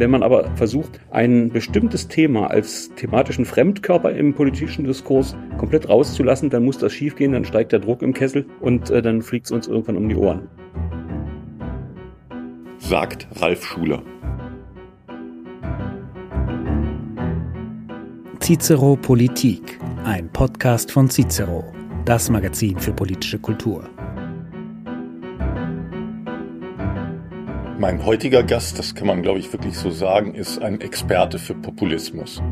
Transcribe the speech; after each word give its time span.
Wenn 0.00 0.10
man 0.10 0.22
aber 0.22 0.50
versucht, 0.56 0.98
ein 1.10 1.50
bestimmtes 1.50 2.08
Thema 2.08 2.46
als 2.46 2.90
thematischen 2.96 3.44
Fremdkörper 3.44 4.12
im 4.12 4.32
politischen 4.32 4.86
Diskurs 4.86 5.36
komplett 5.58 5.90
rauszulassen, 5.90 6.48
dann 6.48 6.64
muss 6.64 6.78
das 6.78 6.94
schiefgehen, 6.94 7.32
dann 7.32 7.44
steigt 7.44 7.70
der 7.70 7.80
Druck 7.80 8.00
im 8.00 8.14
Kessel 8.14 8.46
und 8.60 8.88
äh, 8.88 9.02
dann 9.02 9.20
fliegt 9.20 9.44
es 9.44 9.52
uns 9.52 9.68
irgendwann 9.68 9.98
um 9.98 10.08
die 10.08 10.14
Ohren. 10.14 10.48
Sagt 12.78 13.28
Ralf 13.42 13.62
Schuler. 13.62 14.02
Cicero 18.40 18.96
Politik, 18.96 19.78
ein 20.04 20.30
Podcast 20.32 20.90
von 20.90 21.10
Cicero, 21.10 21.62
das 22.06 22.30
Magazin 22.30 22.78
für 22.78 22.94
politische 22.94 23.38
Kultur. 23.38 23.84
Mein 27.80 28.04
heutiger 28.04 28.42
Gast, 28.42 28.78
das 28.78 28.94
kann 28.94 29.06
man 29.06 29.22
glaube 29.22 29.38
ich 29.38 29.50
wirklich 29.54 29.74
so 29.74 29.90
sagen, 29.90 30.34
ist 30.34 30.58
ein 30.60 30.82
Experte 30.82 31.38
für 31.38 31.54
Populismus. 31.54 32.42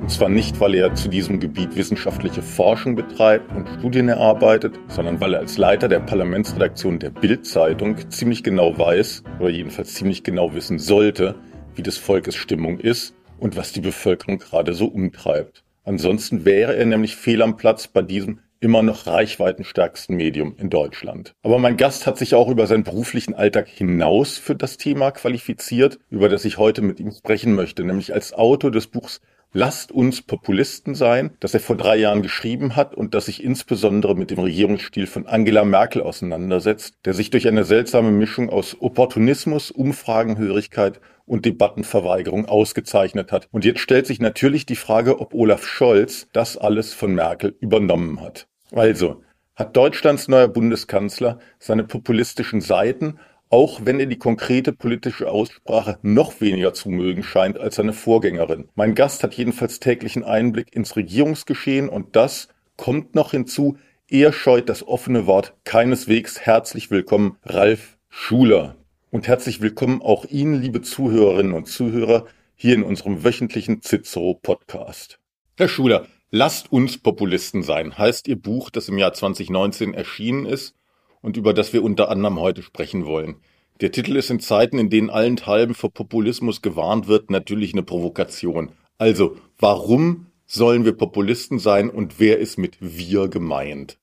Und 0.00 0.10
zwar 0.10 0.28
nicht, 0.28 0.58
weil 0.58 0.74
er 0.74 0.96
zu 0.96 1.08
diesem 1.08 1.38
Gebiet 1.38 1.76
wissenschaftliche 1.76 2.42
Forschung 2.42 2.96
betreibt 2.96 3.54
und 3.54 3.68
Studien 3.78 4.08
erarbeitet, 4.08 4.74
sondern 4.88 5.20
weil 5.20 5.34
er 5.34 5.38
als 5.38 5.58
Leiter 5.58 5.86
der 5.86 6.00
Parlamentsredaktion 6.00 6.98
der 6.98 7.10
Bild-Zeitung 7.10 8.10
ziemlich 8.10 8.42
genau 8.42 8.76
weiß, 8.76 9.22
oder 9.38 9.50
jedenfalls 9.50 9.94
ziemlich 9.94 10.24
genau 10.24 10.54
wissen 10.54 10.80
sollte, 10.80 11.36
wie 11.76 11.82
des 11.82 11.96
Volkes 11.96 12.34
Stimmung 12.34 12.80
ist 12.80 13.14
und 13.38 13.56
was 13.56 13.70
die 13.70 13.80
Bevölkerung 13.80 14.40
gerade 14.40 14.74
so 14.74 14.86
umtreibt. 14.86 15.62
Ansonsten 15.84 16.44
wäre 16.44 16.74
er 16.74 16.86
nämlich 16.86 17.14
fehl 17.14 17.42
am 17.42 17.56
Platz 17.56 17.86
bei 17.86 18.02
diesem 18.02 18.40
immer 18.64 18.82
noch 18.82 19.06
reichweitenstärksten 19.06 20.16
Medium 20.16 20.56
in 20.58 20.70
Deutschland. 20.70 21.34
Aber 21.42 21.58
mein 21.58 21.76
Gast 21.76 22.06
hat 22.06 22.18
sich 22.18 22.34
auch 22.34 22.48
über 22.48 22.66
seinen 22.66 22.82
beruflichen 22.82 23.34
Alltag 23.34 23.68
hinaus 23.68 24.38
für 24.38 24.56
das 24.56 24.78
Thema 24.78 25.10
qualifiziert, 25.10 25.98
über 26.10 26.28
das 26.28 26.44
ich 26.44 26.58
heute 26.58 26.82
mit 26.82 26.98
ihm 26.98 27.12
sprechen 27.12 27.54
möchte, 27.54 27.84
nämlich 27.84 28.14
als 28.14 28.32
Autor 28.32 28.70
des 28.70 28.86
Buchs 28.86 29.20
Lasst 29.56 29.92
uns 29.92 30.20
Populisten 30.20 30.96
sein, 30.96 31.36
das 31.38 31.54
er 31.54 31.60
vor 31.60 31.76
drei 31.76 31.94
Jahren 31.94 32.22
geschrieben 32.22 32.74
hat 32.74 32.92
und 32.92 33.14
das 33.14 33.26
sich 33.26 33.44
insbesondere 33.44 34.16
mit 34.16 34.32
dem 34.32 34.40
Regierungsstil 34.40 35.06
von 35.06 35.28
Angela 35.28 35.64
Merkel 35.64 36.02
auseinandersetzt, 36.02 36.96
der 37.04 37.14
sich 37.14 37.30
durch 37.30 37.46
eine 37.46 37.62
seltsame 37.62 38.10
Mischung 38.10 38.50
aus 38.50 38.76
Opportunismus, 38.80 39.70
Umfragenhörigkeit 39.70 41.00
und 41.24 41.44
Debattenverweigerung 41.44 42.46
ausgezeichnet 42.46 43.30
hat. 43.30 43.46
Und 43.52 43.64
jetzt 43.64 43.78
stellt 43.78 44.08
sich 44.08 44.18
natürlich 44.18 44.66
die 44.66 44.74
Frage, 44.74 45.20
ob 45.20 45.34
Olaf 45.34 45.64
Scholz 45.64 46.26
das 46.32 46.58
alles 46.58 46.92
von 46.92 47.14
Merkel 47.14 47.56
übernommen 47.60 48.20
hat. 48.22 48.48
Also, 48.74 49.22
hat 49.54 49.76
Deutschlands 49.76 50.26
neuer 50.26 50.48
Bundeskanzler 50.48 51.38
seine 51.60 51.84
populistischen 51.84 52.60
Seiten, 52.60 53.20
auch 53.48 53.82
wenn 53.84 54.00
er 54.00 54.06
die 54.06 54.18
konkrete 54.18 54.72
politische 54.72 55.30
Aussprache 55.30 55.98
noch 56.02 56.40
weniger 56.40 56.74
zu 56.74 56.88
mögen 56.88 57.22
scheint 57.22 57.56
als 57.56 57.76
seine 57.76 57.92
Vorgängerin. 57.92 58.68
Mein 58.74 58.96
Gast 58.96 59.22
hat 59.22 59.34
jedenfalls 59.34 59.78
täglichen 59.78 60.24
Einblick 60.24 60.74
ins 60.74 60.96
Regierungsgeschehen 60.96 61.88
und 61.88 62.16
das 62.16 62.48
kommt 62.76 63.14
noch 63.14 63.30
hinzu, 63.30 63.78
er 64.08 64.32
scheut 64.32 64.68
das 64.68 64.86
offene 64.86 65.26
Wort 65.26 65.54
keineswegs. 65.62 66.40
Herzlich 66.40 66.90
willkommen, 66.90 67.36
Ralf 67.44 67.96
Schuler. 68.08 68.74
Und 69.10 69.28
herzlich 69.28 69.60
willkommen 69.60 70.02
auch 70.02 70.24
Ihnen, 70.24 70.60
liebe 70.60 70.82
Zuhörerinnen 70.82 71.52
und 71.52 71.68
Zuhörer, 71.68 72.26
hier 72.56 72.74
in 72.74 72.82
unserem 72.82 73.22
wöchentlichen 73.22 73.82
Cicero 73.82 74.34
Podcast. 74.34 75.20
Herr 75.56 75.68
Schuler, 75.68 76.08
Lasst 76.36 76.72
uns 76.72 76.98
Populisten 76.98 77.62
sein, 77.62 77.96
heißt 77.96 78.26
Ihr 78.26 78.34
Buch, 78.34 78.68
das 78.68 78.88
im 78.88 78.98
Jahr 78.98 79.12
2019 79.12 79.94
erschienen 79.94 80.46
ist 80.46 80.74
und 81.22 81.36
über 81.36 81.54
das 81.54 81.72
wir 81.72 81.84
unter 81.84 82.08
anderem 82.08 82.40
heute 82.40 82.64
sprechen 82.64 83.06
wollen. 83.06 83.36
Der 83.80 83.92
Titel 83.92 84.16
ist 84.16 84.30
in 84.30 84.40
Zeiten, 84.40 84.78
in 84.78 84.90
denen 84.90 85.10
allenthalben 85.10 85.76
vor 85.76 85.92
Populismus 85.92 86.60
gewarnt 86.60 87.06
wird, 87.06 87.30
natürlich 87.30 87.72
eine 87.72 87.84
Provokation. 87.84 88.72
Also, 88.98 89.36
warum 89.60 90.26
sollen 90.44 90.84
wir 90.84 90.94
Populisten 90.94 91.60
sein 91.60 91.88
und 91.88 92.18
wer 92.18 92.40
ist 92.40 92.58
mit 92.58 92.78
wir 92.80 93.28
gemeint? 93.28 94.00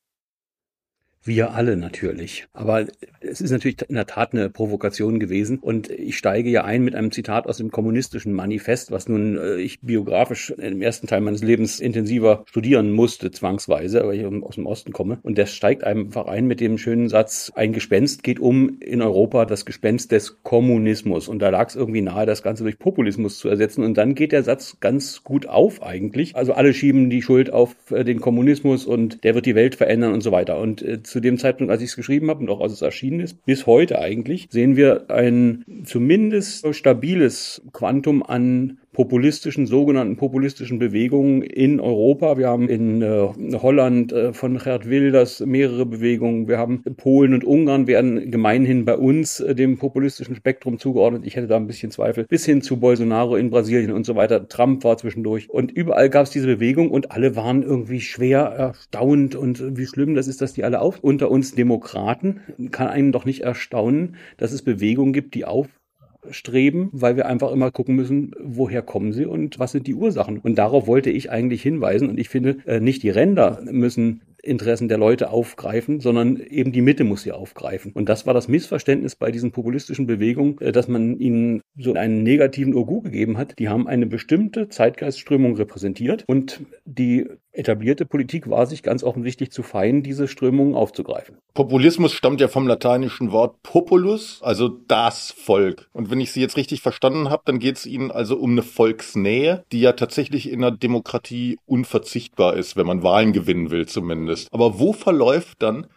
Wir 1.24 1.54
alle 1.54 1.78
natürlich. 1.78 2.48
Aber 2.52 2.88
es 3.20 3.42
ist 3.42 3.52
natürlich 3.52 3.78
in 3.88 3.94
der 3.94 4.08
Tat 4.08 4.34
eine 4.34 4.50
Provokation 4.50 5.20
gewesen. 5.20 5.60
Und 5.60 5.90
ich 5.92 6.18
steige 6.18 6.50
ja 6.50 6.64
ein 6.64 6.84
mit 6.84 6.96
einem 6.96 7.12
Zitat 7.12 7.46
aus 7.46 7.58
dem 7.58 7.70
kommunistischen 7.70 8.34
Manifest, 8.34 8.90
was 8.90 9.08
nun 9.08 9.38
äh, 9.38 9.58
ich 9.58 9.82
biografisch 9.82 10.50
im 10.50 10.82
ersten 10.82 11.06
Teil 11.06 11.22
meines 11.22 11.44
Lebens 11.44 11.80
intensiver 11.80 12.44
studieren 12.48 12.92
musste, 12.92 13.30
zwangsweise, 13.30 14.04
weil 14.04 14.20
ich 14.20 14.26
aus 14.26 14.56
dem 14.56 14.66
Osten 14.66 14.94
komme. 14.94 15.20
Und 15.22 15.38
der 15.38 15.46
steigt 15.46 15.84
einfach 15.84 16.26
ein 16.26 16.48
mit 16.48 16.60
dem 16.60 16.80
schönen 16.80 17.08
Satz, 17.08 17.52
ein 17.54 17.72
Gespenst 17.72 18.24
geht 18.24 18.40
um 18.40 18.80
in 18.80 19.04
Europa, 19.04 19.46
das 19.46 19.66
Gespenst 19.66 20.12
des 20.12 20.42
Kommunismus. 20.42 21.28
Und 21.28 21.40
da 21.40 21.50
lag 21.50 21.70
es 21.70 21.76
irgendwie 21.76 22.02
nahe, 22.02 22.26
das 22.26 22.42
Ganze 22.42 22.64
durch 22.64 22.80
Populismus 22.80 23.38
zu 23.38 23.48
ersetzen. 23.48 23.84
Und 23.84 23.96
dann 23.96 24.16
geht 24.16 24.32
der 24.32 24.42
Satz 24.42 24.78
ganz 24.80 25.24
gut 25.24 25.46
auf 25.46 25.84
eigentlich. 25.84 26.36
Also 26.36 26.54
alle 26.54 26.74
schieben 26.74 27.12
die 27.12 27.22
Schuld 27.22 27.54
auf 27.54 27.76
äh, 27.92 28.04
den 28.04 28.22
Kommunismus 28.22 28.88
und 28.88 29.24
der 29.24 29.36
wird 29.36 29.46
die 29.46 29.56
Welt 29.56 29.76
verändern 29.76 30.14
und 30.14 30.22
so 30.22 30.32
weiter. 30.32 30.60
Und 30.60 30.82
äh, 30.82 31.04
zu 31.12 31.20
dem 31.20 31.38
Zeitpunkt, 31.38 31.72
als 31.72 31.82
ich 31.82 31.90
es 31.90 31.96
geschrieben 31.96 32.30
habe 32.30 32.40
und 32.40 32.50
auch 32.50 32.62
als 32.62 32.74
es 32.74 32.82
erschienen 32.82 33.20
ist, 33.20 33.46
bis 33.46 33.66
heute 33.66 34.00
eigentlich, 34.00 34.48
sehen 34.50 34.76
wir 34.76 35.12
ein 35.12 35.66
zumindest 35.84 36.74
stabiles 36.74 37.62
Quantum 37.74 38.24
an 38.24 38.80
populistischen, 38.94 39.68
sogenannten 39.68 40.18
populistischen 40.18 40.78
Bewegungen 40.78 41.42
in 41.44 41.80
Europa. 41.80 42.38
Wir 42.38 42.50
haben 42.50 42.68
in 42.68 43.02
äh, 43.02 43.30
Holland 43.54 44.12
äh, 44.12 44.34
von 44.34 44.58
Gerd 44.58 44.90
Wilders 44.90 45.40
mehrere 45.40 45.86
Bewegungen. 45.86 46.48
Wir 46.48 46.58
haben 46.58 46.84
Polen 46.98 47.34
und 47.34 47.46
Ungarn 47.46 47.88
werden 47.88 48.30
gemeinhin 48.32 48.84
bei 48.84 48.98
uns 48.98 49.40
äh, 49.40 49.56
dem 49.56 49.78
populistischen 49.78 50.36
Spektrum 50.36 50.78
zugeordnet. 50.78 51.26
Ich 51.26 51.38
hätte 51.38 51.48
da 51.48 51.56
ein 51.56 51.68
bisschen 51.68 51.92
Zweifel. 51.92 52.26
Bis 52.26 52.46
hin 52.46 52.62
zu 52.62 52.78
Bolsonaro 52.80 53.38
in 53.38 53.50
Brasilien 53.50 53.94
und 53.94 54.06
so 54.06 54.16
weiter. 54.16 54.50
Trump 54.50 54.84
war 54.84 54.98
zwischendurch. 54.98 55.50
Und 55.50 55.72
überall 55.72 56.10
gab 56.10 56.24
es 56.24 56.32
diese 56.32 56.48
Bewegung 56.48 56.92
und 56.92 57.12
alle 57.12 57.38
waren 57.38 57.64
irgendwie 57.64 58.02
schwer 58.02 58.42
erstaunt 58.42 59.36
und 59.36 59.78
wie 59.78 59.86
schlimm 59.86 60.16
das 60.16 60.28
ist, 60.28 60.42
dass 60.42 60.54
die 60.54 60.66
alle 60.66 60.82
auf. 60.82 61.00
Unter 61.00 61.32
uns 61.32 61.56
Demokraten 61.56 62.42
kann 62.72 62.88
einen 62.88 63.14
doch 63.14 63.24
nicht 63.24 63.42
erstaunen, 63.42 64.18
dass 64.36 64.52
es 64.52 64.64
Bewegungen 64.64 65.14
gibt, 65.14 65.34
die 65.34 65.46
auf 65.46 65.68
streben, 66.30 66.90
weil 66.92 67.16
wir 67.16 67.26
einfach 67.26 67.52
immer 67.52 67.72
gucken 67.72 67.96
müssen, 67.96 68.32
woher 68.40 68.82
kommen 68.82 69.14
sie 69.14 69.26
und 69.26 69.60
was 69.60 69.72
sind 69.72 69.88
die 69.88 69.96
Ursachen. 69.96 70.40
Und 70.40 70.56
darauf 70.56 70.88
wollte 70.88 71.10
ich 71.10 71.32
eigentlich 71.32 71.62
hinweisen. 71.62 72.10
Und 72.10 72.20
ich 72.20 72.30
finde, 72.30 72.58
äh, 72.66 72.80
nicht 72.80 73.04
die 73.04 73.10
Ränder 73.10 73.62
müssen 73.64 74.22
Interessen 74.44 74.88
der 74.88 74.98
Leute 74.98 75.30
aufgreifen, 75.30 76.00
sondern 76.00 76.38
eben 76.38 76.72
die 76.72 76.82
Mitte 76.82 77.04
muss 77.04 77.24
sie 77.24 77.32
aufgreifen. 77.32 77.92
Und 77.92 78.10
das 78.10 78.26
war 78.26 78.34
das 78.34 78.48
Missverständnis 78.48 79.16
bei 79.16 79.32
diesen 79.32 79.52
populistischen 79.52 80.08
Bewegungen, 80.08 80.60
äh, 80.60 80.72
dass 80.72 80.88
man 80.88 81.20
ihnen 81.20 81.62
so 81.78 81.94
einen 81.94 82.24
negativen 82.24 82.74
Urgu 82.74 83.02
gegeben 83.02 83.38
hat. 83.38 83.60
Die 83.60 83.70
haben 83.70 83.88
eine 83.88 84.06
bestimmte 84.06 84.70
Zeitgeistströmung 84.70 85.56
repräsentiert 85.56 86.24
und 86.28 86.62
die 86.86 87.28
etablierte 87.54 88.06
Politik 88.06 88.50
war 88.50 88.66
sich 88.66 88.84
ganz 88.84 89.04
offensichtlich 89.04 89.52
zu 89.52 89.64
fein, 89.64 90.04
diese 90.04 90.28
Strömungen 90.28 90.76
aufzugreifen. 90.76 91.38
Populismus 91.54 92.14
stammt 92.14 92.42
ja 92.42 92.48
vom 92.48 92.68
lateinischen 92.68 93.32
Wort 93.32 93.62
populus, 93.64 94.40
also 94.42 94.70
das 94.70 95.32
Volk. 95.32 95.90
Und 95.94 96.10
wenn 96.10 96.22
ich 96.22 96.32
Sie 96.32 96.42
jetzt 96.42 96.58
richtig 96.58 96.82
verstanden 96.82 97.30
habe, 97.30 97.44
dann 97.46 97.60
geht 97.60 97.78
es 97.78 97.86
Ihnen 97.86 98.12
also 98.12 98.38
um 98.38 98.52
eine 98.52 98.64
Volksnähe, 98.64 99.64
die 99.72 99.82
ja 99.82 99.94
tatsächlich 99.94 100.50
in 100.50 100.64
einer 100.64 100.76
Demokratie 100.76 101.60
unverzichtbar 101.66 102.56
ist, 102.56 102.78
wenn 102.78 102.88
man 102.88 103.04
Wahlen 103.04 103.34
gewinnen 103.34 103.72
will 103.72 103.86
zumindest. 103.86 104.48
Aber 104.54 104.80
wo 104.80 104.94
verläuft 104.94 105.62
dann 105.62 105.88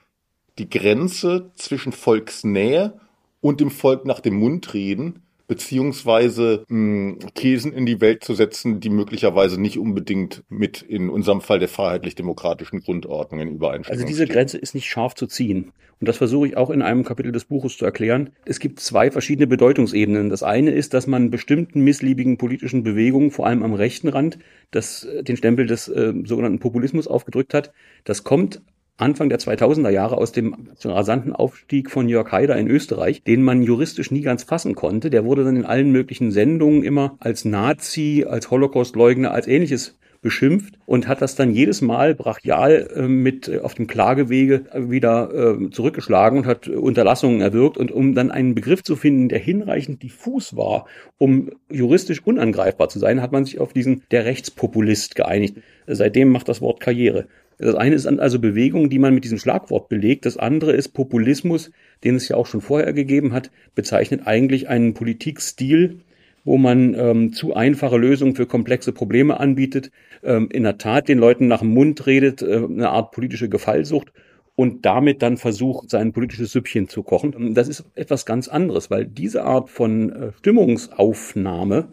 die 0.59 0.69
Grenze 0.69 1.51
zwischen 1.55 1.93
Volksnähe 1.93 3.01
und 3.41 3.61
dem 3.61 3.71
Volk 3.71 4.07
nach 4.07 4.21
dem 4.21 4.35
Mund 4.35 4.73
reden, 4.75 5.24
beziehungsweise 5.47 6.65
mh, 6.69 7.13
hm, 7.13 7.19
Thesen 7.35 7.73
in 7.73 7.87
die 7.87 8.01
Welt 8.01 8.25
zu 8.25 8.35
setzen, 8.35 8.81
die 8.81 8.91
möglicherweise 8.91 9.61
nicht 9.61 9.79
unbedingt 9.79 10.43
mit 10.49 10.83
in 10.83 11.11
unserem 11.11 11.41
Fall 11.41 11.59
der 11.59 11.69
freiheitlich-demokratischen 11.69 12.81
Grundordnungen 12.81 13.51
übereinstimmen. 13.51 14.01
Also 14.01 14.07
diese 14.07 14.27
Grenze 14.27 14.59
ist 14.59 14.75
nicht 14.75 14.87
scharf 14.87 15.15
zu 15.15 15.27
ziehen. 15.27 15.73
Und 16.01 16.09
das 16.09 16.17
versuche 16.17 16.49
ich 16.49 16.57
auch 16.57 16.71
in 16.71 16.83
einem 16.83 17.05
Kapitel 17.05 17.33
des 17.33 17.45
Buches 17.45 17.77
zu 17.77 17.85
erklären. 17.85 18.31
Es 18.45 18.59
gibt 18.59 18.81
zwei 18.81 19.11
verschiedene 19.11 19.47
Bedeutungsebenen. 19.47 20.29
Das 20.29 20.43
eine 20.43 20.73
ist, 20.73 20.93
dass 20.93 21.07
man 21.07 21.31
bestimmten 21.31 21.83
missliebigen 21.83 22.37
politischen 22.37 22.83
Bewegungen, 22.83 23.31
vor 23.31 23.47
allem 23.47 23.63
am 23.63 23.75
rechten 23.75 24.09
Rand, 24.09 24.39
das, 24.71 25.07
den 25.23 25.37
Stempel 25.37 25.67
des 25.67 25.89
äh, 25.89 26.13
sogenannten 26.25 26.59
Populismus 26.59 27.07
aufgedrückt 27.07 27.55
hat. 27.55 27.73
Das 28.05 28.25
kommt 28.25 28.61
Anfang 28.97 29.29
der 29.29 29.41
2000er 29.41 29.91
Jahre 29.91 30.19
aus 30.19 30.31
dem 30.31 30.69
rasanten 30.85 31.33
Aufstieg 31.33 31.91
von 31.91 32.09
Jörg 32.09 32.31
Haider 32.31 32.57
in 32.57 32.69
Österreich, 32.69 33.25
den 33.25 33.43
man 33.43 33.63
juristisch 33.63 34.13
nie 34.13 34.21
ganz 34.21 34.45
fassen 34.45 34.77
konnte. 34.77 35.11
Der 35.11 35.25
wurde 35.25 35.43
dann 35.43 35.57
in 35.57 35.65
allen 35.65 35.91
möglichen 35.91 36.31
Sendungen 36.31 36.85
immer 36.85 37.17
als 37.19 37.45
Nazi, 37.45 38.25
als 38.29 38.51
Holocaustleugner, 38.51 39.33
als 39.33 39.49
ähnliches 39.49 39.99
beschimpft 40.25 40.79
und 40.87 41.07
hat 41.07 41.21
das 41.21 41.37
dann 41.37 41.53
jedes 41.53 41.83
Mal 41.83 42.15
brachial 42.15 42.89
äh, 42.97 43.03
mit 43.03 43.47
äh, 43.47 43.59
auf 43.59 43.75
dem 43.75 43.87
Klagewege 43.87 44.65
wieder 44.75 45.59
äh, 45.61 45.71
zurückgeschlagen 45.71 46.39
und 46.39 46.47
hat 46.47 46.67
Unterlassungen 46.67 47.43
erwirkt 47.43 47.77
und 47.77 47.93
um 47.93 48.15
dann 48.15 48.31
einen 48.31 48.55
Begriff 48.55 48.83
zu 48.83 48.97
finden, 48.97 49.29
der 49.29 49.39
hinreichend 49.39 50.03
diffus 50.03 50.57
war, 50.57 50.87
um 51.19 51.51
juristisch 51.71 52.23
unangreifbar 52.25 52.89
zu 52.89 52.99
sein, 52.99 53.21
hat 53.21 53.33
man 53.33 53.45
sich 53.45 53.61
auf 53.61 53.75
diesen 53.75 54.03
der 54.11 54.25
Rechtspopulist 54.25 55.15
geeinigt. 55.15 55.59
Seitdem 55.87 56.31
macht 56.31 56.49
das 56.49 56.63
Wort 56.63 56.81
Karriere. 56.81 57.27
Das 57.59 57.75
eine 57.75 57.95
ist 57.95 58.07
also 58.07 58.39
Bewegung, 58.39 58.91
die 58.91 58.99
man 58.99 59.15
mit 59.15 59.25
diesem 59.25 59.39
Schlagwort 59.39 59.89
belegt. 59.89 60.27
Das 60.27 60.37
andere 60.37 60.73
ist 60.73 60.89
Populismus, 60.89 61.71
den 62.03 62.17
es 62.17 62.29
ja 62.29 62.37
auch 62.37 62.47
schon 62.47 62.61
vorher 62.61 62.93
gegeben 62.93 63.33
hat, 63.33 63.51
bezeichnet 63.75 64.27
eigentlich 64.27 64.69
einen 64.69 64.95
Politikstil, 64.95 66.01
wo 66.45 66.59
man 66.59 66.95
ähm, 66.95 67.33
zu 67.33 67.55
einfache 67.55 67.97
Lösungen 67.97 68.35
für 68.35 68.47
komplexe 68.47 68.93
Probleme 68.93 69.41
anbietet, 69.41 69.91
ähm, 70.23 70.49
in 70.53 70.65
der 70.65 70.79
Tat 70.79 71.09
den 71.09 71.19
Leuten 71.19 71.49
nach 71.49 71.61
dem 71.61 71.71
Mund 71.71 72.07
redet, 72.07 72.43
äh, 72.43 72.57
eine 72.57 72.91
Art 72.91 73.13
politische 73.13 73.49
Gefallsucht 73.49 74.13
und 74.57 74.85
damit 74.85 75.23
dann 75.23 75.37
versucht, 75.37 75.91
sein 75.91 76.13
politisches 76.13 76.53
Süppchen 76.53 76.89
zu 76.89 77.03
kochen. 77.03 77.55
Das 77.55 77.69
ist 77.69 77.85
etwas 77.95 78.27
ganz 78.27 78.49
anderes, 78.49 78.91
weil 78.91 79.07
diese 79.07 79.45
Art 79.45 79.71
von 79.71 80.13
äh, 80.13 80.33
Stimmungsaufnahme 80.39 81.89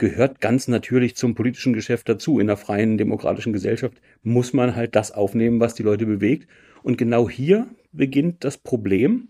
gehört 0.00 0.40
ganz 0.40 0.66
natürlich 0.66 1.14
zum 1.14 1.36
politischen 1.36 1.74
Geschäft 1.74 2.08
dazu. 2.08 2.40
In 2.40 2.48
einer 2.48 2.56
freien 2.56 2.98
demokratischen 2.98 3.52
Gesellschaft 3.52 4.00
muss 4.24 4.52
man 4.52 4.74
halt 4.74 4.96
das 4.96 5.12
aufnehmen, 5.12 5.60
was 5.60 5.74
die 5.74 5.84
Leute 5.84 6.06
bewegt. 6.06 6.48
Und 6.82 6.98
genau 6.98 7.28
hier 7.28 7.68
beginnt 7.92 8.42
das 8.42 8.56
Problem. 8.56 9.28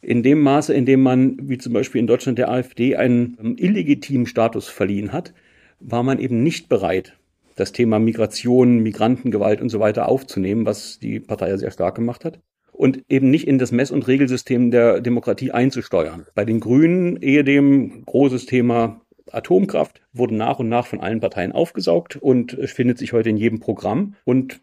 In 0.00 0.22
dem 0.22 0.40
Maße, 0.40 0.74
in 0.74 0.84
dem 0.84 1.00
man, 1.00 1.38
wie 1.48 1.58
zum 1.58 1.72
Beispiel 1.72 2.00
in 2.00 2.06
Deutschland 2.06 2.38
der 2.38 2.50
AfD, 2.50 2.94
einen 2.94 3.38
ähm, 3.40 3.56
illegitimen 3.58 4.26
Status 4.26 4.68
verliehen 4.68 5.12
hat, 5.12 5.32
war 5.80 6.02
man 6.02 6.18
eben 6.18 6.42
nicht 6.42 6.68
bereit, 6.68 7.16
das 7.56 7.72
Thema 7.72 7.98
Migration, 7.98 8.80
Migrantengewalt 8.80 9.62
und 9.62 9.70
so 9.70 9.80
weiter 9.80 10.08
aufzunehmen, 10.08 10.66
was 10.66 10.98
die 10.98 11.18
Partei 11.18 11.48
ja 11.48 11.56
sehr 11.56 11.70
stark 11.70 11.94
gemacht 11.94 12.26
hat. 12.26 12.38
Und 12.72 13.04
eben 13.08 13.30
nicht 13.30 13.46
in 13.46 13.58
das 13.58 13.72
Mess- 13.72 13.92
und 13.92 14.06
Regelsystem 14.06 14.70
der 14.70 15.00
Demokratie 15.00 15.52
einzusteuern. 15.52 16.26
Bei 16.34 16.44
den 16.44 16.60
Grünen 16.60 17.16
ehedem 17.22 18.04
großes 18.04 18.46
Thema 18.46 19.00
Atomkraft 19.32 20.00
wurde 20.12 20.34
nach 20.34 20.58
und 20.58 20.68
nach 20.68 20.86
von 20.86 21.00
allen 21.00 21.20
Parteien 21.20 21.52
aufgesaugt 21.52 22.16
und 22.16 22.58
findet 22.64 22.98
sich 22.98 23.12
heute 23.12 23.30
in 23.30 23.36
jedem 23.36 23.60
Programm. 23.60 24.14
Und 24.24 24.60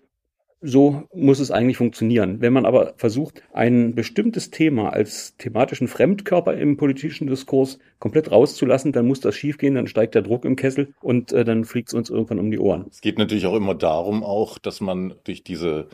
so 0.61 1.03
muss 1.13 1.39
es 1.39 1.49
eigentlich 1.49 1.77
funktionieren. 1.77 2.39
Wenn 2.39 2.53
man 2.53 2.65
aber 2.65 2.93
versucht, 2.95 3.41
ein 3.51 3.95
bestimmtes 3.95 4.51
Thema 4.51 4.93
als 4.93 5.35
thematischen 5.37 5.87
Fremdkörper 5.87 6.53
im 6.55 6.77
politischen 6.77 7.27
Diskurs 7.27 7.79
komplett 7.99 8.31
rauszulassen, 8.31 8.91
dann 8.91 9.07
muss 9.07 9.19
das 9.19 9.35
schiefgehen, 9.35 9.75
dann 9.75 9.87
steigt 9.87 10.13
der 10.13 10.21
Druck 10.21 10.45
im 10.45 10.55
Kessel 10.55 10.93
und 11.01 11.33
äh, 11.33 11.43
dann 11.43 11.65
fliegt 11.65 11.89
es 11.89 11.95
uns 11.95 12.09
irgendwann 12.11 12.39
um 12.39 12.51
die 12.51 12.59
Ohren. 12.59 12.85
Es 12.89 13.01
geht 13.01 13.17
natürlich 13.17 13.47
auch 13.47 13.55
immer 13.55 13.73
darum, 13.73 14.23
auch, 14.23 14.59
dass 14.59 14.81
man 14.81 15.15
durch 15.23 15.43
diese, 15.43 15.87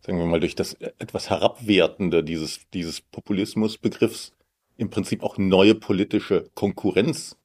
sagen 0.00 0.18
wir 0.18 0.26
mal, 0.26 0.40
durch 0.40 0.54
das 0.54 0.74
etwas 0.98 1.28
Herabwertende 1.28 2.24
dieses, 2.24 2.60
dieses 2.72 3.02
Populismusbegriffs 3.02 4.32
im 4.78 4.88
Prinzip 4.88 5.22
auch 5.22 5.36
neue 5.36 5.74
politische 5.74 6.48
Konkurrenz 6.54 7.36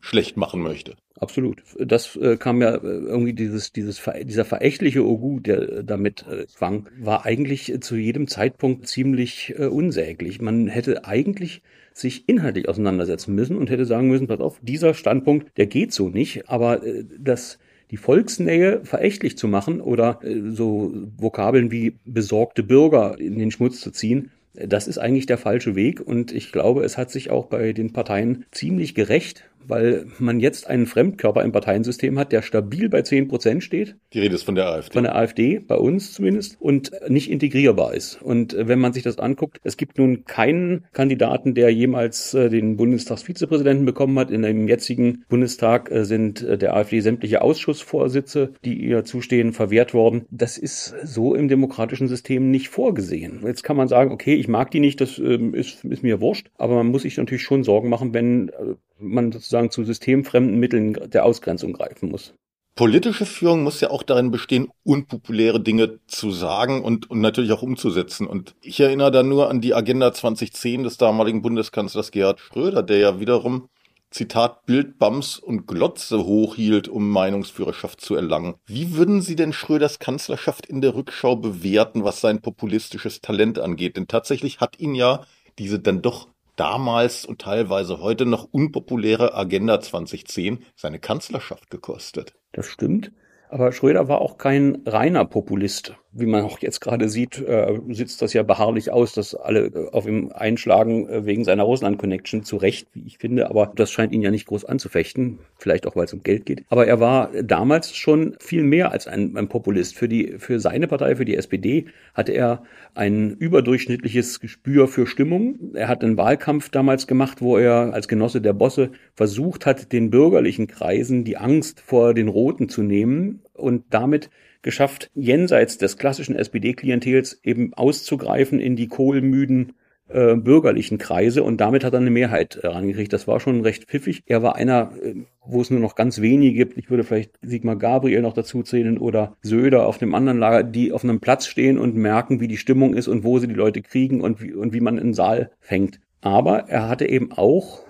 schlecht 0.00 0.36
machen 0.36 0.62
möchte. 0.62 0.94
Absolut. 1.18 1.62
Das 1.78 2.14
äh, 2.16 2.36
kam 2.36 2.60
ja 2.60 2.74
äh, 2.74 2.80
irgendwie 2.80 3.32
dieses, 3.32 3.72
dieses, 3.72 4.02
dieser 4.24 4.44
verächtliche 4.44 5.04
Ogu, 5.06 5.40
der 5.40 5.82
damit 5.82 6.26
äh, 6.26 6.46
schwang, 6.54 6.88
war 6.98 7.24
eigentlich 7.24 7.72
äh, 7.72 7.80
zu 7.80 7.96
jedem 7.96 8.28
Zeitpunkt 8.28 8.86
ziemlich 8.86 9.54
äh, 9.56 9.66
unsäglich. 9.66 10.40
Man 10.42 10.68
hätte 10.68 11.06
eigentlich 11.06 11.62
sich 11.94 12.28
inhaltlich 12.28 12.68
auseinandersetzen 12.68 13.34
müssen 13.34 13.56
und 13.56 13.70
hätte 13.70 13.86
sagen 13.86 14.08
müssen, 14.08 14.26
pass 14.26 14.40
auf, 14.40 14.60
dieser 14.60 14.92
Standpunkt, 14.92 15.56
der 15.56 15.66
geht 15.66 15.94
so 15.94 16.10
nicht, 16.10 16.50
aber 16.50 16.84
äh, 16.84 17.04
das, 17.18 17.58
die 17.90 17.96
Volksnähe 17.96 18.84
verächtlich 18.84 19.38
zu 19.38 19.48
machen 19.48 19.80
oder 19.80 20.20
äh, 20.22 20.50
so 20.50 20.92
Vokabeln 21.16 21.70
wie 21.70 21.96
besorgte 22.04 22.62
Bürger 22.62 23.18
in 23.18 23.38
den 23.38 23.50
Schmutz 23.50 23.80
zu 23.80 23.90
ziehen, 23.90 24.30
das 24.52 24.88
ist 24.88 24.98
eigentlich 24.98 25.26
der 25.26 25.38
falsche 25.38 25.74
Weg 25.74 26.00
und 26.00 26.32
ich 26.32 26.52
glaube, 26.52 26.82
es 26.84 26.96
hat 26.96 27.10
sich 27.10 27.30
auch 27.30 27.46
bei 27.46 27.72
den 27.72 27.92
Parteien 27.92 28.44
ziemlich 28.50 28.94
gerecht 28.94 29.44
weil 29.68 30.06
man 30.18 30.40
jetzt 30.40 30.66
einen 30.68 30.86
Fremdkörper 30.86 31.42
im 31.42 31.52
Parteiensystem 31.52 32.18
hat, 32.18 32.32
der 32.32 32.42
stabil 32.42 32.88
bei 32.88 33.02
10 33.02 33.28
Prozent 33.28 33.64
steht. 33.64 33.96
Die 34.12 34.20
Rede 34.20 34.34
ist 34.34 34.44
von 34.44 34.54
der 34.54 34.68
AfD. 34.68 34.92
Von 34.92 35.04
der 35.04 35.16
AfD, 35.16 35.58
bei 35.58 35.76
uns 35.76 36.12
zumindest, 36.12 36.56
und 36.60 36.92
nicht 37.08 37.30
integrierbar 37.30 37.94
ist. 37.94 38.20
Und 38.22 38.54
äh, 38.54 38.68
wenn 38.68 38.78
man 38.78 38.92
sich 38.92 39.02
das 39.02 39.18
anguckt, 39.18 39.60
es 39.64 39.76
gibt 39.76 39.98
nun 39.98 40.24
keinen 40.24 40.86
Kandidaten, 40.92 41.54
der 41.54 41.70
jemals 41.70 42.34
äh, 42.34 42.48
den 42.48 42.76
Bundestagsvizepräsidenten 42.76 43.84
bekommen 43.84 44.18
hat. 44.18 44.30
In 44.30 44.42
dem 44.42 44.68
jetzigen 44.68 45.24
Bundestag 45.28 45.90
äh, 45.90 46.04
sind 46.04 46.46
der 46.46 46.74
AfD 46.74 47.00
sämtliche 47.00 47.42
Ausschussvorsitze, 47.42 48.52
die 48.64 48.74
ihr 48.74 49.04
zustehen, 49.04 49.52
verwehrt 49.52 49.94
worden. 49.94 50.26
Das 50.30 50.58
ist 50.58 50.94
so 51.04 51.34
im 51.34 51.48
demokratischen 51.48 52.08
System 52.08 52.50
nicht 52.50 52.68
vorgesehen. 52.68 53.40
Jetzt 53.44 53.62
kann 53.62 53.76
man 53.76 53.88
sagen, 53.88 54.12
okay, 54.12 54.34
ich 54.34 54.48
mag 54.48 54.70
die 54.70 54.80
nicht, 54.80 55.00
das 55.00 55.18
ähm, 55.18 55.54
ist, 55.54 55.84
ist 55.84 56.02
mir 56.02 56.20
wurscht, 56.20 56.48
aber 56.56 56.76
man 56.76 56.88
muss 56.88 57.02
sich 57.02 57.16
natürlich 57.16 57.42
schon 57.42 57.64
Sorgen 57.64 57.88
machen, 57.88 58.14
wenn 58.14 58.50
man 58.98 59.32
sozusagen 59.32 59.70
zu 59.70 59.84
systemfremden 59.84 60.58
Mitteln 60.58 60.94
der 61.10 61.24
Ausgrenzung 61.24 61.72
greifen 61.72 62.10
muss. 62.10 62.34
Politische 62.76 63.24
Führung 63.24 63.62
muss 63.62 63.80
ja 63.80 63.88
auch 63.88 64.02
darin 64.02 64.30
bestehen, 64.30 64.68
unpopuläre 64.84 65.60
Dinge 65.60 65.98
zu 66.08 66.30
sagen 66.30 66.84
und, 66.84 67.10
und 67.10 67.22
natürlich 67.22 67.52
auch 67.52 67.62
umzusetzen. 67.62 68.26
Und 68.26 68.54
ich 68.60 68.78
erinnere 68.80 69.10
da 69.10 69.22
nur 69.22 69.48
an 69.48 69.62
die 69.62 69.72
Agenda 69.72 70.12
2010 70.12 70.82
des 70.82 70.98
damaligen 70.98 71.40
Bundeskanzlers 71.40 72.10
Gerhard 72.10 72.38
Schröder, 72.38 72.82
der 72.82 72.98
ja 72.98 73.18
wiederum 73.18 73.70
Zitat 74.10 74.66
Bild, 74.66 74.98
Bams 74.98 75.38
und 75.38 75.66
Glotze 75.66 76.24
hochhielt, 76.24 76.88
um 76.88 77.10
Meinungsführerschaft 77.10 78.00
zu 78.00 78.14
erlangen. 78.14 78.56
Wie 78.66 78.94
würden 78.94 79.22
Sie 79.22 79.36
denn 79.36 79.54
Schröders 79.54 79.98
Kanzlerschaft 79.98 80.66
in 80.66 80.82
der 80.82 80.94
Rückschau 80.94 81.36
bewerten, 81.36 82.04
was 82.04 82.20
sein 82.20 82.42
populistisches 82.42 83.20
Talent 83.20 83.58
angeht? 83.58 83.96
Denn 83.96 84.06
tatsächlich 84.06 84.60
hat 84.60 84.78
ihn 84.78 84.94
ja 84.94 85.24
diese 85.58 85.80
dann 85.80 86.02
doch 86.02 86.28
damals 86.56 87.24
und 87.24 87.40
teilweise 87.40 88.00
heute 88.00 88.26
noch 88.26 88.44
unpopuläre 88.50 89.34
Agenda 89.34 89.80
2010 89.80 90.64
seine 90.74 90.98
Kanzlerschaft 90.98 91.70
gekostet. 91.70 92.34
Das 92.52 92.66
stimmt. 92.66 93.12
Aber 93.48 93.72
Schröder 93.72 94.08
war 94.08 94.20
auch 94.20 94.38
kein 94.38 94.82
reiner 94.86 95.24
Populist 95.24 95.94
wie 96.18 96.26
man 96.26 96.42
auch 96.42 96.58
jetzt 96.60 96.80
gerade 96.80 97.08
sieht, 97.08 97.38
äh, 97.38 97.78
sitzt 97.90 98.22
das 98.22 98.32
ja 98.32 98.42
beharrlich 98.42 98.90
aus, 98.90 99.12
dass 99.12 99.34
alle 99.34 99.66
äh, 99.66 99.90
auf 99.92 100.06
ihm 100.06 100.32
einschlagen 100.34 101.08
äh, 101.08 101.26
wegen 101.26 101.44
seiner 101.44 101.64
Russland-Connection 101.64 102.44
zu 102.44 102.56
Recht, 102.56 102.88
wie 102.94 103.06
ich 103.06 103.18
finde. 103.18 103.50
Aber 103.50 103.72
das 103.74 103.90
scheint 103.90 104.12
ihn 104.12 104.22
ja 104.22 104.30
nicht 104.30 104.46
groß 104.46 104.64
anzufechten. 104.64 105.38
Vielleicht 105.58 105.86
auch, 105.86 105.96
weil 105.96 106.04
es 106.04 106.12
um 106.12 106.22
Geld 106.22 106.46
geht. 106.46 106.64
Aber 106.68 106.86
er 106.86 107.00
war 107.00 107.30
damals 107.42 107.94
schon 107.94 108.36
viel 108.40 108.62
mehr 108.62 108.92
als 108.92 109.06
ein, 109.06 109.36
ein 109.36 109.48
Populist. 109.48 109.96
Für 109.96 110.08
die, 110.08 110.34
für 110.38 110.60
seine 110.60 110.88
Partei, 110.88 111.16
für 111.16 111.24
die 111.24 111.36
SPD, 111.36 111.86
hatte 112.14 112.32
er 112.32 112.62
ein 112.94 113.32
überdurchschnittliches 113.36 114.40
Gespür 114.40 114.88
für 114.88 115.06
Stimmung. 115.06 115.74
Er 115.74 115.88
hat 115.88 116.02
einen 116.02 116.16
Wahlkampf 116.16 116.70
damals 116.70 117.06
gemacht, 117.06 117.42
wo 117.42 117.58
er 117.58 117.92
als 117.92 118.08
Genosse 118.08 118.40
der 118.40 118.52
Bosse 118.52 118.90
versucht 119.14 119.66
hat, 119.66 119.92
den 119.92 120.10
bürgerlichen 120.10 120.66
Kreisen 120.66 121.24
die 121.24 121.36
Angst 121.36 121.80
vor 121.80 122.14
den 122.14 122.28
Roten 122.28 122.68
zu 122.68 122.82
nehmen 122.82 123.40
und 123.52 123.84
damit 123.90 124.30
geschafft, 124.66 125.10
jenseits 125.14 125.78
des 125.78 125.96
klassischen 125.96 126.36
SPD-Klientels 126.36 127.40
eben 127.42 127.72
auszugreifen 127.72 128.60
in 128.60 128.76
die 128.76 128.88
kohlmüden 128.88 129.72
äh, 130.08 130.34
bürgerlichen 130.34 130.98
Kreise 130.98 131.42
und 131.44 131.60
damit 131.60 131.84
hat 131.84 131.94
er 131.94 132.00
eine 132.00 132.10
Mehrheit 132.10 132.56
äh, 132.56 132.66
rangekriegt. 132.66 133.12
Das 133.12 133.26
war 133.26 133.40
schon 133.40 133.60
recht 133.62 133.84
pfiffig. 133.84 134.24
Er 134.26 134.42
war 134.42 134.56
einer, 134.56 134.92
äh, 135.02 135.14
wo 135.44 135.60
es 135.60 135.70
nur 135.70 135.80
noch 135.80 135.94
ganz 135.94 136.20
wenige 136.20 136.56
gibt. 136.56 136.76
Ich 136.76 136.90
würde 136.90 137.04
vielleicht 137.04 137.38
Sigmar 137.42 137.76
Gabriel 137.76 138.22
noch 138.22 138.34
dazu 138.34 138.62
zählen 138.64 138.98
oder 138.98 139.36
Söder 139.40 139.86
auf 139.86 139.98
dem 139.98 140.14
anderen 140.14 140.38
Lager, 140.38 140.64
die 140.64 140.92
auf 140.92 141.04
einem 141.04 141.20
Platz 141.20 141.46
stehen 141.46 141.78
und 141.78 141.94
merken, 141.94 142.40
wie 142.40 142.48
die 142.48 142.56
Stimmung 142.56 142.94
ist 142.94 143.08
und 143.08 143.24
wo 143.24 143.38
sie 143.38 143.48
die 143.48 143.54
Leute 143.54 143.82
kriegen 143.82 144.20
und 144.20 144.42
wie, 144.42 144.52
und 144.52 144.72
wie 144.72 144.80
man 144.80 144.98
einen 144.98 145.14
Saal 145.14 145.50
fängt. 145.60 146.00
Aber 146.20 146.68
er 146.68 146.88
hatte 146.88 147.08
eben 147.08 147.30
auch 147.32 147.85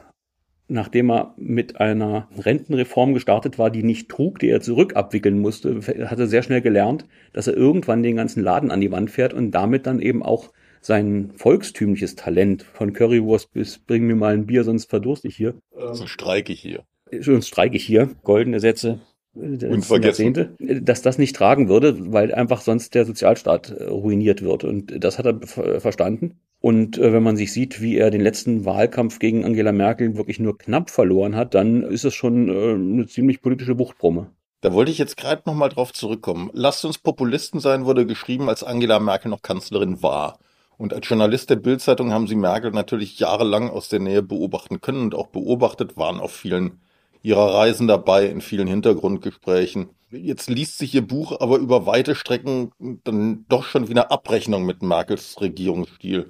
nachdem 0.68 1.10
er 1.10 1.34
mit 1.36 1.80
einer 1.80 2.28
Rentenreform 2.38 3.14
gestartet 3.14 3.58
war, 3.58 3.70
die 3.70 3.82
nicht 3.82 4.08
trug, 4.08 4.38
die 4.38 4.48
er 4.48 4.60
zurückabwickeln 4.60 5.38
musste, 5.38 5.80
hat 5.80 6.18
er 6.18 6.26
sehr 6.26 6.42
schnell 6.42 6.60
gelernt, 6.60 7.06
dass 7.32 7.46
er 7.46 7.56
irgendwann 7.56 8.02
den 8.02 8.16
ganzen 8.16 8.42
Laden 8.42 8.70
an 8.70 8.80
die 8.80 8.90
Wand 8.90 9.10
fährt 9.10 9.32
und 9.32 9.52
damit 9.52 9.86
dann 9.86 10.00
eben 10.00 10.22
auch 10.22 10.52
sein 10.80 11.32
volkstümliches 11.36 12.14
Talent 12.14 12.62
von 12.62 12.92
Currywurst 12.92 13.52
bis 13.52 13.78
bring 13.78 14.06
mir 14.06 14.16
mal 14.16 14.34
ein 14.34 14.46
Bier, 14.46 14.64
sonst 14.64 14.88
verdurste 14.88 15.28
ich 15.28 15.36
hier. 15.36 15.54
Sonst 15.72 16.10
streike 16.10 16.52
ich 16.52 16.60
hier. 16.60 16.84
Sonst 17.20 17.48
streike 17.48 17.76
ich 17.76 17.84
hier. 17.84 18.10
Goldene 18.22 18.60
Sätze. 18.60 19.00
Jahrzehnte, 20.02 20.54
dass 20.58 21.02
das 21.02 21.18
nicht 21.18 21.36
tragen 21.36 21.68
würde, 21.68 22.12
weil 22.12 22.34
einfach 22.34 22.60
sonst 22.60 22.94
der 22.94 23.04
Sozialstaat 23.04 23.70
äh, 23.70 23.84
ruiniert 23.84 24.42
wird. 24.42 24.64
Und 24.64 25.04
das 25.04 25.18
hat 25.18 25.26
er 25.26 25.80
verstanden. 25.80 26.38
Und 26.60 26.98
äh, 26.98 27.12
wenn 27.12 27.22
man 27.22 27.36
sich 27.36 27.52
sieht, 27.52 27.80
wie 27.80 27.96
er 27.96 28.10
den 28.10 28.20
letzten 28.20 28.64
Wahlkampf 28.64 29.18
gegen 29.18 29.44
Angela 29.44 29.72
Merkel 29.72 30.16
wirklich 30.16 30.40
nur 30.40 30.58
knapp 30.58 30.90
verloren 30.90 31.36
hat, 31.36 31.54
dann 31.54 31.82
ist 31.82 32.04
es 32.04 32.14
schon 32.14 32.48
äh, 32.48 32.74
eine 32.74 33.06
ziemlich 33.06 33.42
politische 33.42 33.78
Wuchtbrumme. 33.78 34.30
Da 34.62 34.72
wollte 34.72 34.90
ich 34.90 34.98
jetzt 34.98 35.16
gerade 35.16 35.42
nochmal 35.46 35.68
drauf 35.68 35.92
zurückkommen. 35.92 36.50
Lasst 36.52 36.84
uns 36.84 36.98
Populisten 36.98 37.60
sein, 37.60 37.84
wurde 37.84 38.06
geschrieben, 38.06 38.48
als 38.48 38.64
Angela 38.64 38.98
Merkel 38.98 39.30
noch 39.30 39.42
Kanzlerin 39.42 40.02
war. 40.02 40.38
Und 40.78 40.92
als 40.92 41.08
Journalist 41.08 41.50
der 41.50 41.56
Bildzeitung 41.56 42.12
haben 42.12 42.26
sie 42.26 42.34
Merkel 42.34 42.70
natürlich 42.70 43.18
jahrelang 43.18 43.70
aus 43.70 43.88
der 43.88 44.00
Nähe 44.00 44.22
beobachten 44.22 44.80
können 44.80 45.02
und 45.02 45.14
auch 45.14 45.28
beobachtet, 45.28 45.96
waren 45.96 46.20
auf 46.20 46.32
vielen 46.32 46.80
ihrer 47.26 47.54
Reisen 47.54 47.88
dabei, 47.88 48.26
in 48.26 48.40
vielen 48.40 48.68
Hintergrundgesprächen. 48.68 49.90
Jetzt 50.10 50.48
liest 50.48 50.78
sich 50.78 50.94
ihr 50.94 51.06
Buch 51.06 51.40
aber 51.40 51.58
über 51.58 51.86
weite 51.86 52.14
Strecken 52.14 52.70
dann 53.04 53.44
doch 53.48 53.64
schon 53.64 53.88
wie 53.88 53.92
eine 53.92 54.10
Abrechnung 54.10 54.64
mit 54.64 54.82
Merkels 54.82 55.40
Regierungsstil 55.40 56.28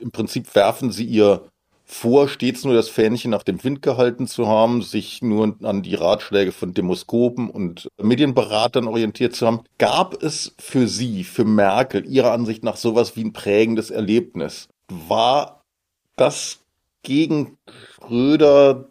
im 0.00 0.10
Prinzip 0.10 0.54
werfen 0.54 0.90
sie 0.90 1.04
ihr 1.04 1.48
vor, 1.84 2.28
stets 2.28 2.64
nur 2.64 2.74
das 2.74 2.90
Fähnchen 2.90 3.30
nach 3.30 3.42
dem 3.42 3.62
Wind 3.64 3.80
gehalten 3.80 4.26
zu 4.26 4.46
haben, 4.46 4.82
sich 4.82 5.22
nur 5.22 5.56
an 5.62 5.82
die 5.82 5.94
Ratschläge 5.94 6.52
von 6.52 6.74
Demoskopen 6.74 7.48
und 7.48 7.88
Medienberatern 8.00 8.86
orientiert 8.86 9.34
zu 9.34 9.46
haben. 9.46 9.62
Gab 9.78 10.22
es 10.22 10.54
für 10.58 10.86
sie, 10.86 11.24
für 11.24 11.46
Merkel, 11.46 12.06
ihrer 12.06 12.32
Ansicht 12.32 12.62
nach 12.62 12.76
sowas 12.76 13.16
wie 13.16 13.24
ein 13.24 13.32
prägendes 13.32 13.90
Erlebnis? 13.90 14.68
War 14.88 15.64
das 16.16 16.60
gegen 17.02 17.56
Schröder 17.94 18.90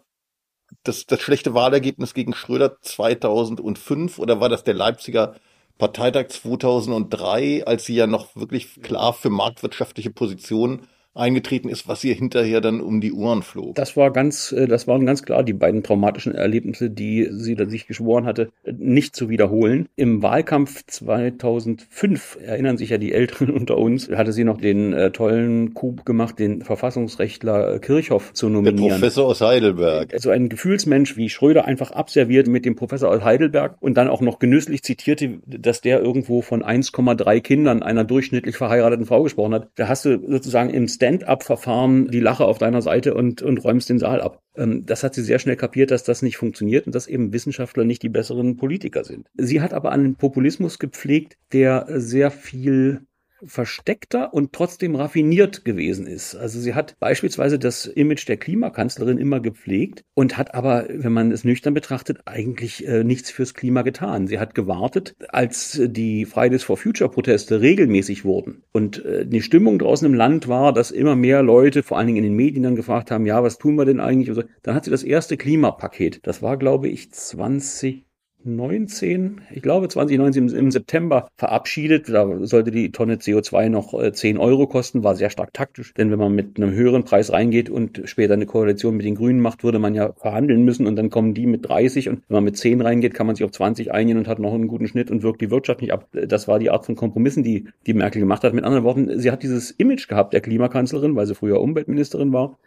das, 0.88 1.06
das 1.06 1.20
schlechte 1.20 1.54
Wahlergebnis 1.54 2.14
gegen 2.14 2.34
Schröder 2.34 2.80
2005 2.80 4.18
oder 4.18 4.40
war 4.40 4.48
das 4.48 4.64
der 4.64 4.74
Leipziger 4.74 5.34
Parteitag 5.78 6.28
2003, 6.28 7.64
als 7.66 7.84
sie 7.84 7.94
ja 7.94 8.06
noch 8.06 8.34
wirklich 8.34 8.82
klar 8.82 9.12
für 9.12 9.30
marktwirtschaftliche 9.30 10.10
Positionen 10.10 10.88
eingetreten 11.18 11.68
ist, 11.68 11.88
was 11.88 12.04
ihr 12.04 12.14
hinterher 12.14 12.60
dann 12.60 12.80
um 12.80 13.00
die 13.00 13.12
Ohren 13.12 13.42
flog. 13.42 13.74
Das 13.74 13.96
war 13.96 14.12
ganz, 14.12 14.52
äh, 14.52 14.66
das 14.66 14.86
waren 14.86 15.04
ganz 15.04 15.22
klar 15.22 15.42
die 15.42 15.52
beiden 15.52 15.82
traumatischen 15.82 16.34
Erlebnisse, 16.34 16.90
die 16.90 17.28
sie 17.30 17.54
da 17.54 17.66
sich 17.66 17.86
geschworen 17.86 18.24
hatte, 18.24 18.50
nicht 18.64 19.16
zu 19.16 19.28
wiederholen. 19.28 19.88
Im 19.96 20.22
Wahlkampf 20.22 20.84
2005 20.86 22.38
erinnern 22.42 22.78
sich 22.78 22.90
ja 22.90 22.98
die 22.98 23.12
Älteren 23.12 23.50
unter 23.54 23.78
uns, 23.78 24.08
hatte 24.10 24.32
sie 24.32 24.44
noch 24.44 24.58
den 24.58 24.92
äh, 24.92 25.10
tollen 25.10 25.74
Coup 25.74 26.04
gemacht, 26.04 26.38
den 26.38 26.62
Verfassungsrechtler 26.62 27.78
Kirchhoff 27.80 28.32
zu 28.32 28.48
nominieren. 28.48 28.88
Der 28.88 28.94
Professor 28.94 29.26
aus 29.26 29.40
Heidelberg. 29.40 30.14
So 30.18 30.30
ein 30.30 30.48
Gefühlsmensch 30.48 31.16
wie 31.16 31.28
Schröder 31.28 31.64
einfach 31.64 31.90
abserviert 31.90 32.46
mit 32.46 32.64
dem 32.64 32.76
Professor 32.76 33.10
aus 33.10 33.24
Heidelberg 33.24 33.76
und 33.80 33.94
dann 33.94 34.08
auch 34.08 34.20
noch 34.20 34.38
genüsslich 34.38 34.82
zitierte, 34.82 35.38
dass 35.46 35.80
der 35.80 36.00
irgendwo 36.00 36.42
von 36.42 36.62
1,3 36.62 37.40
Kindern 37.40 37.82
einer 37.82 38.04
durchschnittlich 38.04 38.56
verheirateten 38.56 39.06
Frau 39.06 39.22
gesprochen 39.22 39.54
hat. 39.54 39.68
Da 39.74 39.88
hast 39.88 40.04
du 40.04 40.20
sozusagen 40.28 40.70
im 40.70 40.86
Stand 40.88 41.07
Stand-up-Verfahren 41.08 42.08
die 42.08 42.20
Lache 42.20 42.44
auf 42.44 42.58
deiner 42.58 42.82
Seite 42.82 43.14
und, 43.14 43.40
und 43.40 43.64
räumst 43.64 43.88
den 43.88 43.98
Saal 43.98 44.20
ab. 44.20 44.42
Ähm, 44.56 44.84
das 44.84 45.02
hat 45.02 45.14
sie 45.14 45.22
sehr 45.22 45.38
schnell 45.38 45.56
kapiert, 45.56 45.90
dass 45.90 46.04
das 46.04 46.20
nicht 46.20 46.36
funktioniert 46.36 46.86
und 46.86 46.94
dass 46.94 47.06
eben 47.06 47.32
Wissenschaftler 47.32 47.84
nicht 47.84 48.02
die 48.02 48.10
besseren 48.10 48.56
Politiker 48.56 49.04
sind. 49.04 49.26
Sie 49.34 49.62
hat 49.62 49.72
aber 49.72 49.90
einen 49.92 50.16
Populismus 50.16 50.78
gepflegt, 50.78 51.38
der 51.52 51.86
sehr 51.88 52.30
viel 52.30 53.00
versteckter 53.44 54.34
und 54.34 54.52
trotzdem 54.52 54.94
raffiniert 54.96 55.64
gewesen 55.64 56.06
ist. 56.06 56.34
Also 56.34 56.60
sie 56.60 56.74
hat 56.74 56.96
beispielsweise 56.98 57.58
das 57.58 57.86
Image 57.86 58.26
der 58.28 58.36
Klimakanzlerin 58.36 59.18
immer 59.18 59.40
gepflegt 59.40 60.04
und 60.14 60.36
hat 60.36 60.54
aber, 60.54 60.86
wenn 60.88 61.12
man 61.12 61.30
es 61.30 61.44
nüchtern 61.44 61.74
betrachtet, 61.74 62.20
eigentlich 62.24 62.86
äh, 62.86 63.04
nichts 63.04 63.30
fürs 63.30 63.54
Klima 63.54 63.82
getan. 63.82 64.26
Sie 64.26 64.38
hat 64.38 64.54
gewartet, 64.54 65.14
als 65.28 65.80
die 65.82 66.24
Fridays 66.24 66.64
for 66.64 66.76
Future 66.76 67.10
Proteste 67.10 67.60
regelmäßig 67.60 68.24
wurden 68.24 68.62
und 68.72 69.04
äh, 69.04 69.26
die 69.26 69.42
Stimmung 69.42 69.78
draußen 69.78 70.06
im 70.06 70.14
Land 70.14 70.48
war, 70.48 70.72
dass 70.72 70.90
immer 70.90 71.16
mehr 71.16 71.42
Leute, 71.42 71.82
vor 71.82 71.98
allen 71.98 72.08
Dingen 72.08 72.18
in 72.18 72.24
den 72.24 72.34
Medien, 72.34 72.62
dann 72.62 72.76
gefragt 72.76 73.10
haben, 73.10 73.26
ja, 73.26 73.42
was 73.42 73.58
tun 73.58 73.76
wir 73.76 73.84
denn 73.84 74.00
eigentlich? 74.00 74.34
So. 74.34 74.42
Dann 74.62 74.74
hat 74.74 74.84
sie 74.84 74.90
das 74.90 75.02
erste 75.04 75.36
Klimapaket, 75.36 76.26
das 76.26 76.42
war 76.42 76.56
glaube 76.56 76.88
ich 76.88 77.12
20 77.12 78.07
19, 78.56 79.40
ich 79.54 79.62
glaube 79.62 79.88
2019 79.88 80.48
im 80.48 80.70
September 80.70 81.28
verabschiedet. 81.36 82.08
Da 82.08 82.46
sollte 82.46 82.70
die 82.70 82.90
Tonne 82.92 83.16
CO2 83.16 83.68
noch 83.68 84.12
10 84.12 84.36
äh, 84.36 84.38
Euro 84.38 84.66
kosten, 84.66 85.04
war 85.04 85.16
sehr 85.16 85.30
stark 85.30 85.52
taktisch. 85.52 85.94
Denn 85.94 86.10
wenn 86.10 86.18
man 86.18 86.34
mit 86.34 86.56
einem 86.56 86.72
höheren 86.72 87.04
Preis 87.04 87.32
reingeht 87.32 87.70
und 87.70 88.02
später 88.04 88.34
eine 88.34 88.46
Koalition 88.46 88.96
mit 88.96 89.06
den 89.06 89.14
Grünen 89.14 89.40
macht, 89.40 89.64
würde 89.64 89.78
man 89.78 89.94
ja 89.94 90.12
verhandeln 90.14 90.64
müssen 90.64 90.86
und 90.86 90.96
dann 90.96 91.10
kommen 91.10 91.34
die 91.34 91.46
mit 91.46 91.68
30 91.68 92.08
und 92.08 92.22
wenn 92.28 92.36
man 92.36 92.44
mit 92.44 92.56
10 92.56 92.80
reingeht, 92.80 93.14
kann 93.14 93.26
man 93.26 93.36
sich 93.36 93.44
auf 93.44 93.52
20 93.52 93.92
einigen 93.92 94.18
und 94.18 94.28
hat 94.28 94.38
noch 94.38 94.54
einen 94.54 94.68
guten 94.68 94.88
Schnitt 94.88 95.10
und 95.10 95.22
wirkt 95.22 95.40
die 95.40 95.50
Wirtschaft 95.50 95.80
nicht 95.80 95.92
ab. 95.92 96.08
Das 96.12 96.48
war 96.48 96.58
die 96.58 96.70
Art 96.70 96.86
von 96.86 96.96
Kompromissen, 96.96 97.42
die, 97.42 97.68
die 97.86 97.94
Merkel 97.94 98.20
gemacht 98.20 98.44
hat. 98.44 98.54
Mit 98.54 98.64
anderen 98.64 98.84
Worten, 98.84 99.18
sie 99.18 99.30
hat 99.30 99.42
dieses 99.42 99.70
Image 99.72 100.08
gehabt 100.08 100.32
der 100.32 100.40
Klimakanzlerin, 100.40 101.14
weil 101.16 101.26
sie 101.26 101.34
früher 101.34 101.60
Umweltministerin 101.60 102.32
war 102.32 102.58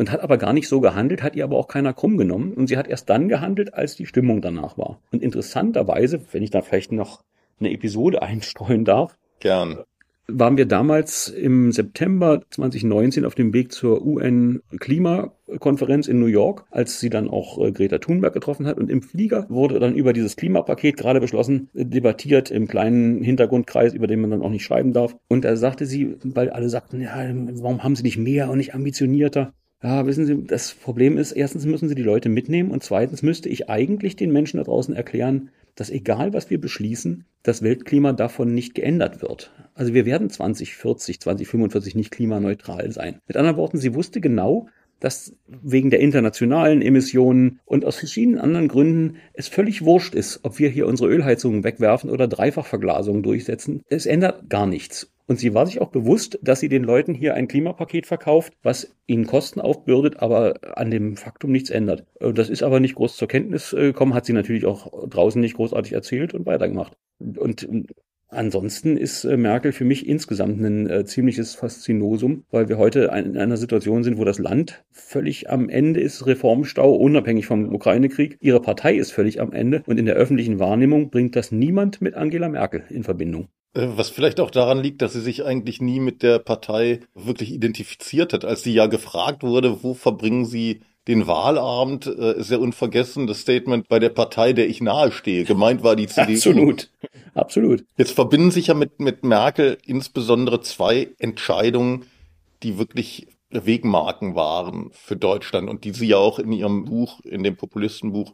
und 0.00 0.10
hat 0.10 0.22
aber 0.22 0.38
gar 0.38 0.54
nicht 0.54 0.66
so 0.66 0.80
gehandelt, 0.80 1.22
hat 1.22 1.36
ihr 1.36 1.44
aber 1.44 1.58
auch 1.58 1.68
keiner 1.68 1.92
krumm 1.92 2.16
genommen 2.16 2.54
und 2.54 2.68
sie 2.68 2.78
hat 2.78 2.88
erst 2.88 3.10
dann 3.10 3.28
gehandelt, 3.28 3.74
als 3.74 3.96
die 3.96 4.06
Stimmung 4.06 4.40
danach 4.40 4.78
war. 4.78 4.98
Und 5.12 5.22
interessanterweise, 5.22 6.22
wenn 6.32 6.42
ich 6.42 6.48
da 6.48 6.62
vielleicht 6.62 6.90
noch 6.90 7.22
eine 7.60 7.70
Episode 7.70 8.22
einstreuen 8.22 8.86
darf, 8.86 9.18
gern 9.40 9.80
waren 10.32 10.56
wir 10.56 10.66
damals 10.66 11.28
im 11.28 11.72
September 11.72 12.40
2019 12.50 13.24
auf 13.24 13.34
dem 13.34 13.52
Weg 13.52 13.72
zur 13.72 14.06
UN-Klimakonferenz 14.06 16.06
in 16.06 16.20
New 16.20 16.26
York, 16.26 16.66
als 16.70 17.00
sie 17.00 17.10
dann 17.10 17.28
auch 17.28 17.58
äh, 17.58 17.72
Greta 17.72 17.98
Thunberg 17.98 18.32
getroffen 18.32 18.64
hat. 18.66 18.78
Und 18.78 18.90
im 18.90 19.02
Flieger 19.02 19.46
wurde 19.48 19.80
dann 19.80 19.96
über 19.96 20.12
dieses 20.12 20.36
Klimapaket 20.36 20.96
gerade 20.96 21.18
beschlossen, 21.20 21.68
debattiert 21.74 22.52
im 22.52 22.68
kleinen 22.68 23.24
Hintergrundkreis, 23.24 23.92
über 23.92 24.06
den 24.06 24.20
man 24.20 24.30
dann 24.30 24.42
auch 24.42 24.50
nicht 24.50 24.64
schreiben 24.64 24.92
darf. 24.92 25.16
Und 25.28 25.44
da 25.44 25.56
sagte 25.56 25.84
sie, 25.84 26.14
weil 26.22 26.50
alle 26.50 26.68
sagten, 26.68 27.00
ja, 27.00 27.28
warum 27.54 27.82
haben 27.82 27.96
sie 27.96 28.04
nicht 28.04 28.18
mehr 28.18 28.50
und 28.50 28.58
nicht 28.58 28.72
ambitionierter? 28.74 29.52
Ja, 29.82 30.06
wissen 30.06 30.26
Sie, 30.26 30.44
das 30.44 30.74
Problem 30.74 31.16
ist, 31.16 31.32
erstens 31.32 31.64
müssen 31.64 31.88
Sie 31.88 31.94
die 31.94 32.02
Leute 32.02 32.28
mitnehmen 32.28 32.70
und 32.70 32.82
zweitens 32.82 33.22
müsste 33.22 33.48
ich 33.48 33.70
eigentlich 33.70 34.14
den 34.14 34.30
Menschen 34.30 34.58
da 34.58 34.64
draußen 34.64 34.94
erklären, 34.94 35.50
dass 35.74 35.88
egal 35.88 36.34
was 36.34 36.50
wir 36.50 36.60
beschließen, 36.60 37.24
das 37.42 37.62
Weltklima 37.62 38.12
davon 38.12 38.52
nicht 38.52 38.74
geändert 38.74 39.22
wird. 39.22 39.52
Also 39.74 39.94
wir 39.94 40.04
werden 40.04 40.28
2040, 40.28 41.20
2045 41.20 41.94
nicht 41.94 42.10
klimaneutral 42.10 42.92
sein. 42.92 43.20
Mit 43.26 43.38
anderen 43.38 43.56
Worten, 43.56 43.78
sie 43.78 43.94
wusste 43.94 44.20
genau, 44.20 44.68
dass 44.98 45.34
wegen 45.46 45.88
der 45.88 46.00
internationalen 46.00 46.82
Emissionen 46.82 47.60
und 47.64 47.86
aus 47.86 47.96
verschiedenen 47.96 48.38
anderen 48.38 48.68
Gründen 48.68 49.16
es 49.32 49.48
völlig 49.48 49.82
wurscht 49.82 50.14
ist, 50.14 50.40
ob 50.42 50.58
wir 50.58 50.68
hier 50.68 50.86
unsere 50.86 51.08
Ölheizungen 51.08 51.64
wegwerfen 51.64 52.10
oder 52.10 52.28
Dreifachverglasungen 52.28 53.22
durchsetzen. 53.22 53.82
Es 53.88 54.04
ändert 54.04 54.50
gar 54.50 54.66
nichts. 54.66 55.10
Und 55.30 55.38
sie 55.38 55.54
war 55.54 55.64
sich 55.64 55.80
auch 55.80 55.90
bewusst, 55.90 56.40
dass 56.42 56.58
sie 56.58 56.68
den 56.68 56.82
Leuten 56.82 57.14
hier 57.14 57.34
ein 57.34 57.46
Klimapaket 57.46 58.04
verkauft, 58.04 58.52
was 58.64 58.96
ihnen 59.06 59.28
Kosten 59.28 59.60
aufbürdet, 59.60 60.18
aber 60.18 60.54
an 60.76 60.90
dem 60.90 61.16
Faktum 61.16 61.52
nichts 61.52 61.70
ändert. 61.70 62.04
Äh, 62.18 62.32
das 62.32 62.50
ist 62.50 62.64
aber 62.64 62.80
nicht 62.80 62.96
groß 62.96 63.16
zur 63.16 63.28
Kenntnis 63.28 63.72
äh, 63.72 63.92
gekommen, 63.92 64.14
hat 64.14 64.26
sie 64.26 64.32
natürlich 64.32 64.66
auch 64.66 65.08
draußen 65.08 65.40
nicht 65.40 65.54
großartig 65.54 65.92
erzählt 65.92 66.34
und 66.34 66.46
weitergemacht. 66.46 66.96
Und 67.20 67.62
ähm, 67.62 67.86
Ansonsten 68.32 68.96
ist 68.96 69.24
äh, 69.24 69.36
Merkel 69.36 69.72
für 69.72 69.84
mich 69.84 70.08
insgesamt 70.08 70.60
ein 70.60 70.88
äh, 70.88 71.04
ziemliches 71.04 71.54
Faszinosum, 71.54 72.44
weil 72.50 72.68
wir 72.68 72.78
heute 72.78 73.10
in 73.16 73.36
einer 73.36 73.56
Situation 73.56 74.04
sind, 74.04 74.18
wo 74.18 74.24
das 74.24 74.38
Land 74.38 74.84
völlig 74.90 75.50
am 75.50 75.68
Ende 75.68 76.00
ist, 76.00 76.26
Reformstau, 76.26 76.92
unabhängig 76.94 77.46
vom 77.46 77.72
Ukraine-Krieg. 77.72 78.36
Ihre 78.40 78.62
Partei 78.62 78.94
ist 78.94 79.12
völlig 79.12 79.40
am 79.40 79.52
Ende 79.52 79.82
und 79.86 79.98
in 79.98 80.06
der 80.06 80.14
öffentlichen 80.14 80.58
Wahrnehmung 80.58 81.10
bringt 81.10 81.34
das 81.34 81.50
niemand 81.52 82.00
mit 82.00 82.14
Angela 82.14 82.48
Merkel 82.48 82.84
in 82.88 83.02
Verbindung. 83.02 83.48
Äh, 83.74 83.88
was 83.96 84.10
vielleicht 84.10 84.40
auch 84.40 84.50
daran 84.50 84.82
liegt, 84.82 85.02
dass 85.02 85.12
sie 85.12 85.20
sich 85.20 85.44
eigentlich 85.44 85.80
nie 85.80 86.00
mit 86.00 86.22
der 86.22 86.38
Partei 86.38 87.00
wirklich 87.14 87.52
identifiziert 87.52 88.32
hat. 88.32 88.44
Als 88.44 88.62
sie 88.62 88.72
ja 88.72 88.86
gefragt 88.86 89.42
wurde, 89.42 89.82
wo 89.82 89.94
verbringen 89.94 90.44
sie 90.44 90.82
den 91.08 91.26
Wahlabend, 91.26 92.06
äh, 92.06 92.38
ist 92.38 92.50
ja 92.50 92.58
unvergessen 92.58 93.26
das 93.26 93.40
Statement 93.40 93.88
bei 93.88 93.98
der 93.98 94.10
Partei, 94.10 94.52
der 94.52 94.68
ich 94.68 94.80
nahestehe. 94.80 95.44
Gemeint 95.44 95.82
war 95.82 95.96
die 95.96 96.06
CDU. 96.08 96.32
Absolut. 96.32 96.90
Absolut. 97.34 97.84
Jetzt 97.96 98.12
verbinden 98.12 98.50
sich 98.50 98.68
ja 98.68 98.74
mit, 98.74 99.00
mit 99.00 99.24
Merkel 99.24 99.78
insbesondere 99.86 100.60
zwei 100.60 101.08
Entscheidungen, 101.18 102.04
die 102.62 102.76
wirklich 102.78 103.28
Wegmarken 103.50 104.34
waren 104.34 104.90
für 104.92 105.16
Deutschland 105.16 105.68
und 105.68 105.84
die 105.84 105.92
sie 105.92 106.06
ja 106.06 106.18
auch 106.18 106.38
in 106.38 106.52
ihrem 106.52 106.84
Buch, 106.84 107.20
in 107.24 107.42
dem 107.42 107.56
Populistenbuch, 107.56 108.32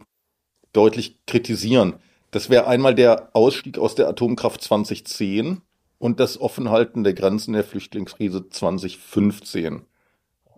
deutlich 0.73 1.19
kritisieren. 1.27 1.95
Das 2.37 2.51
wäre 2.51 2.67
einmal 2.67 2.95
der 2.95 3.31
Ausstieg 3.33 3.79
aus 3.79 3.95
der 3.95 4.09
Atomkraft 4.09 4.61
2010 4.61 5.63
und 5.97 6.21
das 6.21 6.39
Offenhalten 6.39 7.03
der 7.03 7.15
Grenzen 7.15 7.55
der 7.55 7.65
Flüchtlingskrise 7.65 8.51
2015. 8.51 9.87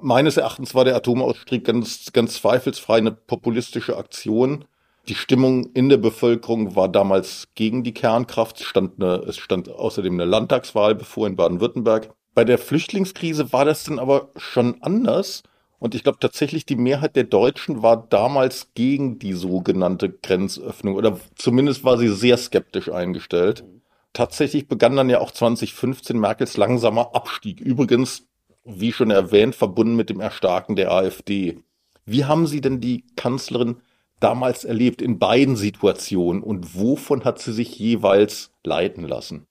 Meines 0.01 0.37
Erachtens 0.39 0.75
war 0.75 0.85
der 0.85 0.97
Atomausstieg 0.97 1.65
ganz, 1.65 2.13
ganz 2.13 2.35
zweifelsfrei 2.35 2.97
eine 2.97 3.13
populistische 3.13 3.97
Aktion. 3.97 4.65
Die 5.07 5.15
Stimmung 5.15 5.67
in 5.73 5.89
der 5.89 5.99
Bevölkerung 5.99 6.75
war 6.75 6.89
damals 6.89 7.47
gegen 7.55 7.85
die 7.85 7.95
Kernkraft. 7.95 8.61
Stand, 8.61 9.01
eine, 9.01 9.23
es 9.29 9.39
stand 9.39 9.69
außerdem 9.69 10.15
eine 10.15 10.25
Landtagswahl 10.25 10.97
bevor 10.97 11.29
in 11.29 11.37
Baden-Württemberg. 11.37 12.13
Bei 12.35 12.43
der 12.45 12.59
Flüchtlingskrise 12.59 13.53
war 13.53 13.65
das 13.65 13.85
dann 13.85 14.01
aber 14.01 14.33
schon 14.37 14.83
anders. 14.83 15.45
Und 15.79 15.95
ich 15.95 16.03
glaube 16.03 16.19
tatsächlich, 16.21 16.67
die 16.67 16.77
Mehrheit 16.77 17.15
der 17.15 17.25
Deutschen 17.25 17.83
war 17.83 18.09
damals 18.09 18.73
gegen 18.75 19.19
die 19.19 19.33
sogenannte 19.33 20.11
Grenzöffnung 20.11 20.97
oder 20.97 21.19
zumindest 21.37 21.85
war 21.85 21.99
sie 21.99 22.09
sehr 22.09 22.37
skeptisch 22.37 22.91
eingestellt. 22.91 23.65
Tatsächlich 24.13 24.67
begann 24.67 24.97
dann 24.97 25.11
ja 25.11 25.21
auch 25.21 25.31
2015 25.31 26.19
Merkels 26.19 26.57
langsamer 26.57 27.15
Abstieg. 27.15 27.61
Übrigens, 27.61 28.27
wie 28.65 28.93
schon 28.93 29.11
erwähnt, 29.11 29.55
verbunden 29.55 29.95
mit 29.95 30.11
dem 30.11 30.21
Erstarken 30.21 30.75
der 30.75 30.91
AfD. 30.91 31.59
Wie 32.05 32.25
haben 32.25 32.47
Sie 32.47 32.61
denn 32.61 32.81
die 32.81 33.05
Kanzlerin 33.17 33.77
damals 34.19 34.65
erlebt 34.65 35.01
in 35.01 35.19
beiden 35.19 35.57
Situationen 35.57 36.43
und 36.43 36.75
wovon 36.75 37.25
hat 37.25 37.39
sie 37.39 37.53
sich 37.53 37.79
jeweils 37.79 38.51
leiten 38.65 39.07
lassen? 39.07 39.47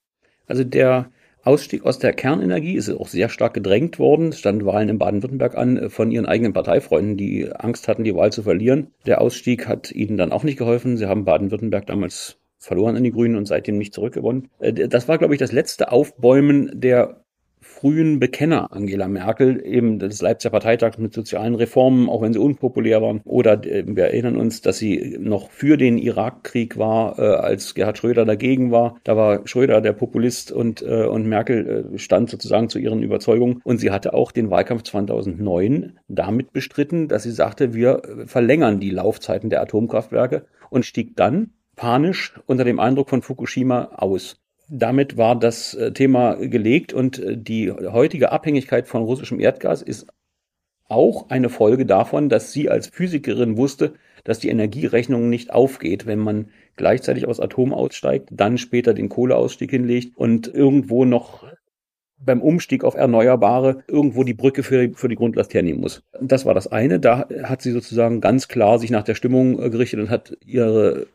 Also 0.46 0.64
der 0.64 1.10
Ausstieg 1.48 1.86
aus 1.86 1.98
der 1.98 2.12
Kernenergie 2.12 2.74
ist 2.74 2.90
auch 2.90 3.08
sehr 3.08 3.30
stark 3.30 3.54
gedrängt 3.54 3.98
worden. 3.98 4.28
Es 4.28 4.38
standen 4.38 4.66
Wahlen 4.66 4.90
in 4.90 4.98
Baden-Württemberg 4.98 5.56
an 5.56 5.78
äh, 5.78 5.88
von 5.88 6.10
ihren 6.10 6.26
eigenen 6.26 6.52
Parteifreunden, 6.52 7.16
die 7.16 7.50
Angst 7.50 7.88
hatten, 7.88 8.04
die 8.04 8.14
Wahl 8.14 8.30
zu 8.30 8.42
verlieren. 8.42 8.88
Der 9.06 9.22
Ausstieg 9.22 9.66
hat 9.66 9.90
ihnen 9.90 10.18
dann 10.18 10.30
auch 10.30 10.44
nicht 10.44 10.58
geholfen. 10.58 10.98
Sie 10.98 11.06
haben 11.06 11.24
Baden-Württemberg 11.24 11.86
damals 11.86 12.36
verloren 12.58 12.96
an 12.96 13.04
die 13.04 13.12
Grünen 13.12 13.36
und 13.36 13.46
seitdem 13.46 13.78
nicht 13.78 13.94
zurückgewonnen. 13.94 14.50
Äh, 14.58 14.88
das 14.88 15.08
war, 15.08 15.16
glaube 15.16 15.32
ich, 15.34 15.40
das 15.40 15.52
letzte 15.52 15.90
Aufbäumen 15.90 16.70
der 16.74 17.24
frühen 17.60 18.18
Bekenner 18.18 18.72
Angela 18.72 19.08
Merkel, 19.08 19.62
eben 19.64 19.98
des 19.98 20.20
Leipziger 20.22 20.50
Parteitags 20.50 20.98
mit 20.98 21.12
sozialen 21.12 21.54
Reformen, 21.54 22.08
auch 22.08 22.22
wenn 22.22 22.32
sie 22.32 22.38
unpopulär 22.38 23.02
waren. 23.02 23.20
Oder 23.24 23.64
äh, 23.64 23.84
wir 23.86 24.04
erinnern 24.04 24.36
uns, 24.36 24.60
dass 24.60 24.78
sie 24.78 25.16
noch 25.20 25.50
für 25.50 25.76
den 25.76 25.98
Irakkrieg 25.98 26.78
war, 26.78 27.18
äh, 27.18 27.22
als 27.22 27.74
Gerhard 27.74 27.98
Schröder 27.98 28.24
dagegen 28.24 28.70
war. 28.70 28.98
Da 29.04 29.16
war 29.16 29.46
Schröder 29.46 29.80
der 29.80 29.92
Populist 29.92 30.52
und, 30.52 30.82
äh, 30.82 31.04
und 31.04 31.26
Merkel 31.26 31.90
äh, 31.94 31.98
stand 31.98 32.30
sozusagen 32.30 32.68
zu 32.68 32.78
ihren 32.78 33.02
Überzeugungen. 33.02 33.60
Und 33.64 33.78
sie 33.78 33.90
hatte 33.90 34.14
auch 34.14 34.32
den 34.32 34.50
Wahlkampf 34.50 34.82
2009 34.84 35.98
damit 36.08 36.52
bestritten, 36.52 37.08
dass 37.08 37.22
sie 37.22 37.32
sagte, 37.32 37.74
wir 37.74 38.02
verlängern 38.26 38.80
die 38.80 38.90
Laufzeiten 38.90 39.50
der 39.50 39.62
Atomkraftwerke 39.62 40.44
und 40.70 40.84
stieg 40.84 41.16
dann 41.16 41.52
panisch 41.76 42.34
unter 42.46 42.64
dem 42.64 42.80
Eindruck 42.80 43.08
von 43.08 43.22
Fukushima 43.22 43.90
aus 43.96 44.40
damit 44.68 45.16
war 45.16 45.38
das 45.38 45.74
äh, 45.74 45.92
Thema 45.92 46.34
gelegt 46.34 46.92
und 46.92 47.18
äh, 47.18 47.36
die 47.36 47.70
heutige 47.72 48.32
Abhängigkeit 48.32 48.86
von 48.86 49.02
russischem 49.02 49.40
Erdgas 49.40 49.82
ist 49.82 50.06
auch 50.88 51.28
eine 51.30 51.48
Folge 51.48 51.86
davon, 51.86 52.28
dass 52.28 52.52
sie 52.52 52.70
als 52.70 52.86
Physikerin 52.88 53.56
wusste, 53.56 53.94
dass 54.24 54.38
die 54.38 54.48
Energierechnung 54.48 55.28
nicht 55.28 55.52
aufgeht, 55.52 56.06
wenn 56.06 56.18
man 56.18 56.48
gleichzeitig 56.76 57.26
aus 57.26 57.40
Atom 57.40 57.74
aussteigt, 57.74 58.28
dann 58.32 58.58
später 58.58 58.94
den 58.94 59.08
Kohleausstieg 59.08 59.70
hinlegt 59.70 60.16
und 60.16 60.48
irgendwo 60.48 61.04
noch 61.04 61.46
beim 62.20 62.42
Umstieg 62.42 62.84
auf 62.84 62.94
Erneuerbare 62.94 63.84
irgendwo 63.86 64.24
die 64.24 64.34
Brücke 64.34 64.62
für, 64.62 64.90
für 64.94 65.08
die 65.08 65.14
Grundlast 65.14 65.54
hernehmen 65.54 65.80
muss. 65.80 66.02
Das 66.20 66.46
war 66.46 66.54
das 66.54 66.66
eine. 66.66 66.98
Da 66.98 67.28
hat 67.44 67.62
sie 67.62 67.70
sozusagen 67.70 68.20
ganz 68.20 68.48
klar 68.48 68.78
sich 68.78 68.90
nach 68.90 69.04
der 69.04 69.14
Stimmung 69.14 69.62
äh, 69.62 69.70
gerichtet 69.70 70.00
und 70.00 70.10
hat 70.10 70.36
ihre 70.44 71.06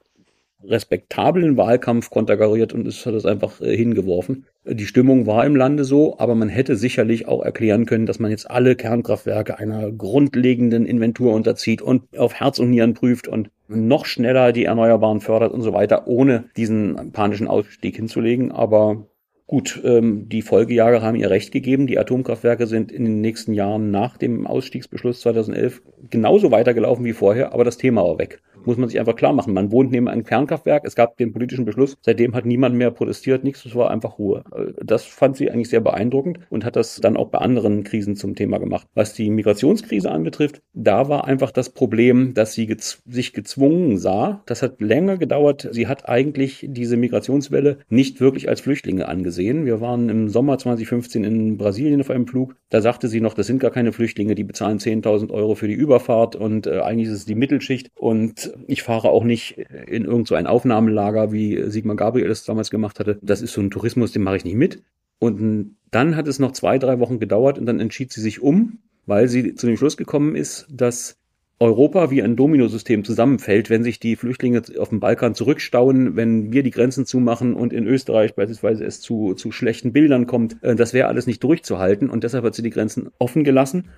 respektablen 0.68 1.58
Wahlkampf 1.58 2.10
konterkariert 2.10 2.74
und 2.74 2.88
es 2.88 3.06
hat 3.06 3.14
es 3.14 3.26
einfach 3.26 3.62
äh, 3.62 3.76
hingeworfen. 3.76 4.46
Die 4.66 4.86
Stimmung 4.86 5.26
war 5.28 5.46
im 5.46 5.56
Lande 5.56 5.84
so, 5.84 6.18
aber 6.20 6.36
man 6.36 6.50
hätte 6.50 6.76
sicherlich 6.76 7.28
auch 7.28 7.44
erklären 7.44 7.86
können, 7.86 8.06
dass 8.06 8.20
man 8.20 8.32
jetzt 8.32 8.50
alle 8.50 8.76
Kernkraftwerke 8.76 9.60
einer 9.60 9.92
grundlegenden 9.92 10.86
Inventur 10.86 11.34
unterzieht 11.34 11.82
und 11.82 12.18
auf 12.18 12.36
Herz 12.36 12.60
und 12.60 12.70
Nieren 12.70 12.94
prüft 12.94 13.28
und 13.28 13.50
noch 13.68 14.06
schneller 14.06 14.54
die 14.54 14.66
Erneuerbaren 14.66 15.20
fördert 15.20 15.52
und 15.52 15.62
so 15.62 15.74
weiter, 15.74 16.08
ohne 16.08 16.46
diesen 16.56 17.12
panischen 17.12 17.48
Ausstieg 17.48 17.96
hinzulegen. 17.96 18.52
Aber 18.52 19.08
Gut, 19.46 19.82
ähm, 19.84 20.30
die 20.30 20.42
Folgejahre 20.42 21.02
haben 21.02 21.18
ihr 21.18 21.30
recht 21.30 21.52
gegeben. 21.52 21.86
Die 21.86 22.00
Atomkraftwerke 22.00 22.66
sind 22.66 22.92
in 22.92 23.04
den 23.04 23.20
nächsten 23.20 23.54
Jahren 23.54 23.92
nach 23.92 24.18
dem 24.18 24.48
Ausstiegsbeschluss 24.48 25.20
2011 25.20 25.82
genauso 26.10 26.50
weitergelaufen 26.50 27.04
wie 27.04 27.14
vorher, 27.14 27.54
aber 27.54 27.66
das 27.66 27.78
Thema 27.78 28.04
war 28.04 28.18
weg 28.18 28.42
muss 28.68 28.78
man 28.78 28.90
sich 28.90 29.00
einfach 29.00 29.16
klar 29.16 29.34
machen. 29.34 29.54
Man 29.54 29.72
wohnt 29.72 29.92
neben 29.92 30.08
einem 30.08 30.24
Kernkraftwerk, 30.24 30.84
es 30.86 30.96
gab 30.96 31.18
den 31.18 31.34
politischen 31.34 31.66
Beschluss, 31.66 31.98
seitdem 32.02 32.36
hat 32.36 32.46
niemand 32.46 32.76
mehr 32.76 32.92
protestiert, 32.92 33.44
nichts, 33.44 33.66
es 33.66 33.76
war 33.76 33.92
einfach 33.92 34.18
Ruhe. 34.20 34.44
Das 34.82 35.06
fand 35.06 35.38
sie 35.38 35.50
eigentlich 35.52 35.70
sehr 35.70 35.82
beeindruckend 35.82 36.40
und 36.50 36.66
hat 36.66 36.76
das 36.76 37.00
dann 37.02 37.18
auch 37.18 37.30
bei 37.30 37.40
anderen 37.40 37.84
Krisen 37.84 38.16
zum 38.16 38.36
Thema 38.36 38.60
gemacht. 38.60 38.88
Was 38.94 39.14
die 39.14 39.30
Migrationskrise 39.30 40.12
anbetrifft, 40.12 40.62
da 40.74 41.10
war 41.10 41.26
einfach 41.26 41.52
das 41.52 41.70
Problem, 41.70 42.34
dass 42.34 42.54
sie 42.54 42.68
gez 42.68 43.02
sich 43.06 43.34
gezwungen 43.34 43.98
sah. 43.98 44.42
Das 44.46 44.62
hat 44.62 44.82
länger 44.82 45.18
gedauert. 45.18 45.68
Sie 45.72 45.88
hat 45.88 46.08
eigentlich 46.08 46.66
diese 46.70 46.98
Migrationswelle 46.98 47.80
nicht 47.90 48.22
wirklich 48.22 48.50
als 48.50 48.62
Flüchtlinge 48.62 49.08
angesehen. 49.08 49.66
Wir 49.66 49.82
waren 49.82 50.10
im 50.10 50.30
Sommer 50.30 50.58
2015 50.58 51.24
in 51.24 51.58
Brasilien 51.58 52.02
auf 52.02 52.10
einem 52.10 52.28
Flug. 52.28 52.56
Da 52.70 52.82
sagte 52.82 53.08
sie 53.08 53.22
noch, 53.22 53.34
das 53.34 53.48
sind 53.48 53.60
gar 53.60 53.72
keine 53.72 53.92
Flüchtlinge, 53.92 54.36
die 54.36 54.44
bezahlen 54.44 54.80
10.000 54.80 55.32
Euro 55.32 55.56
für 55.56 55.68
die 55.68 55.74
Überfahrt 55.74 56.36
und 56.36 56.68
äh, 56.68 56.80
eigentlich 56.80 57.08
ist 57.08 57.14
es 57.14 57.26
die 57.26 57.36
Mittelschicht 57.36 57.90
und 57.96 58.53
ich 58.68 58.84
fahre 58.84 59.10
auch 59.10 59.24
nicht 59.24 59.58
in 59.58 60.06
irgend 60.06 60.28
so 60.28 60.36
Aufnahmelager, 60.36 61.32
wie 61.32 61.70
Sigmar 61.70 61.96
Gabriel 61.96 62.30
es 62.30 62.46
damals 62.46 62.70
gemacht 62.70 63.00
hatte. 63.00 63.20
Das 63.22 63.42
ist 63.42 63.54
so 63.54 63.62
ein 63.62 63.72
Tourismus, 63.72 64.12
den 64.12 64.24
mache 64.24 64.38
ich 64.38 64.46
nicht 64.46 64.56
mit. 64.56 64.84
Und 65.20 65.78
dann 65.92 66.16
hat 66.16 66.28
es 66.28 66.40
noch 66.40 66.52
zwei, 66.52 66.78
drei 66.78 67.00
Wochen 67.00 67.20
gedauert 67.20 67.58
und 67.58 67.66
dann 67.66 67.80
entschied 67.80 68.12
sie 68.12 68.22
sich 68.22 68.42
um, 68.42 68.80
weil 69.06 69.28
sie 69.28 69.56
zu 69.56 69.68
dem 69.68 69.78
Schluss 69.78 69.98
gekommen 69.98 70.36
ist, 70.36 70.68
dass 70.70 71.18
Europa 71.60 72.12
wie 72.12 72.22
ein 72.22 72.36
Dominosystem 72.36 73.04
zusammenfällt, 73.04 73.70
wenn 73.70 73.84
sich 73.84 74.00
die 74.00 74.16
Flüchtlinge 74.16 74.62
auf 74.80 74.90
dem 74.90 75.00
Balkan 75.00 75.36
zurückstauen, 75.36 76.16
wenn 76.16 76.52
wir 76.52 76.64
die 76.64 76.72
Grenzen 76.72 77.06
zumachen 77.06 77.54
und 77.54 77.72
in 77.72 77.88
Österreich 77.88 78.36
beispielsweise 78.36 78.84
es 78.84 79.00
zu, 79.02 79.34
zu 79.34 79.52
schlechten 79.52 79.94
Bildern 79.94 80.28
kommt. 80.28 80.62
Äh, 80.62 80.76
das 80.76 80.94
wäre 80.94 81.08
alles 81.08 81.28
nicht 81.28 81.44
durchzuhalten 81.44 82.10
und 82.10 82.24
deshalb 82.24 82.44
hat 82.44 82.56
sie 82.56 82.64
die 82.64 82.70
Grenzen 82.70 83.10
offen 83.20 83.44
gelassen 83.44 83.90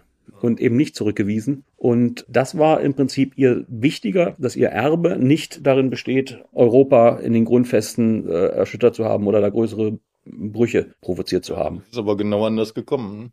und 0.41 0.59
eben 0.59 0.75
nicht 0.75 0.95
zurückgewiesen. 0.95 1.63
Und 1.77 2.25
das 2.29 2.57
war 2.57 2.81
im 2.81 2.93
Prinzip 2.93 3.37
ihr 3.37 3.65
wichtiger, 3.67 4.35
dass 4.37 4.55
ihr 4.55 4.69
Erbe 4.69 5.17
nicht 5.17 5.65
darin 5.65 5.89
besteht, 5.89 6.43
Europa 6.53 7.17
in 7.17 7.33
den 7.33 7.45
Grundfesten 7.45 8.27
äh, 8.27 8.47
erschüttert 8.47 8.95
zu 8.95 9.05
haben 9.05 9.27
oder 9.27 9.41
da 9.41 9.49
größere 9.49 9.97
Brüche 10.25 10.93
provoziert 11.01 11.45
zu 11.45 11.57
haben. 11.57 11.83
Ist 11.89 11.97
aber 11.97 12.17
genau 12.17 12.45
anders 12.45 12.73
gekommen. 12.73 13.31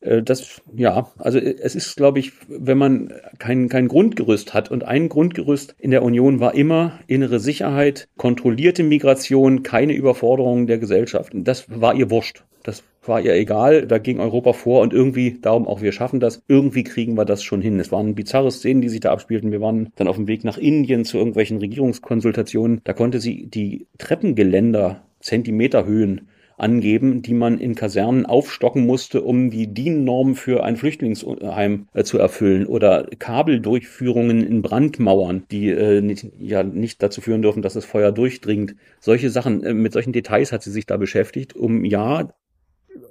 Äh, 0.00 0.22
das, 0.22 0.62
ja, 0.74 1.10
also 1.18 1.38
äh, 1.38 1.56
es 1.60 1.74
ist, 1.74 1.96
glaube 1.96 2.18
ich, 2.18 2.32
wenn 2.48 2.78
man 2.78 3.12
kein, 3.38 3.68
kein 3.68 3.88
Grundgerüst 3.88 4.54
hat 4.54 4.70
und 4.70 4.84
ein 4.84 5.08
Grundgerüst 5.08 5.74
in 5.78 5.90
der 5.90 6.02
Union 6.02 6.40
war 6.40 6.54
immer 6.54 6.98
innere 7.06 7.40
Sicherheit, 7.40 8.08
kontrollierte 8.16 8.82
Migration, 8.82 9.62
keine 9.62 9.92
Überforderung 9.92 10.66
der 10.66 10.78
Gesellschaft. 10.78 11.32
Das 11.34 11.66
war 11.68 11.94
ihr 11.94 12.10
wurscht. 12.10 12.44
Das 12.62 12.82
war 13.06 13.22
ihr 13.22 13.34
egal, 13.34 13.86
da 13.86 13.96
ging 13.96 14.20
Europa 14.20 14.52
vor 14.52 14.82
und 14.82 14.92
irgendwie, 14.92 15.38
darum 15.40 15.66
auch 15.66 15.80
wir 15.80 15.92
schaffen 15.92 16.20
das, 16.20 16.42
irgendwie 16.46 16.84
kriegen 16.84 17.14
wir 17.16 17.24
das 17.24 17.42
schon 17.42 17.62
hin. 17.62 17.80
Es 17.80 17.90
waren 17.90 18.14
bizarre 18.14 18.50
Szenen, 18.50 18.82
die 18.82 18.90
sich 18.90 19.00
da 19.00 19.12
abspielten. 19.12 19.50
Wir 19.50 19.62
waren 19.62 19.90
dann 19.96 20.08
auf 20.08 20.16
dem 20.16 20.28
Weg 20.28 20.44
nach 20.44 20.58
Indien 20.58 21.06
zu 21.06 21.16
irgendwelchen 21.16 21.56
Regierungskonsultationen. 21.56 22.82
Da 22.84 22.92
konnte 22.92 23.18
sie 23.18 23.46
die 23.46 23.86
Treppengeländer 23.96 25.02
Zentimeterhöhen 25.20 26.28
angeben, 26.60 27.22
die 27.22 27.34
man 27.34 27.58
in 27.58 27.74
Kasernen 27.74 28.26
aufstocken 28.26 28.86
musste, 28.86 29.22
um 29.22 29.50
die 29.50 29.72
DIN-Norm 29.72 30.34
für 30.34 30.62
ein 30.64 30.76
Flüchtlingsheim 30.76 31.88
äh, 31.92 32.04
zu 32.04 32.18
erfüllen 32.18 32.66
oder 32.66 33.08
Kabeldurchführungen 33.18 34.46
in 34.46 34.62
Brandmauern, 34.62 35.44
die 35.50 35.70
äh, 35.70 36.00
nicht, 36.00 36.26
ja 36.38 36.62
nicht 36.62 37.02
dazu 37.02 37.20
führen 37.20 37.42
dürfen, 37.42 37.62
dass 37.62 37.74
das 37.74 37.84
Feuer 37.84 38.12
durchdringt. 38.12 38.74
Solche 39.00 39.30
Sachen, 39.30 39.62
äh, 39.62 39.74
mit 39.74 39.92
solchen 39.92 40.12
Details 40.12 40.52
hat 40.52 40.62
sie 40.62 40.70
sich 40.70 40.86
da 40.86 40.96
beschäftigt, 40.96 41.56
um 41.56 41.84
ja 41.84 42.28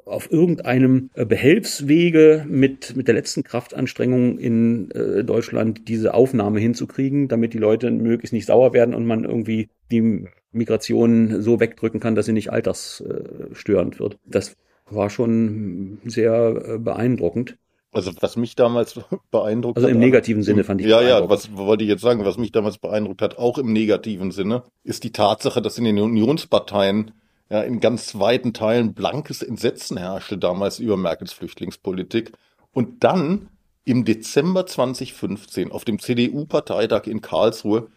auf 0.06 0.32
irgendeinem 0.32 1.10
äh, 1.14 1.26
Behelfswege 1.26 2.46
mit, 2.48 2.96
mit 2.96 3.08
der 3.08 3.16
letzten 3.16 3.44
Kraftanstrengung 3.44 4.38
in 4.38 4.92
äh, 4.92 5.24
Deutschland 5.24 5.88
diese 5.88 6.14
Aufnahme 6.14 6.60
hinzukriegen, 6.60 7.28
damit 7.28 7.54
die 7.54 7.60
Leute 7.60 7.92
möglichst 7.92 8.34
nicht 8.34 8.48
sauer 8.48 8.74
werden 8.74 8.94
und 8.94 9.06
man 9.06 9.24
irgendwie 9.24 9.70
die 9.92 10.28
Migration 10.52 11.42
so 11.42 11.60
wegdrücken 11.60 12.00
kann, 12.00 12.16
dass 12.16 12.26
sie 12.26 12.34
nicht 12.34 12.52
altersstörend 12.52 14.00
wird. 14.00 14.18
Das 14.26 14.56
war 14.90 15.10
schon 15.10 16.00
sehr 16.06 16.64
äh, 16.66 16.78
beeindruckend. 16.80 17.58
Also 17.92 18.12
was 18.20 18.38
mich 18.38 18.56
damals 18.56 19.00
beeindruckt 19.32 19.78
also 19.78 19.88
hat. 19.88 19.94
Also 19.94 19.96
im 19.96 20.00
negativen 20.00 20.44
Sinne 20.44 20.64
fand 20.64 20.82
ich 20.82 20.88
Ja, 20.88 21.02
ja, 21.02 21.30
was 21.30 21.56
wollte 21.56 21.84
ich 21.84 21.90
jetzt 21.90 22.02
sagen, 22.02 22.24
was 22.26 22.38
mich 22.38 22.52
damals 22.52 22.78
beeindruckt 22.78 23.22
hat, 23.22 23.38
auch 23.38 23.58
im 23.58 23.74
negativen 23.74 24.32
Sinne, 24.32 24.64
ist 24.84 25.04
die 25.04 25.12
Tatsache, 25.12 25.62
dass 25.62 25.78
in 25.78 25.86
den 25.86 26.00
Unionsparteien 26.00 27.12
ja 27.50 27.62
in 27.62 27.80
ganz 27.80 28.18
weiten 28.20 28.54
Teilen 28.54 28.94
blankes 28.94 29.42
Entsetzen 29.42 29.98
herrschte 29.98 30.38
damals 30.38 30.80
über 30.80 30.98
Merkels 30.98 31.34
Flüchtlingspolitik. 31.34 32.32
Und 32.72 33.04
dann 33.04 33.50
im 33.86 34.06
Dezember 34.06 34.68
2015 34.68 35.72
auf 35.72 35.84
dem 35.84 35.98
CDU-Parteitag 35.98 37.08
in 37.08 37.22
Karlsruhe 37.22 37.88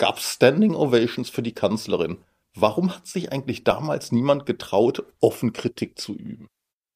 gab 0.00 0.18
Standing 0.18 0.74
Ovations 0.74 1.28
für 1.28 1.42
die 1.42 1.52
Kanzlerin. 1.52 2.18
Warum 2.54 2.96
hat 2.96 3.06
sich 3.06 3.30
eigentlich 3.30 3.64
damals 3.64 4.12
niemand 4.12 4.46
getraut, 4.46 5.04
offen 5.20 5.52
Kritik 5.52 5.98
zu 5.98 6.14
üben? 6.14 6.48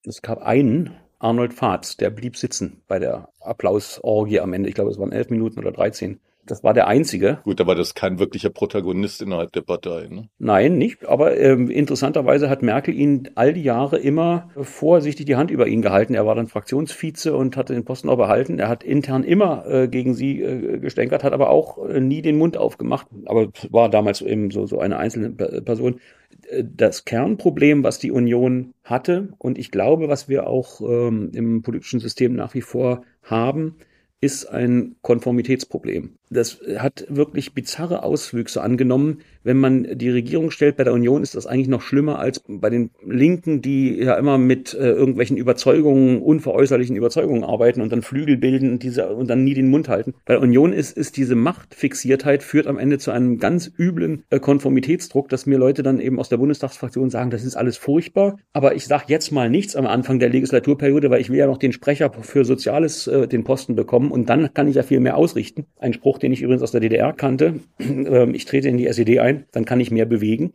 Es 0.04 0.22
gab 0.22 0.40
einen, 0.40 0.96
Arnold 1.18 1.52
Fatz, 1.52 1.98
der 1.98 2.08
blieb 2.08 2.36
sitzen 2.36 2.82
bei 2.88 2.98
der 2.98 3.28
Applausorgie 3.40 4.40
am 4.40 4.54
Ende. 4.54 4.70
Ich 4.70 4.74
glaube, 4.74 4.90
es 4.90 4.98
waren 4.98 5.12
elf 5.12 5.28
Minuten 5.28 5.60
oder 5.60 5.70
dreizehn. 5.70 6.18
Das 6.46 6.62
war 6.62 6.74
der 6.74 6.86
einzige. 6.86 7.38
Gut, 7.44 7.60
aber 7.60 7.74
das 7.74 7.88
ist 7.88 7.94
kein 7.94 8.18
wirklicher 8.18 8.50
Protagonist 8.50 9.22
innerhalb 9.22 9.52
der 9.52 9.62
Partei. 9.62 10.08
Ne? 10.08 10.28
Nein, 10.38 10.76
nicht. 10.76 11.06
Aber 11.06 11.36
ähm, 11.38 11.70
interessanterweise 11.70 12.50
hat 12.50 12.62
Merkel 12.62 12.94
ihn 12.94 13.30
all 13.34 13.54
die 13.54 13.62
Jahre 13.62 13.98
immer 13.98 14.50
vorsichtig 14.60 15.26
die 15.26 15.36
Hand 15.36 15.50
über 15.50 15.66
ihn 15.66 15.82
gehalten. 15.82 16.14
Er 16.14 16.26
war 16.26 16.34
dann 16.34 16.48
Fraktionsvize 16.48 17.34
und 17.34 17.56
hatte 17.56 17.72
den 17.72 17.84
Posten 17.84 18.08
auch 18.08 18.16
behalten. 18.16 18.58
Er 18.58 18.68
hat 18.68 18.84
intern 18.84 19.24
immer 19.24 19.64
äh, 19.66 19.88
gegen 19.88 20.14
sie 20.14 20.42
äh, 20.42 20.78
gestänkert, 20.78 21.24
hat 21.24 21.32
aber 21.32 21.50
auch 21.50 21.88
äh, 21.88 22.00
nie 22.00 22.22
den 22.22 22.36
Mund 22.36 22.56
aufgemacht. 22.56 23.06
Aber 23.24 23.48
war 23.70 23.88
damals 23.88 24.20
eben 24.20 24.50
so, 24.50 24.66
so 24.66 24.80
eine 24.80 24.98
einzelne 24.98 25.30
Person. 25.30 26.00
Äh, 26.48 26.64
das 26.64 27.04
Kernproblem, 27.04 27.84
was 27.84 27.98
die 27.98 28.12
Union 28.12 28.74
hatte, 28.82 29.30
und 29.38 29.58
ich 29.58 29.70
glaube, 29.70 30.08
was 30.08 30.28
wir 30.28 30.46
auch 30.46 30.80
ähm, 30.80 31.30
im 31.34 31.62
politischen 31.62 32.00
System 32.00 32.34
nach 32.34 32.54
wie 32.54 32.60
vor 32.60 33.02
haben, 33.22 33.76
ist 34.24 34.46
ein 34.46 34.96
Konformitätsproblem. 35.02 36.16
Das 36.34 36.60
hat 36.78 37.06
wirklich 37.08 37.54
bizarre 37.54 38.02
Auswüchse 38.02 38.62
angenommen. 38.62 39.20
Wenn 39.42 39.58
man 39.58 39.98
die 39.98 40.10
Regierung 40.10 40.50
stellt 40.50 40.76
bei 40.76 40.84
der 40.84 40.92
Union, 40.92 41.22
ist 41.22 41.34
das 41.34 41.46
eigentlich 41.46 41.68
noch 41.68 41.82
schlimmer 41.82 42.18
als 42.18 42.42
bei 42.48 42.70
den 42.70 42.90
Linken, 43.06 43.60
die 43.60 43.96
ja 43.96 44.14
immer 44.14 44.38
mit 44.38 44.74
äh, 44.74 44.90
irgendwelchen 44.90 45.36
Überzeugungen, 45.36 46.22
unveräußerlichen 46.22 46.96
Überzeugungen 46.96 47.44
arbeiten 47.44 47.82
und 47.82 47.92
dann 47.92 48.02
Flügel 48.02 48.36
bilden 48.36 48.72
und 48.72 48.82
diese 48.82 49.08
und 49.08 49.28
dann 49.28 49.44
nie 49.44 49.54
den 49.54 49.68
Mund 49.68 49.88
halten. 49.88 50.14
Bei 50.24 50.34
der 50.34 50.42
Union 50.42 50.72
ist, 50.72 50.96
ist 50.96 51.16
diese 51.16 51.34
Machtfixiertheit 51.34 52.42
führt 52.42 52.66
am 52.66 52.78
Ende 52.78 52.98
zu 52.98 53.10
einem 53.10 53.38
ganz 53.38 53.70
üblen 53.78 54.24
äh, 54.30 54.40
Konformitätsdruck, 54.40 55.28
dass 55.28 55.46
mir 55.46 55.58
Leute 55.58 55.82
dann 55.82 56.00
eben 56.00 56.18
aus 56.18 56.30
der 56.30 56.38
Bundestagsfraktion 56.38 57.10
sagen, 57.10 57.30
das 57.30 57.44
ist 57.44 57.56
alles 57.56 57.76
furchtbar. 57.76 58.38
Aber 58.54 58.74
ich 58.74 58.86
sage 58.86 59.04
jetzt 59.08 59.30
mal 59.30 59.50
nichts 59.50 59.76
am 59.76 59.86
Anfang 59.86 60.18
der 60.18 60.30
Legislaturperiode, 60.30 61.10
weil 61.10 61.20
ich 61.20 61.28
will 61.28 61.38
ja 61.38 61.46
noch 61.46 61.58
den 61.58 61.72
Sprecher 61.72 62.10
für 62.22 62.44
Soziales 62.44 63.06
äh, 63.06 63.28
den 63.28 63.44
Posten 63.44 63.76
bekommen 63.76 64.10
und 64.10 64.30
dann 64.30 64.54
kann 64.54 64.68
ich 64.68 64.76
ja 64.76 64.82
viel 64.82 65.00
mehr 65.00 65.16
ausrichten. 65.16 65.66
Ein 65.78 65.92
Spruch, 65.92 66.18
den 66.24 66.32
ich 66.32 66.42
übrigens 66.42 66.62
aus 66.62 66.72
der 66.72 66.80
DDR 66.80 67.12
kannte. 67.12 67.60
Ähm, 67.84 68.34
ich 68.34 68.44
trete 68.44 68.68
in 68.68 68.76
die 68.76 68.86
SED 68.86 69.20
ein, 69.20 69.44
dann 69.52 69.64
kann 69.64 69.80
ich 69.80 69.90
mehr 69.90 70.04
bewegen. 70.04 70.52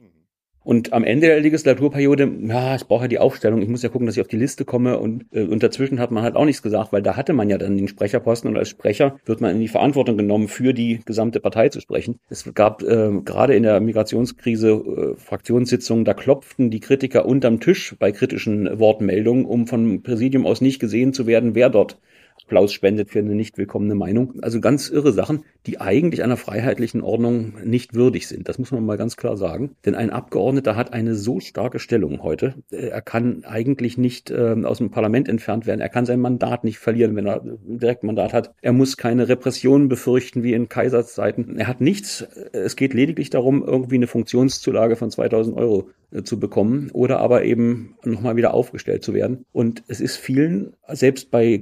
Und 0.63 0.93
am 0.93 1.03
Ende 1.03 1.27
der 1.27 1.39
Legislaturperiode, 1.39 2.32
ja, 2.47 2.75
ich 2.75 2.86
brauche 2.86 3.03
ja 3.03 3.08
die 3.08 3.17
Aufstellung, 3.17 3.62
ich 3.62 3.69
muss 3.69 3.82
ja 3.82 3.89
gucken, 3.89 4.05
dass 4.05 4.17
ich 4.17 4.21
auf 4.21 4.27
die 4.27 4.38
Liste 4.38 4.65
komme 4.65 4.99
und, 4.99 5.25
äh, 5.32 5.43
und 5.43 5.63
dazwischen 5.63 5.99
hat 5.99 6.12
man 6.12 6.21
halt 6.21 6.36
auch 6.36 6.45
nichts 6.45 6.62
gesagt, 6.62 6.91
weil 6.91 7.01
da 7.01 7.15
hatte 7.15 7.34
man 7.34 7.49
ja 7.49 7.58
dann 7.58 7.77
den 7.77 7.88
Sprecherposten 7.88 8.49
und 8.49 8.58
als 8.58 8.69
Sprecher 8.69 9.17
wird 9.25 9.41
man 9.41 9.55
in 9.55 9.62
die 9.62 9.67
Verantwortung 9.67 10.17
genommen, 10.17 10.47
für 10.47 10.73
die 10.73 10.99
gesamte 11.05 11.39
Partei 11.39 11.69
zu 11.69 11.79
sprechen. 11.79 12.19
Es 12.29 12.53
gab 12.53 12.84
äh, 12.84 13.10
gerade 13.23 13.55
in 13.55 13.63
der 13.63 13.79
Migrationskrise 13.79 14.69
äh, 14.69 15.15
Fraktionssitzungen, 15.15 16.03
da 16.03 16.13
klopften 16.13 16.69
die 16.69 16.82
Kritiker 16.82 17.25
unterm 17.25 17.62
Tisch 17.62 17.95
bei 17.97 18.12
kritischen 18.12 18.79
Wortmeldungen, 18.79 19.45
um 19.45 19.65
vom 19.65 20.03
Präsidium 20.03 20.45
aus 20.45 20.62
nicht 20.62 20.79
gesehen 20.79 21.13
zu 21.13 21.25
werden, 21.25 21.55
wer 21.55 21.69
dort 21.69 21.99
Applaus 22.43 22.73
spendet 22.73 23.10
für 23.10 23.19
eine 23.19 23.36
nicht 23.36 23.58
willkommene 23.58 23.95
Meinung. 23.95 24.34
Also 24.41 24.60
ganz 24.60 24.89
irre 24.89 25.12
Sachen, 25.12 25.43
die 25.65 25.80
eigentlich 25.80 26.23
einer 26.23 26.38
freiheitlichen 26.38 27.02
Ordnung 27.02 27.54
nicht 27.63 27.93
würdig 27.93 28.28
sind. 28.28 28.49
Das 28.49 28.58
muss 28.58 28.71
man 28.71 28.86
mal 28.86 28.97
ganz 28.97 29.17
klar 29.17 29.38
sagen. 29.38 29.75
Denn 29.86 29.95
ein 29.95 30.10
Abgeordneter 30.10 30.75
hat 30.75 30.93
eine 30.93 31.15
so 31.15 31.39
starke 31.39 31.80
Stellung 31.80 32.23
heute. 32.23 32.56
Er 32.71 33.02
kann 33.02 33.43
eigentlich 33.43 33.97
nicht 33.97 34.32
äh, 34.32 34.56
aus 34.63 34.80
dem 34.80 34.91
Parlament 34.91 35.30
entfernt 35.30 35.67
werden. 35.67 35.82
Er 35.82 35.89
kann 35.89 36.06
sein 36.06 36.19
Mandat 36.19 36.63
nicht 36.63 36.80
verlieren, 36.80 37.15
wenn 37.15 37.28
er 37.28 37.41
direkt 37.43 38.04
Mandat 38.04 38.34
hat. 38.34 38.54
Er 38.62 38.73
muss 38.73 38.97
keine 38.97 39.28
Repressionen 39.28 39.89
befürchten 39.89 40.43
wie 40.43 40.54
in 40.54 40.69
Kaiserszeiten. 40.69 41.58
Er 41.58 41.67
hat 41.67 41.82
nichts. 41.82 42.25
Es 42.52 42.75
geht 42.75 42.93
lediglich 42.93 43.30
darum, 43.30 43.63
irgendwie 43.63 43.95
eine 43.95 44.08
Funktionszulage 44.08 44.95
von 44.95 45.12
2000 45.12 45.56
Euro 45.58 45.89
äh, 46.12 46.23
zu 46.23 46.39
bekommen 46.39 46.89
oder 46.93 47.19
aber 47.19 47.43
eben 47.43 47.95
nochmal 48.04 48.36
wieder 48.36 48.54
aufgestellt 48.54 49.04
zu 49.04 49.13
werden. 49.13 49.45
Und 49.52 49.84
es 49.88 50.02
ist 50.02 50.17
vielen, 50.17 50.73
selbst 50.88 51.30
bei 51.30 51.58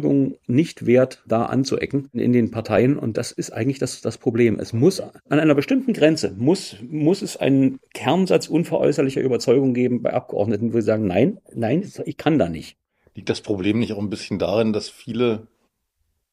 Grundüberzeugungen, 0.00 0.36
nicht 0.46 0.86
wert, 0.86 1.22
da 1.26 1.46
anzuecken 1.46 2.08
in 2.12 2.32
den 2.32 2.50
Parteien. 2.50 2.98
Und 2.98 3.16
das 3.16 3.32
ist 3.32 3.52
eigentlich 3.52 3.78
das, 3.78 4.00
das 4.00 4.18
Problem. 4.18 4.58
Es 4.58 4.72
muss 4.72 5.00
an 5.00 5.12
einer 5.28 5.54
bestimmten 5.54 5.92
Grenze, 5.92 6.32
muss, 6.36 6.76
muss 6.88 7.22
es 7.22 7.36
einen 7.36 7.80
Kernsatz 7.94 8.48
unveräußerlicher 8.48 9.20
Überzeugung 9.20 9.74
geben 9.74 10.02
bei 10.02 10.12
Abgeordneten, 10.12 10.72
wo 10.72 10.78
sie 10.78 10.86
sagen, 10.86 11.06
nein, 11.06 11.38
nein, 11.54 11.90
ich 12.04 12.16
kann 12.16 12.38
da 12.38 12.48
nicht. 12.48 12.76
Liegt 13.14 13.28
das 13.28 13.40
Problem 13.40 13.78
nicht 13.78 13.92
auch 13.92 13.98
ein 13.98 14.10
bisschen 14.10 14.38
darin, 14.38 14.72
dass 14.72 14.88
viele 14.88 15.46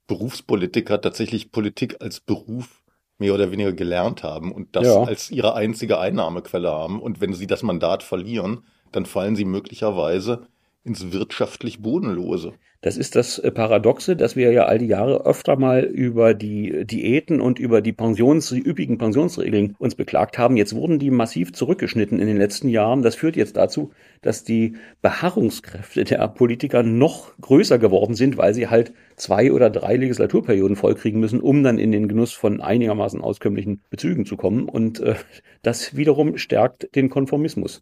Berufspolitiker 0.07 0.99
tatsächlich 0.99 1.51
Politik 1.51 1.97
als 2.01 2.19
Beruf 2.19 2.83
mehr 3.19 3.33
oder 3.33 3.51
weniger 3.51 3.71
gelernt 3.71 4.23
haben 4.23 4.51
und 4.51 4.75
das 4.75 4.87
ja. 4.87 5.03
als 5.03 5.31
ihre 5.31 5.55
einzige 5.55 5.99
Einnahmequelle 5.99 6.69
haben. 6.69 7.01
Und 7.01 7.21
wenn 7.21 7.33
sie 7.33 7.47
das 7.47 7.63
Mandat 7.63 8.03
verlieren, 8.03 8.65
dann 8.91 9.05
fallen 9.05 9.35
sie 9.35 9.45
möglicherweise 9.45 10.47
ins 10.83 11.11
wirtschaftlich 11.11 11.81
Bodenlose. 11.81 12.53
Das 12.83 12.97
ist 12.97 13.15
das 13.15 13.39
äh, 13.39 13.49
Paradoxe, 13.49 14.17
dass 14.17 14.35
wir 14.35 14.51
ja 14.51 14.65
all 14.65 14.77
die 14.77 14.87
Jahre 14.87 15.25
öfter 15.25 15.55
mal 15.55 15.85
über 15.85 16.33
die 16.33 16.85
Diäten 16.85 17.39
und 17.39 17.57
über 17.57 17.81
die 17.81 17.93
Pensions, 17.93 18.49
die 18.49 18.59
üppigen 18.59 18.97
Pensionsregeln 18.97 19.75
uns 19.79 19.95
beklagt 19.95 20.37
haben. 20.37 20.57
Jetzt 20.57 20.75
wurden 20.75 20.99
die 20.99 21.09
massiv 21.09 21.53
zurückgeschnitten 21.53 22.19
in 22.19 22.27
den 22.27 22.35
letzten 22.35 22.67
Jahren. 22.67 23.01
Das 23.01 23.15
führt 23.15 23.37
jetzt 23.37 23.55
dazu, 23.55 23.91
dass 24.21 24.43
die 24.43 24.75
Beharrungskräfte 25.01 26.03
der 26.03 26.27
Politiker 26.27 26.83
noch 26.83 27.31
größer 27.39 27.79
geworden 27.79 28.15
sind, 28.15 28.35
weil 28.35 28.53
sie 28.53 28.67
halt 28.67 28.93
zwei 29.15 29.53
oder 29.53 29.69
drei 29.69 29.95
Legislaturperioden 29.95 30.75
vollkriegen 30.75 31.21
müssen, 31.21 31.39
um 31.39 31.63
dann 31.63 31.79
in 31.79 31.93
den 31.93 32.09
Genuss 32.09 32.33
von 32.33 32.59
einigermaßen 32.59 33.21
auskömmlichen 33.21 33.81
Bezügen 33.89 34.25
zu 34.25 34.35
kommen. 34.35 34.67
Und 34.67 34.99
äh, 34.99 35.15
das 35.61 35.95
wiederum 35.95 36.37
stärkt 36.37 36.93
den 36.97 37.09
Konformismus. 37.09 37.81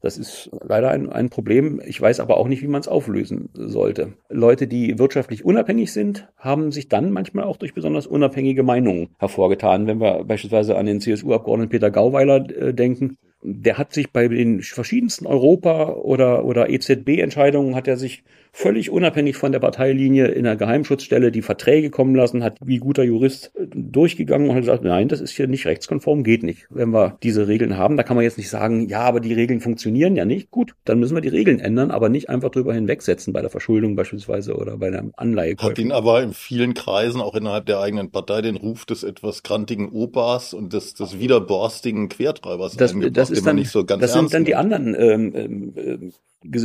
Das 0.00 0.16
ist 0.16 0.50
leider 0.66 0.90
ein, 0.90 1.10
ein 1.10 1.28
Problem. 1.28 1.80
Ich 1.84 2.00
weiß 2.00 2.20
aber 2.20 2.38
auch 2.38 2.48
nicht, 2.48 2.62
wie 2.62 2.68
man 2.68 2.80
es 2.80 2.88
auflösen 2.88 3.50
sollte. 3.52 4.14
Leute, 4.28 4.66
die 4.66 4.98
wirtschaftlich 4.98 5.44
unabhängig 5.44 5.92
sind, 5.92 6.28
haben 6.36 6.72
sich 6.72 6.88
dann 6.88 7.10
manchmal 7.10 7.44
auch 7.44 7.58
durch 7.58 7.74
besonders 7.74 8.06
unabhängige 8.06 8.62
Meinungen 8.62 9.10
hervorgetan. 9.18 9.86
Wenn 9.86 10.00
wir 10.00 10.24
beispielsweise 10.24 10.76
an 10.76 10.86
den 10.86 11.00
CSU-Abgeordneten 11.00 11.70
Peter 11.70 11.90
Gauweiler 11.90 12.48
äh, 12.50 12.72
denken, 12.72 13.18
der 13.42 13.78
hat 13.78 13.92
sich 13.92 14.12
bei 14.12 14.28
den 14.28 14.62
verschiedensten 14.62 15.26
Europa- 15.26 15.94
oder, 15.94 16.44
oder 16.44 16.68
EZB-Entscheidungen 16.68 17.74
hat 17.74 17.88
er 17.88 17.96
sich 17.96 18.22
völlig 18.52 18.90
unabhängig 18.90 19.36
von 19.36 19.52
der 19.52 19.60
Parteilinie 19.60 20.26
in 20.26 20.44
der 20.44 20.56
Geheimschutzstelle 20.56 21.30
die 21.30 21.42
Verträge 21.42 21.90
kommen 21.90 22.14
lassen, 22.14 22.42
hat 22.42 22.58
wie 22.64 22.78
guter 22.78 23.02
Jurist 23.02 23.52
durchgegangen 23.74 24.48
und 24.48 24.54
hat 24.54 24.62
gesagt, 24.62 24.84
nein, 24.84 25.08
das 25.08 25.20
ist 25.20 25.32
hier 25.32 25.46
nicht 25.46 25.66
rechtskonform, 25.66 26.24
geht 26.24 26.42
nicht. 26.42 26.66
Wenn 26.70 26.90
wir 26.90 27.16
diese 27.22 27.48
Regeln 27.48 27.76
haben, 27.76 27.96
da 27.96 28.02
kann 28.02 28.16
man 28.16 28.24
jetzt 28.24 28.38
nicht 28.38 28.50
sagen, 28.50 28.88
ja, 28.88 29.00
aber 29.00 29.20
die 29.20 29.32
Regeln 29.32 29.60
funktionieren 29.60 30.16
ja 30.16 30.24
nicht. 30.24 30.50
Gut, 30.50 30.74
dann 30.84 30.98
müssen 30.98 31.14
wir 31.14 31.20
die 31.20 31.28
Regeln 31.28 31.60
ändern, 31.60 31.90
aber 31.90 32.08
nicht 32.08 32.28
einfach 32.28 32.50
drüber 32.50 32.74
hinwegsetzen 32.74 33.32
bei 33.32 33.40
der 33.40 33.50
Verschuldung 33.50 33.96
beispielsweise 33.96 34.56
oder 34.56 34.76
bei 34.76 34.90
der 34.90 35.04
Anleihe. 35.16 35.56
Hat 35.58 35.78
ihn 35.78 35.92
aber 35.92 36.22
in 36.22 36.32
vielen 36.32 36.74
Kreisen, 36.74 37.20
auch 37.20 37.34
innerhalb 37.34 37.66
der 37.66 37.80
eigenen 37.80 38.10
Partei, 38.10 38.42
den 38.42 38.56
Ruf 38.56 38.84
des 38.84 39.04
etwas 39.04 39.42
grantigen 39.42 39.90
Opas 39.90 40.54
und 40.54 40.72
des, 40.72 40.94
des 40.94 41.18
wiederborstigen 41.18 42.08
Quertreibers 42.08 42.76
das, 42.76 42.94
das 43.12 43.30
ist 43.30 43.46
dann, 43.46 43.56
nicht 43.56 43.70
so 43.70 43.84
ganz 43.84 44.00
Das 44.00 44.12
sind 44.12 44.32
dann 44.32 44.44
die 44.44 44.54
anderen 44.54 44.94
ähm, 44.94 45.32
ähm, 45.34 45.72
äh, 45.76 46.58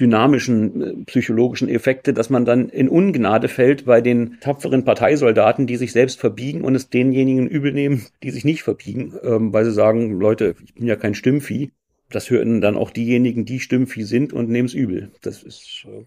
dynamischen 0.00 0.82
äh, 0.82 1.04
psychologischen 1.04 1.68
Effekte, 1.68 2.12
dass 2.12 2.30
man 2.30 2.44
dann 2.44 2.68
in 2.68 2.88
Ungnade 2.88 3.48
fällt 3.48 3.86
bei 3.86 4.00
den 4.00 4.38
tapferen 4.40 4.84
Parteisoldaten, 4.84 5.66
die 5.66 5.76
sich 5.76 5.92
selbst 5.92 6.20
verbiegen 6.20 6.62
und 6.62 6.74
es 6.74 6.90
denjenigen 6.90 7.46
übel 7.46 7.72
nehmen, 7.72 8.06
die 8.22 8.30
sich 8.30 8.44
nicht 8.44 8.62
verbiegen, 8.62 9.14
ähm, 9.22 9.52
weil 9.52 9.64
sie 9.64 9.72
sagen, 9.72 10.18
Leute, 10.18 10.54
ich 10.64 10.74
bin 10.74 10.86
ja 10.86 10.96
kein 10.96 11.14
Stimmvieh. 11.14 11.72
Das 12.10 12.30
hören 12.30 12.60
dann 12.60 12.76
auch 12.76 12.90
diejenigen, 12.90 13.44
die 13.44 13.58
Stimmvieh 13.58 14.04
sind 14.04 14.32
und 14.32 14.48
nehmen 14.48 14.66
es 14.66 14.74
übel. 14.74 15.12
Das 15.22 15.42
ist 15.42 15.86
äh, 15.88 16.04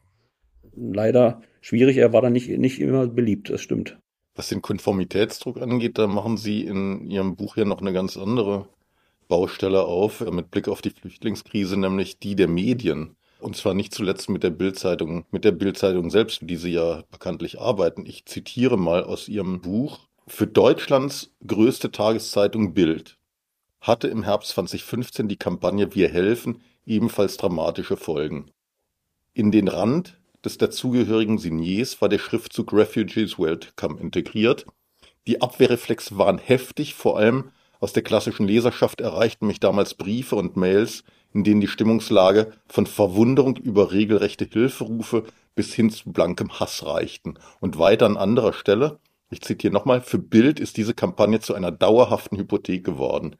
leider 0.75 1.41
schwierig. 1.61 1.97
Er 1.97 2.13
war 2.13 2.21
dann 2.21 2.33
nicht, 2.33 2.49
nicht 2.49 2.79
immer 2.79 3.07
beliebt, 3.07 3.49
das 3.49 3.61
stimmt. 3.61 3.97
Was 4.35 4.49
den 4.49 4.61
Konformitätsdruck 4.61 5.61
angeht, 5.61 5.97
da 5.97 6.07
machen 6.07 6.37
Sie 6.37 6.61
in 6.61 7.09
Ihrem 7.09 7.35
Buch 7.35 7.57
ja 7.57 7.65
noch 7.65 7.81
eine 7.81 7.91
ganz 7.91 8.15
andere 8.15 8.69
Baustelle 9.27 9.83
auf, 9.83 10.21
mit 10.31 10.51
Blick 10.51 10.67
auf 10.69 10.81
die 10.81 10.91
Flüchtlingskrise, 10.91 11.77
nämlich 11.77 12.19
die 12.19 12.35
der 12.35 12.47
Medien. 12.47 13.15
Und 13.39 13.55
zwar 13.55 13.73
nicht 13.73 13.93
zuletzt 13.93 14.29
mit 14.29 14.43
der 14.43 14.49
Bildzeitung, 14.49 15.25
mit 15.31 15.45
der 15.45 15.51
Bildzeitung 15.51 16.09
selbst, 16.09 16.39
die 16.41 16.57
sie 16.57 16.73
ja 16.73 17.03
bekanntlich 17.09 17.59
arbeiten. 17.59 18.05
Ich 18.05 18.25
zitiere 18.25 18.77
mal 18.77 19.03
aus 19.03 19.27
ihrem 19.29 19.61
Buch. 19.61 19.99
Für 20.27 20.45
Deutschlands 20.45 21.31
größte 21.45 21.91
Tageszeitung 21.91 22.73
Bild 22.73 23.17
hatte 23.81 24.09
im 24.09 24.23
Herbst 24.23 24.51
2015 24.51 25.27
die 25.27 25.37
Kampagne 25.37 25.95
Wir 25.95 26.09
helfen 26.09 26.61
ebenfalls 26.85 27.37
dramatische 27.37 27.97
Folgen. 27.97 28.51
In 29.33 29.51
den 29.51 29.67
Rand 29.67 30.19
des 30.43 30.57
dazugehörigen 30.57 31.37
Signiers 31.37 32.01
war 32.01 32.09
der 32.09 32.19
Schriftzug 32.19 32.73
Refugees 32.73 33.39
Welcome 33.39 33.99
integriert. 33.99 34.65
Die 35.27 35.41
Abwehrreflexe 35.41 36.17
waren 36.17 36.39
heftig, 36.39 36.95
vor 36.95 37.17
allem 37.17 37.51
aus 37.79 37.93
der 37.93 38.03
klassischen 38.03 38.47
Leserschaft 38.47 39.01
erreichten 39.01 39.47
mich 39.47 39.59
damals 39.59 39.93
Briefe 39.93 40.35
und 40.35 40.57
Mails, 40.57 41.03
in 41.33 41.43
denen 41.43 41.61
die 41.61 41.67
Stimmungslage 41.67 42.51
von 42.67 42.85
Verwunderung 42.85 43.57
über 43.57 43.91
regelrechte 43.91 44.45
Hilferufe 44.45 45.23
bis 45.55 45.73
hin 45.73 45.89
zu 45.89 46.11
blankem 46.11 46.59
Hass 46.59 46.85
reichten. 46.85 47.35
Und 47.59 47.79
weiter 47.79 48.05
an 48.05 48.17
anderer 48.17 48.53
Stelle, 48.53 48.99
ich 49.29 49.41
zitiere 49.41 49.73
nochmal, 49.73 50.01
für 50.01 50.17
Bild 50.17 50.59
ist 50.59 50.77
diese 50.77 50.93
Kampagne 50.93 51.39
zu 51.39 51.53
einer 51.53 51.71
dauerhaften 51.71 52.37
Hypothek 52.37 52.83
geworden. 52.83 53.35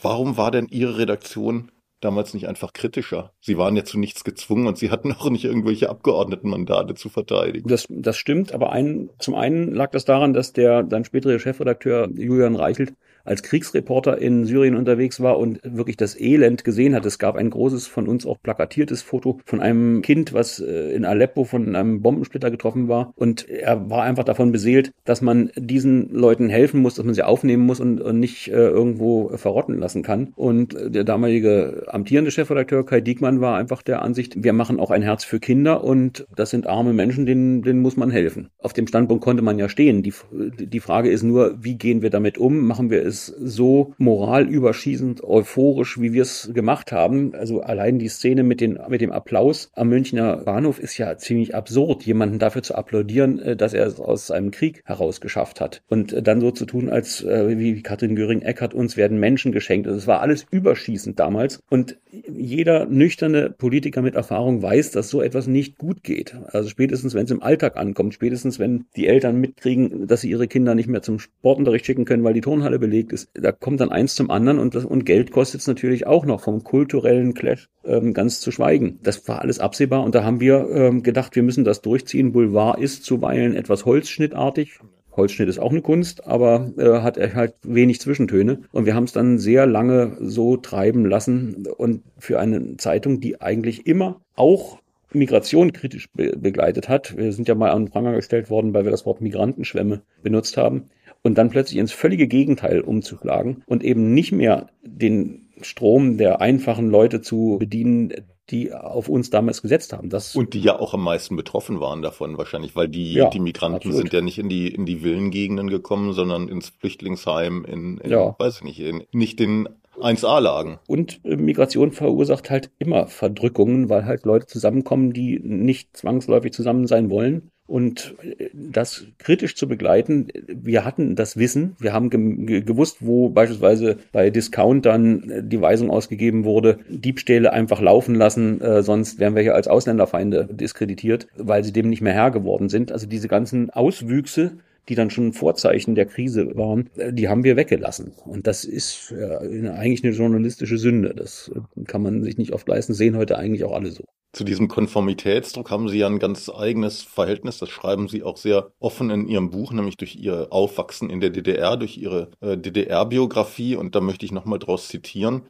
Warum 0.00 0.36
war 0.36 0.50
denn 0.50 0.68
Ihre 0.68 0.98
Redaktion 0.98 1.70
damals 2.00 2.34
nicht 2.34 2.48
einfach 2.48 2.72
kritischer? 2.72 3.32
Sie 3.40 3.58
waren 3.58 3.76
ja 3.76 3.84
zu 3.84 3.98
nichts 3.98 4.24
gezwungen 4.24 4.66
und 4.66 4.78
Sie 4.78 4.90
hatten 4.90 5.12
auch 5.12 5.28
nicht 5.28 5.44
irgendwelche 5.44 5.90
Abgeordnetenmandate 5.90 6.94
zu 6.94 7.10
verteidigen. 7.10 7.68
Das, 7.68 7.86
das 7.88 8.16
stimmt, 8.16 8.52
aber 8.52 8.72
ein, 8.72 9.10
zum 9.18 9.34
einen 9.34 9.74
lag 9.74 9.90
das 9.90 10.04
daran, 10.04 10.32
dass 10.32 10.52
der 10.52 10.82
dann 10.82 11.04
spätere 11.04 11.38
Chefredakteur 11.38 12.08
Julian 12.16 12.56
Reichelt 12.56 12.94
als 13.24 13.42
Kriegsreporter 13.42 14.18
in 14.18 14.44
Syrien 14.44 14.76
unterwegs 14.76 15.20
war 15.20 15.38
und 15.38 15.60
wirklich 15.64 15.96
das 15.96 16.18
Elend 16.18 16.64
gesehen 16.64 16.94
hat. 16.94 17.06
Es 17.06 17.18
gab 17.18 17.36
ein 17.36 17.50
großes 17.50 17.86
von 17.86 18.06
uns 18.08 18.26
auch 18.26 18.40
plakatiertes 18.42 19.02
Foto 19.02 19.40
von 19.44 19.60
einem 19.60 20.02
Kind, 20.02 20.32
was 20.32 20.60
äh, 20.60 20.92
in 20.94 21.04
Aleppo 21.04 21.44
von 21.44 21.74
einem 21.74 22.02
Bombensplitter 22.02 22.50
getroffen 22.50 22.88
war. 22.88 23.12
Und 23.16 23.48
er 23.48 23.88
war 23.90 24.02
einfach 24.02 24.24
davon 24.24 24.52
beseelt, 24.52 24.92
dass 25.04 25.22
man 25.22 25.50
diesen 25.56 26.12
Leuten 26.12 26.48
helfen 26.48 26.80
muss, 26.80 26.94
dass 26.94 27.04
man 27.04 27.14
sie 27.14 27.22
aufnehmen 27.22 27.64
muss 27.64 27.80
und, 27.80 28.00
und 28.00 28.20
nicht 28.20 28.48
äh, 28.48 28.52
irgendwo 28.52 29.30
verrotten 29.36 29.78
lassen 29.78 30.02
kann. 30.02 30.32
Und 30.36 30.76
der 30.78 31.04
damalige 31.04 31.84
amtierende 31.88 32.30
Chefredakteur 32.30 32.84
Kai 32.84 33.00
Diekmann 33.00 33.40
war 33.40 33.56
einfach 33.56 33.82
der 33.82 34.02
Ansicht, 34.02 34.42
wir 34.42 34.52
machen 34.52 34.78
auch 34.78 34.90
ein 34.90 35.02
Herz 35.02 35.24
für 35.24 35.40
Kinder 35.40 35.82
und 35.82 36.26
das 36.36 36.50
sind 36.50 36.66
arme 36.66 36.92
Menschen, 36.92 37.26
denen, 37.26 37.62
denen 37.62 37.80
muss 37.80 37.96
man 37.96 38.10
helfen. 38.10 38.50
Auf 38.58 38.72
dem 38.72 38.86
Standpunkt 38.86 39.24
konnte 39.24 39.42
man 39.42 39.58
ja 39.58 39.68
stehen. 39.68 40.02
Die, 40.02 40.12
die 40.32 40.80
Frage 40.80 41.10
ist 41.10 41.22
nur, 41.22 41.56
wie 41.62 41.76
gehen 41.76 42.02
wir 42.02 42.10
damit 42.10 42.38
um? 42.38 42.66
Machen 42.66 42.90
wir 42.90 43.04
es 43.04 43.13
so 43.26 43.94
moralüberschießend, 43.98 45.22
euphorisch, 45.22 46.00
wie 46.00 46.12
wir 46.12 46.22
es 46.22 46.50
gemacht 46.52 46.92
haben? 46.92 47.34
Also 47.34 47.60
allein 47.60 47.98
die 47.98 48.08
Szene 48.08 48.42
mit, 48.42 48.60
den, 48.60 48.78
mit 48.88 49.00
dem 49.00 49.12
Applaus 49.12 49.70
am 49.74 49.88
Münchner 49.88 50.38
Bahnhof 50.38 50.78
ist 50.78 50.98
ja 50.98 51.16
ziemlich 51.16 51.54
absurd, 51.54 52.04
jemanden 52.04 52.38
dafür 52.38 52.62
zu 52.62 52.74
applaudieren, 52.74 53.38
äh, 53.38 53.56
dass 53.56 53.74
er 53.74 53.86
es 53.86 54.00
aus 54.00 54.30
einem 54.30 54.50
Krieg 54.50 54.82
heraus 54.84 55.20
geschafft 55.20 55.60
hat. 55.60 55.82
Und 55.88 56.12
äh, 56.12 56.22
dann 56.22 56.40
so 56.40 56.50
zu 56.50 56.66
tun, 56.66 56.88
als 56.88 57.22
äh, 57.22 57.58
wie 57.58 57.82
Katrin 57.82 58.16
Göring-Eckert 58.16 58.74
uns 58.74 58.96
werden 58.96 59.18
Menschen 59.18 59.52
geschenkt. 59.52 59.86
Also 59.86 59.98
es 59.98 60.06
war 60.06 60.20
alles 60.20 60.46
überschießend 60.50 61.18
damals. 61.18 61.60
Und 61.70 61.98
jeder 62.28 62.86
nüchterne 62.86 63.50
Politiker 63.50 64.02
mit 64.02 64.14
Erfahrung 64.14 64.62
weiß, 64.62 64.92
dass 64.92 65.10
so 65.10 65.22
etwas 65.22 65.46
nicht 65.46 65.78
gut 65.78 66.02
geht. 66.02 66.36
Also 66.52 66.68
spätestens, 66.68 67.14
wenn 67.14 67.24
es 67.24 67.30
im 67.30 67.42
Alltag 67.42 67.76
ankommt, 67.76 68.14
spätestens, 68.14 68.58
wenn 68.58 68.86
die 68.96 69.06
Eltern 69.06 69.40
mitkriegen, 69.40 70.06
dass 70.06 70.20
sie 70.20 70.30
ihre 70.30 70.48
Kinder 70.48 70.74
nicht 70.74 70.88
mehr 70.88 71.02
zum 71.02 71.18
Sportunterricht 71.18 71.86
schicken 71.86 72.04
können, 72.04 72.24
weil 72.24 72.34
die 72.34 72.40
Turnhalle 72.40 72.78
belegt 72.78 73.03
ist, 73.12 73.30
da 73.34 73.52
kommt 73.52 73.80
dann 73.80 73.90
eins 73.90 74.14
zum 74.14 74.30
anderen 74.30 74.58
und, 74.58 74.74
das, 74.74 74.84
und 74.84 75.04
Geld 75.04 75.30
kostet 75.30 75.60
es 75.60 75.66
natürlich 75.66 76.06
auch 76.06 76.24
noch 76.24 76.40
vom 76.40 76.64
kulturellen 76.64 77.34
Clash 77.34 77.68
ähm, 77.84 78.14
ganz 78.14 78.40
zu 78.40 78.50
schweigen. 78.50 78.98
Das 79.02 79.26
war 79.28 79.40
alles 79.40 79.58
absehbar 79.58 80.02
und 80.02 80.14
da 80.14 80.24
haben 80.24 80.40
wir 80.40 80.68
ähm, 80.70 81.02
gedacht, 81.02 81.36
wir 81.36 81.42
müssen 81.42 81.64
das 81.64 81.82
durchziehen. 81.82 82.32
Boulevard 82.32 82.80
ist 82.80 83.04
zuweilen 83.04 83.54
etwas 83.54 83.84
holzschnittartig. 83.84 84.80
Holzschnitt 85.16 85.48
ist 85.48 85.58
auch 85.58 85.70
eine 85.70 85.82
Kunst, 85.82 86.26
aber 86.26 86.72
äh, 86.76 87.00
hat 87.00 87.18
halt 87.18 87.54
wenig 87.62 88.00
Zwischentöne. 88.00 88.62
Und 88.72 88.86
wir 88.86 88.94
haben 88.94 89.04
es 89.04 89.12
dann 89.12 89.38
sehr 89.38 89.66
lange 89.66 90.16
so 90.20 90.56
treiben 90.56 91.06
lassen. 91.06 91.68
Und 91.76 92.02
für 92.18 92.40
eine 92.40 92.76
Zeitung, 92.78 93.20
die 93.20 93.40
eigentlich 93.40 93.86
immer 93.86 94.20
auch 94.34 94.78
Migration 95.14 95.72
kritisch 95.72 96.10
be 96.12 96.36
begleitet 96.36 96.88
hat. 96.88 97.16
Wir 97.16 97.32
sind 97.32 97.48
ja 97.48 97.54
mal 97.54 97.70
an 97.70 97.84
den 97.84 97.90
Pranger 97.92 98.12
gestellt 98.12 98.50
worden, 98.50 98.74
weil 98.74 98.84
wir 98.84 98.90
das 98.90 99.06
Wort 99.06 99.20
Migrantenschwemme 99.20 100.02
benutzt 100.22 100.56
haben. 100.56 100.90
Und 101.24 101.38
dann 101.38 101.50
plötzlich 101.50 101.78
ins 101.78 101.92
völlige 101.92 102.28
Gegenteil 102.28 102.80
umzuschlagen 102.80 103.64
und 103.66 103.82
eben 103.82 104.12
nicht 104.14 104.30
mehr 104.30 104.68
den 104.82 105.48
Strom 105.62 106.18
der 106.18 106.40
einfachen 106.40 106.90
Leute 106.90 107.22
zu 107.22 107.56
bedienen, 107.58 108.12
die 108.50 108.72
auf 108.74 109.08
uns 109.08 109.30
damals 109.30 109.62
gesetzt 109.62 109.92
haben. 109.92 110.10
Das 110.10 110.36
und 110.36 110.52
die 110.52 110.60
ja 110.60 110.78
auch 110.78 110.92
am 110.92 111.02
meisten 111.02 111.34
betroffen 111.36 111.80
waren 111.80 112.02
davon 112.02 112.36
wahrscheinlich, 112.36 112.76
weil 112.76 112.88
die, 112.88 113.14
ja, 113.14 113.30
die 113.30 113.40
Migranten 113.40 113.76
absolut. 113.76 113.96
sind 113.96 114.12
ja 114.12 114.20
nicht 114.20 114.38
in 114.38 114.48
die, 114.48 114.68
in 114.68 114.84
die 114.84 114.96
Villengegenden 115.02 115.70
gekommen, 115.70 116.12
sondern 116.12 116.48
ins 116.48 116.68
Flüchtlingsheim, 116.68 117.64
in, 117.64 117.98
in 117.98 118.10
ja. 118.10 118.36
weiß 118.38 118.56
ich 118.56 118.64
nicht, 118.64 118.80
in, 118.80 119.04
nicht 119.12 119.40
in 119.40 119.68
1A-Lagen. 119.98 120.78
Und 120.86 121.20
äh, 121.24 121.36
Migration 121.36 121.92
verursacht 121.92 122.50
halt 122.50 122.70
immer 122.78 123.06
Verdrückungen, 123.06 123.88
weil 123.88 124.04
halt 124.04 124.24
Leute 124.24 124.46
zusammenkommen, 124.46 125.12
die 125.12 125.38
nicht 125.38 125.96
zwangsläufig 125.96 126.52
zusammen 126.52 126.86
sein 126.86 127.10
wollen 127.10 127.50
und 127.66 128.14
äh, 128.22 128.50
das 128.52 129.06
kritisch 129.18 129.56
zu 129.56 129.66
begleiten. 129.66 130.28
Wir 130.46 130.84
hatten 130.84 131.16
das 131.16 131.36
Wissen, 131.36 131.76
wir 131.78 131.92
haben 131.92 132.10
ge 132.10 132.60
gewusst, 132.60 132.98
wo 133.00 133.28
beispielsweise 133.28 133.98
bei 134.12 134.30
Discount 134.30 134.86
dann 134.86 135.30
äh, 135.30 135.42
die 135.42 135.60
Weisung 135.60 135.90
ausgegeben 135.90 136.44
wurde, 136.44 136.78
Diebstähle 136.88 137.52
einfach 137.52 137.80
laufen 137.80 138.14
lassen, 138.14 138.60
äh, 138.60 138.82
sonst 138.82 139.18
wären 139.18 139.34
wir 139.34 139.42
hier 139.42 139.54
als 139.54 139.68
Ausländerfeinde 139.68 140.48
diskreditiert, 140.50 141.26
weil 141.36 141.64
sie 141.64 141.72
dem 141.72 141.88
nicht 141.88 142.02
mehr 142.02 142.14
Herr 142.14 142.30
geworden 142.30 142.68
sind. 142.68 142.92
Also 142.92 143.06
diese 143.06 143.28
ganzen 143.28 143.70
Auswüchse, 143.70 144.58
die 144.88 144.94
dann 144.94 145.10
schon 145.10 145.32
Vorzeichen 145.32 145.94
der 145.94 146.06
Krise 146.06 146.56
waren, 146.56 146.90
äh, 146.96 147.12
die 147.12 147.28
haben 147.28 147.44
wir 147.44 147.56
weggelassen. 147.56 148.12
Und 148.24 148.46
das 148.46 148.64
ist 148.64 149.12
äh, 149.12 149.68
eigentlich 149.68 150.04
eine 150.04 150.12
journalistische 150.12 150.78
Sünde. 150.78 151.14
Das 151.14 151.50
kann 151.86 152.02
man 152.02 152.22
sich 152.22 152.38
nicht 152.38 152.52
oft 152.52 152.68
leisten, 152.68 152.94
sehen 152.94 153.16
heute 153.16 153.38
eigentlich 153.38 153.64
auch 153.64 153.72
alle 153.72 153.90
so. 153.90 154.04
Zu 154.34 154.42
diesem 154.42 154.66
Konformitätsdruck 154.66 155.70
haben 155.70 155.88
Sie 155.88 155.98
ja 155.98 156.08
ein 156.08 156.18
ganz 156.18 156.50
eigenes 156.50 157.02
Verhältnis. 157.02 157.58
Das 157.58 157.70
schreiben 157.70 158.08
Sie 158.08 158.24
auch 158.24 158.36
sehr 158.36 158.72
offen 158.80 159.08
in 159.10 159.28
Ihrem 159.28 159.50
Buch, 159.50 159.72
nämlich 159.72 159.96
durch 159.96 160.16
Ihr 160.16 160.48
Aufwachsen 160.50 161.08
in 161.08 161.20
der 161.20 161.30
DDR, 161.30 161.76
durch 161.76 161.96
Ihre 161.96 162.32
äh, 162.40 162.58
DDR-Biografie. 162.58 163.76
Und 163.76 163.94
da 163.94 164.00
möchte 164.00 164.26
ich 164.26 164.32
nochmal 164.32 164.58
draus 164.58 164.88
zitieren. 164.88 165.42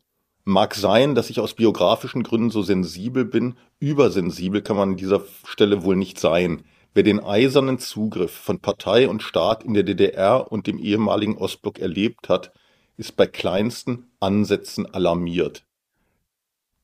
Mag 0.45 0.75
sein, 0.75 1.15
dass 1.15 1.31
ich 1.31 1.41
aus 1.41 1.55
biografischen 1.55 2.23
Gründen 2.23 2.51
so 2.51 2.61
sensibel 2.61 3.25
bin. 3.25 3.55
Übersensibel 3.81 4.61
kann 4.61 4.77
man 4.77 4.91
an 4.91 4.97
dieser 4.99 5.23
Stelle 5.47 5.83
wohl 5.83 5.97
nicht 5.97 6.21
sein. 6.21 6.63
Wer 6.95 7.03
den 7.03 7.21
eisernen 7.21 7.79
Zugriff 7.79 8.33
von 8.33 8.61
Partei 8.61 9.09
und 9.09 9.23
Staat 9.23 9.65
in 9.65 9.75
der 9.75 9.83
DDR 9.83 10.51
und 10.51 10.67
dem 10.67 10.79
ehemaligen 10.79 11.37
Ostblock 11.37 11.81
erlebt 11.81 12.29
hat, 12.29 12.53
ist 12.97 13.17
bei 13.17 13.27
kleinsten 13.27 14.11
Ansätzen 14.21 14.87
alarmiert 14.95 15.65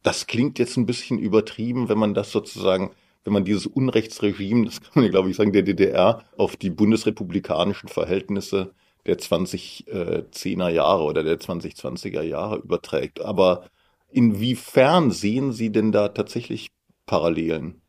das 0.02 0.26
klingt 0.26 0.58
jetzt 0.58 0.76
ein 0.76 0.86
bisschen 0.86 1.18
übertrieben, 1.18 1.88
wenn 1.88 1.98
man 1.98 2.14
das 2.14 2.32
sozusagen, 2.32 2.90
wenn 3.24 3.32
man 3.32 3.44
dieses 3.44 3.66
Unrechtsregime, 3.66 4.64
das 4.66 4.80
kann 4.80 4.92
man 4.94 5.04
ja 5.04 5.10
glaube 5.10 5.30
ich 5.30 5.36
sagen, 5.36 5.52
der 5.52 5.62
DDR 5.62 6.24
auf 6.36 6.56
die 6.56 6.70
bundesrepublikanischen 6.70 7.88
Verhältnisse 7.88 8.72
der 9.06 9.18
2010er 9.18 10.68
Jahre 10.68 11.02
oder 11.04 11.22
der 11.22 11.38
2020er 11.38 12.22
Jahre 12.22 12.58
überträgt. 12.58 13.20
Aber 13.20 13.68
inwiefern 14.10 15.10
sehen 15.10 15.52
Sie 15.52 15.70
denn 15.70 15.92
da 15.92 16.08
tatsächlich 16.08 16.70
Parallelen? 17.06 17.79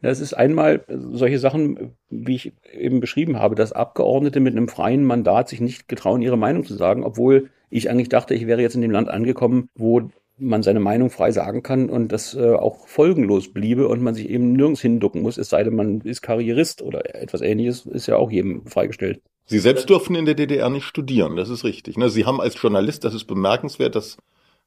Das 0.00 0.20
ist 0.20 0.32
einmal 0.34 0.84
solche 0.88 1.38
Sachen, 1.38 1.96
wie 2.08 2.36
ich 2.36 2.52
eben 2.72 3.00
beschrieben 3.00 3.38
habe, 3.38 3.56
dass 3.56 3.72
Abgeordnete 3.72 4.38
mit 4.38 4.54
einem 4.54 4.68
freien 4.68 5.04
Mandat 5.04 5.48
sich 5.48 5.60
nicht 5.60 5.88
getrauen, 5.88 6.22
ihre 6.22 6.38
Meinung 6.38 6.64
zu 6.64 6.74
sagen, 6.74 7.02
obwohl 7.04 7.50
ich 7.70 7.90
eigentlich 7.90 8.08
dachte, 8.08 8.34
ich 8.34 8.46
wäre 8.46 8.62
jetzt 8.62 8.76
in 8.76 8.82
dem 8.82 8.92
Land 8.92 9.08
angekommen, 9.08 9.68
wo 9.74 10.10
man 10.38 10.62
seine 10.62 10.80
Meinung 10.80 11.10
frei 11.10 11.32
sagen 11.32 11.62
kann 11.62 11.90
und 11.90 12.12
das 12.12 12.34
äh, 12.34 12.54
auch 12.54 12.86
folgenlos 12.86 13.52
bliebe 13.52 13.88
und 13.88 14.00
man 14.02 14.14
sich 14.14 14.30
eben 14.30 14.52
nirgends 14.52 14.80
hinducken 14.80 15.22
muss, 15.22 15.36
es 15.36 15.48
sei 15.48 15.64
denn, 15.64 15.74
man 15.74 16.00
ist 16.02 16.22
Karrierist 16.22 16.80
oder 16.80 17.20
etwas 17.20 17.40
ähnliches, 17.40 17.86
ist 17.86 18.06
ja 18.06 18.16
auch 18.16 18.30
jedem 18.30 18.64
freigestellt. 18.66 19.20
Sie 19.46 19.58
selbst 19.58 19.90
durften 19.90 20.14
in 20.14 20.26
der 20.26 20.34
DDR 20.34 20.70
nicht 20.70 20.84
studieren, 20.84 21.36
das 21.36 21.48
ist 21.48 21.64
richtig. 21.64 21.96
Ne? 21.96 22.08
Sie 22.08 22.24
haben 22.24 22.40
als 22.40 22.60
Journalist, 22.60 23.04
das 23.04 23.14
ist 23.14 23.24
bemerkenswert, 23.24 23.96
das 23.96 24.16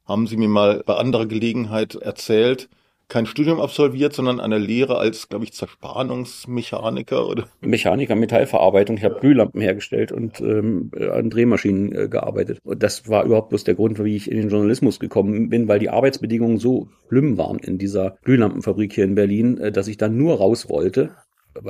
haben 0.06 0.28
Sie 0.28 0.38
mir 0.38 0.50
mal 0.50 0.84
bei 0.86 0.96
anderer 0.96 1.26
Gelegenheit 1.26 1.96
erzählt, 1.96 2.68
kein 3.12 3.26
Studium 3.26 3.60
absolviert, 3.60 4.14
sondern 4.14 4.40
eine 4.40 4.58
Lehre 4.58 4.98
als, 4.98 5.28
glaube 5.28 5.44
ich, 5.44 5.52
Zerspannungsmechaniker 5.52 7.28
oder? 7.28 7.44
Mechaniker, 7.60 8.16
Metallverarbeitung. 8.16 8.96
Ich 8.96 9.04
habe 9.04 9.20
Glühlampen 9.20 9.60
hergestellt 9.60 10.14
und 10.14 10.40
ähm, 10.40 10.92
an 10.98 11.30
Drehmaschinen 11.30 11.94
äh, 11.94 12.08
gearbeitet. 12.08 12.60
Und 12.64 12.82
das 12.82 13.10
war 13.10 13.26
überhaupt 13.26 13.50
bloß 13.50 13.66
der 13.66 13.76
Grund, 13.76 14.02
wie 14.02 14.16
ich 14.16 14.32
in 14.32 14.38
den 14.38 14.50
Journalismus 14.50 14.98
gekommen 15.00 15.50
bin, 15.50 15.68
weil 15.68 15.80
die 15.80 15.90
Arbeitsbedingungen 15.90 16.58
so 16.58 16.88
schlimm 17.10 17.38
waren 17.38 17.60
in 17.60 17.78
dieser 17.78 18.16
Glühlampenfabrik 18.24 18.94
hier 18.94 19.04
in 19.04 19.16
Berlin, 19.16 19.58
äh, 19.58 19.74
dass 19.74 19.90
ich 19.90 19.98
dann 19.98 20.16
nur 20.16 20.38
raus 20.38 20.70
wollte 20.70 21.12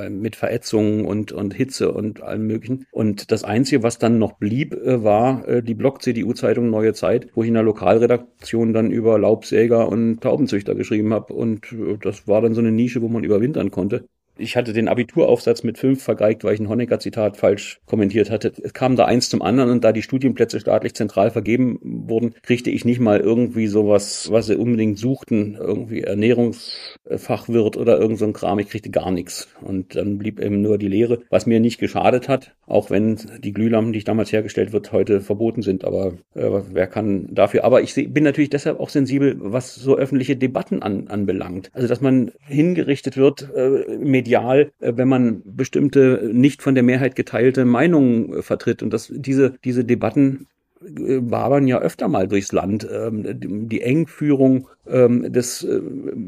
mit 0.09 0.35
Verätzungen 0.35 1.05
und, 1.05 1.31
und 1.31 1.53
Hitze 1.53 1.91
und 1.91 2.21
allem 2.21 2.47
möglichen. 2.47 2.85
Und 2.91 3.31
das 3.31 3.43
Einzige, 3.43 3.83
was 3.83 3.97
dann 3.97 4.19
noch 4.19 4.33
blieb, 4.33 4.73
äh, 4.73 5.03
war 5.03 5.47
äh, 5.47 5.63
die 5.63 5.73
Blog-CDU-Zeitung 5.73 6.69
Neue 6.69 6.93
Zeit, 6.93 7.27
wo 7.33 7.43
ich 7.43 7.47
in 7.47 7.55
der 7.55 7.63
Lokalredaktion 7.63 8.73
dann 8.73 8.91
über 8.91 9.17
Laubsäger 9.19 9.87
und 9.87 10.21
Taubenzüchter 10.21 10.75
geschrieben 10.75 11.13
habe. 11.13 11.33
Und 11.33 11.71
äh, 11.71 11.97
das 12.01 12.27
war 12.27 12.41
dann 12.41 12.53
so 12.53 12.61
eine 12.61 12.71
Nische, 12.71 13.01
wo 13.01 13.07
man 13.07 13.23
überwintern 13.23 13.71
konnte 13.71 14.05
ich 14.41 14.55
hatte 14.55 14.73
den 14.73 14.87
Abituraufsatz 14.87 15.63
mit 15.63 15.77
fünf 15.77 16.03
vergeigt, 16.03 16.43
weil 16.43 16.55
ich 16.55 16.59
ein 16.59 16.69
Honecker-Zitat 16.69 17.37
falsch 17.37 17.79
kommentiert 17.85 18.29
hatte. 18.29 18.51
Es 18.61 18.73
kam 18.73 18.95
da 18.95 19.05
eins 19.05 19.29
zum 19.29 19.41
anderen 19.41 19.69
und 19.69 19.83
da 19.83 19.91
die 19.91 20.01
Studienplätze 20.01 20.59
staatlich 20.59 20.95
zentral 20.95 21.31
vergeben 21.31 21.79
wurden, 21.81 22.33
kriegte 22.41 22.69
ich 22.69 22.85
nicht 22.85 22.99
mal 22.99 23.19
irgendwie 23.19 23.67
sowas, 23.67 24.29
was 24.31 24.47
sie 24.47 24.57
unbedingt 24.57 24.97
suchten, 24.97 25.57
irgendwie 25.59 26.01
Ernährungsfachwirt 26.01 27.77
oder 27.77 27.99
irgend 27.99 28.19
so 28.19 28.25
ein 28.25 28.33
Kram. 28.33 28.59
Ich 28.59 28.69
kriegte 28.69 28.89
gar 28.89 29.11
nichts. 29.11 29.47
Und 29.61 29.95
dann 29.95 30.17
blieb 30.17 30.39
eben 30.39 30.61
nur 30.61 30.77
die 30.77 30.87
Lehre, 30.87 31.19
was 31.29 31.45
mir 31.45 31.59
nicht 31.59 31.79
geschadet 31.79 32.27
hat, 32.27 32.55
auch 32.65 32.89
wenn 32.89 33.17
die 33.43 33.53
Glühlampen, 33.53 33.93
die 33.93 33.99
ich 33.99 34.05
damals 34.05 34.31
hergestellt 34.31 34.73
wird, 34.73 34.91
heute 34.91 35.21
verboten 35.21 35.61
sind. 35.61 35.85
Aber 35.85 36.13
äh, 36.35 36.49
wer 36.71 36.87
kann 36.87 37.27
dafür? 37.31 37.63
Aber 37.63 37.81
ich 37.81 37.95
bin 37.95 38.23
natürlich 38.23 38.49
deshalb 38.49 38.79
auch 38.79 38.89
sensibel, 38.89 39.35
was 39.39 39.75
so 39.75 39.97
öffentliche 39.97 40.35
Debatten 40.35 40.81
an, 40.81 41.07
anbelangt. 41.07 41.69
Also, 41.73 41.87
dass 41.87 42.01
man 42.01 42.31
hingerichtet 42.47 43.17
wird, 43.17 43.49
äh, 43.55 43.97
medial 43.97 44.30
medial, 44.31 44.71
äh, 44.79 44.93
wenn 44.95 45.07
man 45.07 45.41
bestimmte 45.45 46.29
nicht 46.31 46.61
von 46.61 46.75
der 46.75 46.83
Mehrheit 46.83 47.15
geteilte 47.15 47.65
Meinungen 47.65 48.33
äh, 48.33 48.41
vertritt. 48.41 48.81
Und 48.81 48.91
dass 48.91 49.11
diese, 49.13 49.55
diese 49.63 49.83
Debatten 49.83 50.47
wabern 50.81 51.67
ja 51.67 51.79
öfter 51.79 52.07
mal 52.07 52.27
durchs 52.27 52.51
Land. 52.51 52.87
Ähm, 52.91 53.23
die 53.69 53.81
Engführung 53.81 54.67
ähm, 54.87 55.31
des 55.31 55.63
äh, 55.63 55.79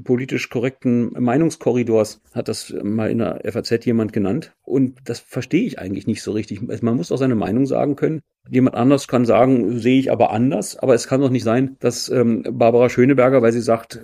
politisch 0.04 0.50
korrekten 0.50 1.12
Meinungskorridors 1.14 2.22
hat 2.34 2.48
das 2.48 2.74
mal 2.84 3.10
in 3.10 3.20
der 3.20 3.42
FAZ 3.52 3.86
jemand 3.86 4.14
genannt. 4.14 4.54
Und 4.64 4.98
das 5.06 5.20
verstehe 5.20 5.64
ich 5.64 5.80
eigentlich 5.80 6.08
nicht 6.08 6.22
so 6.22 6.32
richtig. 6.32 6.62
Man 6.82 6.96
muss 6.96 7.12
auch 7.12 7.18
seine 7.18 7.36
Meinung 7.36 7.66
sagen 7.66 7.96
können. 7.96 8.22
Jemand 8.50 8.76
anders 8.76 9.08
kann 9.08 9.26
sagen, 9.26 9.80
sehe 9.80 10.00
ich 10.00 10.12
aber 10.12 10.32
anders. 10.32 10.78
Aber 10.78 10.94
es 10.94 11.08
kann 11.08 11.22
doch 11.22 11.30
nicht 11.30 11.44
sein, 11.44 11.78
dass 11.80 12.10
ähm, 12.10 12.44
Barbara 12.44 12.90
Schöneberger, 12.90 13.42
weil 13.42 13.54
sie 13.54 13.62
sagt, 13.62 14.00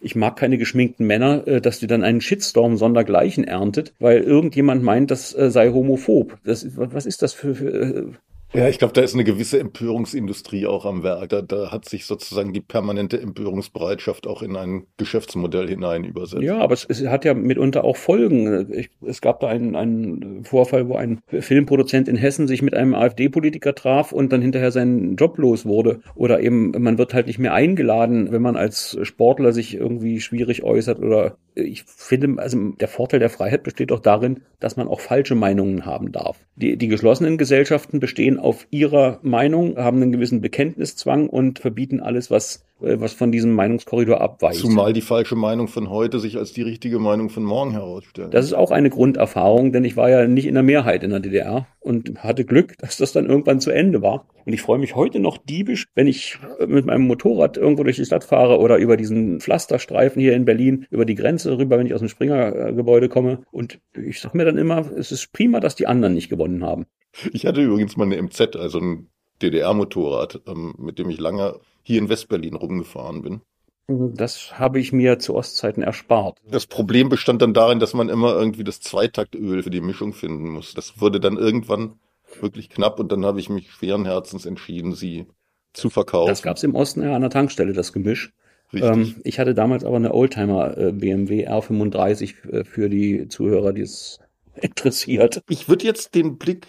ich 0.00 0.16
mag 0.16 0.36
keine 0.36 0.58
geschminkten 0.58 1.06
Männer, 1.06 1.46
äh, 1.46 1.60
dass 1.60 1.80
die 1.80 1.86
dann 1.86 2.02
einen 2.02 2.20
Shitstorm 2.20 2.76
sondergleichen 2.76 3.44
erntet, 3.44 3.94
weil 3.98 4.22
irgendjemand 4.22 4.82
meint, 4.82 5.10
das 5.10 5.34
äh, 5.34 5.50
sei 5.50 5.70
homophob. 5.70 6.38
Das, 6.44 6.66
was 6.76 7.06
ist 7.06 7.22
das 7.22 7.32
für, 7.32 7.54
für 7.54 8.12
ja, 8.54 8.68
ich 8.68 8.78
glaube, 8.78 8.92
da 8.92 9.00
ist 9.00 9.14
eine 9.14 9.24
gewisse 9.24 9.58
Empörungsindustrie 9.58 10.66
auch 10.66 10.84
am 10.84 11.02
Werk. 11.02 11.30
Da, 11.30 11.42
da, 11.42 11.70
hat 11.70 11.88
sich 11.88 12.04
sozusagen 12.04 12.52
die 12.52 12.60
permanente 12.60 13.20
Empörungsbereitschaft 13.20 14.26
auch 14.26 14.42
in 14.42 14.56
ein 14.56 14.86
Geschäftsmodell 14.98 15.68
hinein 15.68 16.04
übersetzt. 16.04 16.42
Ja, 16.42 16.58
aber 16.58 16.74
es, 16.74 16.84
es 16.88 17.06
hat 17.06 17.24
ja 17.24 17.34
mitunter 17.34 17.84
auch 17.84 17.96
Folgen. 17.96 18.72
Ich, 18.72 18.90
es 19.06 19.20
gab 19.20 19.40
da 19.40 19.48
einen, 19.48 19.74
einen 19.74 20.44
Vorfall, 20.44 20.88
wo 20.88 20.96
ein 20.96 21.20
Filmproduzent 21.28 22.08
in 22.08 22.16
Hessen 22.16 22.46
sich 22.46 22.62
mit 22.62 22.74
einem 22.74 22.94
AfD-Politiker 22.94 23.74
traf 23.74 24.12
und 24.12 24.32
dann 24.32 24.42
hinterher 24.42 24.70
seinen 24.70 25.16
Job 25.16 25.38
los 25.38 25.64
wurde. 25.64 26.00
Oder 26.14 26.40
eben, 26.40 26.72
man 26.78 26.98
wird 26.98 27.14
halt 27.14 27.28
nicht 27.28 27.38
mehr 27.38 27.54
eingeladen, 27.54 28.32
wenn 28.32 28.42
man 28.42 28.56
als 28.56 28.98
Sportler 29.02 29.52
sich 29.52 29.74
irgendwie 29.74 30.20
schwierig 30.20 30.62
äußert 30.62 30.98
oder 30.98 31.36
ich 31.54 31.84
finde, 31.84 32.40
also 32.40 32.70
der 32.72 32.88
Vorteil 32.88 33.20
der 33.20 33.30
Freiheit 33.30 33.62
besteht 33.62 33.92
auch 33.92 34.00
darin, 34.00 34.42
dass 34.60 34.76
man 34.76 34.88
auch 34.88 35.00
falsche 35.00 35.34
Meinungen 35.34 35.84
haben 35.84 36.12
darf. 36.12 36.38
Die, 36.56 36.76
die 36.76 36.88
geschlossenen 36.88 37.38
Gesellschaften 37.38 38.00
bestehen 38.00 38.38
auf 38.38 38.66
ihrer 38.70 39.18
Meinung, 39.22 39.76
haben 39.76 40.00
einen 40.00 40.12
gewissen 40.12 40.40
Bekenntniszwang 40.40 41.28
und 41.28 41.58
verbieten 41.58 42.00
alles, 42.00 42.30
was 42.30 42.64
was 42.82 43.12
von 43.12 43.32
diesem 43.32 43.52
Meinungskorridor 43.52 44.20
abweicht. 44.20 44.60
Zumal 44.60 44.92
die 44.92 45.00
falsche 45.00 45.36
Meinung 45.36 45.68
von 45.68 45.88
heute 45.88 46.18
sich 46.18 46.36
als 46.36 46.52
die 46.52 46.62
richtige 46.62 46.98
Meinung 46.98 47.30
von 47.30 47.44
morgen 47.44 47.72
herausstellt. 47.72 48.34
Das 48.34 48.44
ist 48.44 48.54
auch 48.54 48.70
eine 48.70 48.90
Grunderfahrung, 48.90 49.72
denn 49.72 49.84
ich 49.84 49.96
war 49.96 50.10
ja 50.10 50.26
nicht 50.26 50.46
in 50.46 50.54
der 50.54 50.62
Mehrheit 50.62 51.02
in 51.02 51.10
der 51.10 51.20
DDR 51.20 51.66
und 51.80 52.22
hatte 52.22 52.44
Glück, 52.44 52.76
dass 52.78 52.96
das 52.96 53.12
dann 53.12 53.26
irgendwann 53.26 53.60
zu 53.60 53.70
Ende 53.70 54.02
war. 54.02 54.26
Und 54.44 54.52
ich 54.52 54.62
freue 54.62 54.78
mich 54.78 54.96
heute 54.96 55.20
noch 55.20 55.38
diebisch, 55.38 55.86
wenn 55.94 56.06
ich 56.06 56.38
mit 56.66 56.86
meinem 56.86 57.06
Motorrad 57.06 57.56
irgendwo 57.56 57.84
durch 57.84 57.96
die 57.96 58.04
Stadt 58.04 58.24
fahre 58.24 58.58
oder 58.58 58.76
über 58.76 58.96
diesen 58.96 59.40
Pflasterstreifen 59.40 60.20
hier 60.20 60.34
in 60.34 60.44
Berlin, 60.44 60.86
über 60.90 61.04
die 61.04 61.14
Grenze 61.14 61.56
rüber, 61.56 61.78
wenn 61.78 61.86
ich 61.86 61.94
aus 61.94 62.00
dem 62.00 62.08
Springer-Gebäude 62.08 63.08
komme. 63.08 63.44
Und 63.52 63.80
ich 63.94 64.20
sag 64.20 64.34
mir 64.34 64.44
dann 64.44 64.58
immer, 64.58 64.90
es 64.96 65.12
ist 65.12 65.32
prima, 65.32 65.60
dass 65.60 65.76
die 65.76 65.86
anderen 65.86 66.14
nicht 66.14 66.28
gewonnen 66.28 66.64
haben. 66.64 66.86
Ich 67.32 67.46
hatte 67.46 67.62
übrigens 67.62 67.96
mal 67.96 68.04
eine 68.04 68.20
MZ, 68.20 68.56
also 68.56 68.80
ein 68.80 69.08
DDR-Motorrad, 69.42 70.42
ähm, 70.46 70.74
mit 70.78 70.98
dem 70.98 71.10
ich 71.10 71.20
lange 71.20 71.60
hier 71.82 71.98
in 71.98 72.08
Westberlin 72.08 72.54
rumgefahren 72.54 73.22
bin. 73.22 73.40
Das 73.88 74.58
habe 74.58 74.78
ich 74.78 74.92
mir 74.92 75.18
zu 75.18 75.34
Ostzeiten 75.34 75.82
erspart. 75.82 76.38
Das 76.48 76.66
Problem 76.66 77.08
bestand 77.08 77.42
dann 77.42 77.52
darin, 77.52 77.80
dass 77.80 77.94
man 77.94 78.08
immer 78.08 78.34
irgendwie 78.34 78.64
das 78.64 78.80
Zweitaktöl 78.80 79.62
für 79.62 79.70
die 79.70 79.80
Mischung 79.80 80.12
finden 80.12 80.48
muss. 80.48 80.72
Das 80.74 81.00
wurde 81.00 81.20
dann 81.20 81.36
irgendwann 81.36 81.98
wirklich 82.40 82.70
knapp 82.70 83.00
und 83.00 83.12
dann 83.12 83.24
habe 83.24 83.40
ich 83.40 83.50
mich 83.50 83.70
schweren 83.70 84.04
Herzens 84.04 84.46
entschieden, 84.46 84.94
sie 84.94 85.26
zu 85.72 85.90
verkaufen. 85.90 86.28
Das 86.30 86.42
gab 86.42 86.56
es 86.56 86.62
im 86.62 86.74
Osten 86.74 87.02
ja 87.02 87.14
an 87.14 87.22
der 87.22 87.30
Tankstelle, 87.30 87.72
das 87.72 87.92
Gemisch. 87.92 88.32
Ähm, 88.72 89.16
ich 89.24 89.38
hatte 89.38 89.54
damals 89.54 89.84
aber 89.84 89.96
eine 89.96 90.14
Oldtimer 90.14 90.76
äh, 90.78 90.92
BMW 90.92 91.48
R35 91.48 92.48
äh, 92.48 92.64
für 92.64 92.88
die 92.88 93.28
Zuhörer, 93.28 93.72
die 93.72 93.82
es 93.82 94.20
interessiert. 94.54 95.42
Ich 95.48 95.68
würde 95.68 95.84
jetzt 95.84 96.14
den 96.14 96.38
Blick 96.38 96.66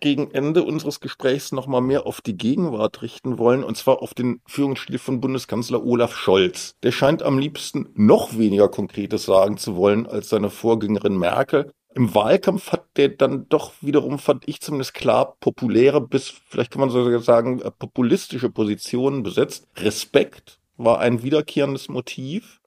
gegen 0.00 0.30
Ende 0.30 0.62
unseres 0.64 1.00
Gesprächs 1.00 1.52
nochmal 1.52 1.80
mehr 1.80 2.06
auf 2.06 2.20
die 2.20 2.36
Gegenwart 2.36 3.02
richten 3.02 3.38
wollen, 3.38 3.64
und 3.64 3.76
zwar 3.76 4.02
auf 4.02 4.14
den 4.14 4.40
Führungsstil 4.46 4.98
von 4.98 5.20
Bundeskanzler 5.20 5.84
Olaf 5.84 6.16
Scholz. 6.16 6.74
Der 6.82 6.92
scheint 6.92 7.22
am 7.22 7.38
liebsten 7.38 7.88
noch 7.94 8.36
weniger 8.36 8.68
Konkretes 8.68 9.24
sagen 9.24 9.56
zu 9.56 9.76
wollen 9.76 10.06
als 10.06 10.28
seine 10.28 10.50
Vorgängerin 10.50 11.18
Merkel. 11.18 11.70
Im 11.94 12.14
Wahlkampf 12.14 12.70
hat 12.70 12.84
der 12.96 13.08
dann 13.08 13.48
doch 13.48 13.72
wiederum, 13.80 14.18
fand 14.18 14.48
ich 14.48 14.60
zumindest 14.60 14.94
klar, 14.94 15.36
populäre 15.40 16.00
bis, 16.00 16.32
vielleicht 16.48 16.70
kann 16.70 16.80
man 16.80 16.90
sogar 16.90 17.20
sagen, 17.20 17.60
populistische 17.78 18.48
Positionen 18.48 19.22
besetzt. 19.24 19.66
Respekt 19.76 20.60
war 20.76 21.00
ein 21.00 21.22
wiederkehrendes 21.22 21.88
Motiv. 21.88 22.59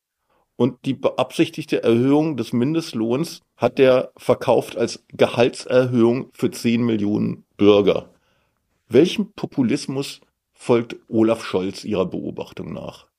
Und 0.63 0.85
die 0.85 0.93
beabsichtigte 0.93 1.83
Erhöhung 1.83 2.37
des 2.37 2.53
Mindestlohns 2.53 3.41
hat 3.57 3.81
er 3.81 4.13
verkauft 4.15 4.77
als 4.77 5.03
Gehaltserhöhung 5.09 6.29
für 6.31 6.51
10 6.51 6.81
Millionen 6.81 7.43
Bürger. 7.57 8.13
Welchem 8.87 9.33
Populismus 9.33 10.21
folgt 10.53 10.95
Olaf 11.09 11.43
Scholz 11.43 11.83
Ihrer 11.83 12.05
Beobachtung 12.05 12.71
nach? 12.71 13.09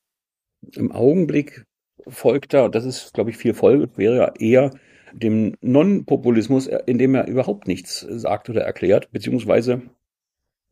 Im 0.73 0.91
Augenblick 0.91 1.67
folgt 2.09 2.55
er, 2.55 2.71
das 2.71 2.87
ist, 2.87 3.13
glaube 3.13 3.29
ich, 3.29 3.37
viel 3.37 3.53
Folge, 3.53 3.91
wäre 3.95 4.33
eher 4.39 4.71
dem 5.13 5.55
Non-Populismus, 5.61 6.67
in 6.67 6.97
dem 6.97 7.15
er 7.15 7.29
überhaupt 7.29 7.69
nichts 7.69 8.01
sagt 8.09 8.49
oder 8.49 8.63
erklärt, 8.63 9.13
beziehungsweise 9.13 9.83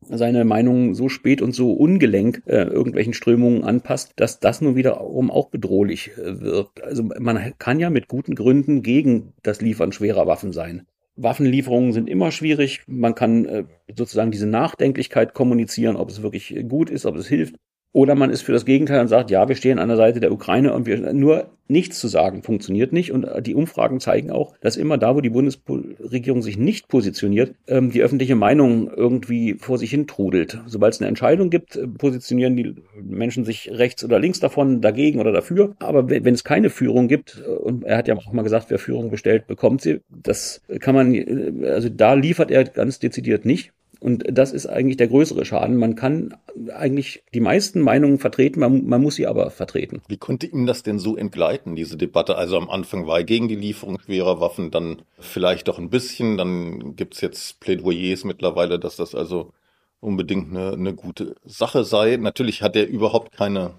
seine 0.09 0.45
Meinung 0.45 0.95
so 0.95 1.09
spät 1.09 1.41
und 1.41 1.53
so 1.53 1.73
ungelenk 1.73 2.43
äh, 2.45 2.63
irgendwelchen 2.63 3.13
Strömungen 3.13 3.63
anpasst, 3.63 4.13
dass 4.15 4.39
das 4.39 4.61
nun 4.61 4.75
wiederum 4.75 5.31
auch 5.31 5.49
bedrohlich 5.49 6.11
äh, 6.17 6.41
wirkt. 6.41 6.83
Also 6.83 7.03
man 7.03 7.53
kann 7.59 7.79
ja 7.79 7.89
mit 7.89 8.07
guten 8.07 8.35
Gründen 8.35 8.83
gegen 8.83 9.33
das 9.43 9.61
Liefern 9.61 9.91
schwerer 9.91 10.27
Waffen 10.27 10.53
sein. 10.53 10.85
Waffenlieferungen 11.15 11.93
sind 11.93 12.09
immer 12.09 12.31
schwierig. 12.31 12.81
Man 12.87 13.15
kann 13.15 13.45
äh, 13.45 13.63
sozusagen 13.95 14.31
diese 14.31 14.47
Nachdenklichkeit 14.47 15.33
kommunizieren, 15.33 15.95
ob 15.95 16.09
es 16.09 16.23
wirklich 16.23 16.55
gut 16.67 16.89
ist, 16.89 17.05
ob 17.05 17.15
es 17.15 17.27
hilft. 17.27 17.55
Oder 17.93 18.15
man 18.15 18.31
ist 18.31 18.41
für 18.41 18.51
das 18.51 18.65
Gegenteil 18.65 19.01
und 19.01 19.07
sagt, 19.07 19.29
ja, 19.29 19.47
wir 19.47 19.55
stehen 19.55 19.77
an 19.77 19.87
der 19.87 19.97
Seite 19.97 20.19
der 20.19 20.31
Ukraine 20.31 20.73
und 20.73 20.87
wir 20.87 21.13
nur 21.13 21.51
nichts 21.67 21.99
zu 21.99 22.07
sagen 22.07 22.41
funktioniert 22.41 22.91
nicht. 22.91 23.11
Und 23.11 23.27
die 23.45 23.53
Umfragen 23.53 23.99
zeigen 23.99 24.31
auch, 24.31 24.57
dass 24.61 24.77
immer 24.77 24.97
da, 24.97 25.15
wo 25.15 25.21
die 25.21 25.29
Bundesregierung 25.29 26.41
sich 26.41 26.57
nicht 26.57 26.87
positioniert, 26.87 27.53
ähm, 27.67 27.91
die 27.91 28.01
öffentliche 28.01 28.35
Meinung 28.35 28.89
irgendwie 28.89 29.53
vor 29.59 29.77
sich 29.77 29.91
hin 29.91 30.07
trudelt. 30.07 30.59
Sobald 30.65 30.95
es 30.95 31.01
eine 31.01 31.07
Entscheidung 31.07 31.51
gibt, 31.51 31.75
äh, 31.75 31.87
positionieren 31.87 32.57
die 32.57 32.75
Menschen 32.99 33.45
sich 33.45 33.69
rechts 33.71 34.03
oder 34.03 34.19
links 34.19 34.39
davon, 34.39 34.81
dagegen 34.81 35.19
oder 35.19 35.31
dafür. 35.31 35.75
Aber 35.77 36.09
wenn 36.09 36.33
es 36.33 36.43
keine 36.43 36.71
Führung 36.71 37.07
gibt, 37.07 37.43
äh, 37.45 37.49
und 37.49 37.83
er 37.83 37.97
hat 37.97 38.07
ja 38.07 38.15
auch 38.17 38.33
mal 38.33 38.41
gesagt, 38.41 38.69
wer 38.69 38.79
Führung 38.79 39.11
bestellt, 39.11 39.45
bekommt 39.45 39.81
sie, 39.81 40.01
das 40.09 40.63
kann 40.79 40.95
man, 40.95 41.13
äh, 41.13 41.67
also 41.67 41.89
da 41.89 42.15
liefert 42.15 42.49
er 42.49 42.63
ganz 42.63 42.97
dezidiert 42.97 43.45
nicht. 43.45 43.71
Und 44.03 44.25
das 44.29 44.51
ist 44.51 44.65
eigentlich 44.65 44.97
der 44.97 45.07
größere 45.07 45.45
Schaden. 45.45 45.77
Man 45.77 45.95
kann 45.95 46.35
eigentlich 46.73 47.23
die 47.33 47.39
meisten 47.39 47.79
Meinungen 47.79 48.19
vertreten, 48.19 48.59
man, 48.59 48.85
man, 48.85 49.01
muss 49.01 49.15
sie 49.15 49.27
aber 49.27 49.49
vertreten. 49.49 50.01
Wie 50.09 50.17
konnte 50.17 50.45
ihm 50.45 50.65
das 50.65 50.83
denn 50.83 50.99
so 50.99 51.15
entgleiten, 51.15 51.77
diese 51.77 51.95
Debatte? 51.95 52.35
Also 52.35 52.57
am 52.57 52.69
Anfang 52.69 53.07
war 53.07 53.19
er 53.19 53.23
gegen 53.23 53.47
die 53.47 53.55
Lieferung 53.55 53.97
schwerer 54.01 54.41
Waffen, 54.41 54.71
dann 54.71 55.03
vielleicht 55.19 55.69
doch 55.69 55.79
ein 55.79 55.89
bisschen, 55.89 56.37
dann 56.37 56.97
gibt's 56.97 57.21
jetzt 57.21 57.61
Plädoyers 57.61 58.25
mittlerweile, 58.25 58.77
dass 58.77 58.97
das 58.97 59.15
also 59.15 59.53
unbedingt 60.01 60.49
eine, 60.49 60.73
eine 60.73 60.93
gute 60.93 61.37
Sache 61.45 61.85
sei. 61.85 62.17
Natürlich 62.17 62.61
hat 62.61 62.75
er 62.75 62.89
überhaupt 62.89 63.31
keine, 63.31 63.75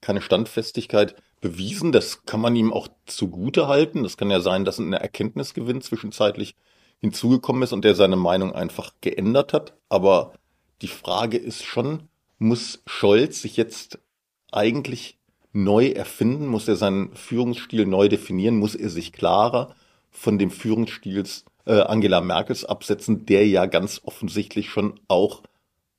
keine 0.00 0.20
Standfestigkeit 0.20 1.16
bewiesen. 1.40 1.90
Das 1.90 2.24
kann 2.24 2.40
man 2.40 2.54
ihm 2.54 2.72
auch 2.72 2.86
zugute 3.06 3.66
halten. 3.66 4.04
Das 4.04 4.16
kann 4.16 4.30
ja 4.30 4.38
sein, 4.38 4.64
dass 4.64 4.78
ein 4.78 4.92
Erkenntnisgewinn 4.92 5.80
zwischenzeitlich 5.80 6.54
hinzugekommen 7.00 7.62
ist 7.62 7.72
und 7.72 7.84
der 7.84 7.94
seine 7.94 8.16
Meinung 8.16 8.54
einfach 8.54 8.92
geändert 9.00 9.52
hat. 9.52 9.74
Aber 9.88 10.32
die 10.82 10.88
Frage 10.88 11.36
ist 11.36 11.64
schon, 11.64 12.08
muss 12.38 12.82
Scholz 12.86 13.42
sich 13.42 13.56
jetzt 13.56 13.98
eigentlich 14.52 15.18
neu 15.52 15.88
erfinden? 15.88 16.46
Muss 16.46 16.68
er 16.68 16.76
seinen 16.76 17.14
Führungsstil 17.14 17.86
neu 17.86 18.08
definieren? 18.08 18.58
Muss 18.58 18.74
er 18.74 18.90
sich 18.90 19.12
klarer 19.12 19.74
von 20.10 20.38
dem 20.38 20.50
Führungsstils 20.50 21.44
äh, 21.66 21.80
Angela 21.80 22.20
Merkels 22.20 22.64
absetzen, 22.64 23.26
der 23.26 23.46
ja 23.46 23.66
ganz 23.66 24.00
offensichtlich 24.04 24.70
schon 24.70 25.00
auch 25.08 25.42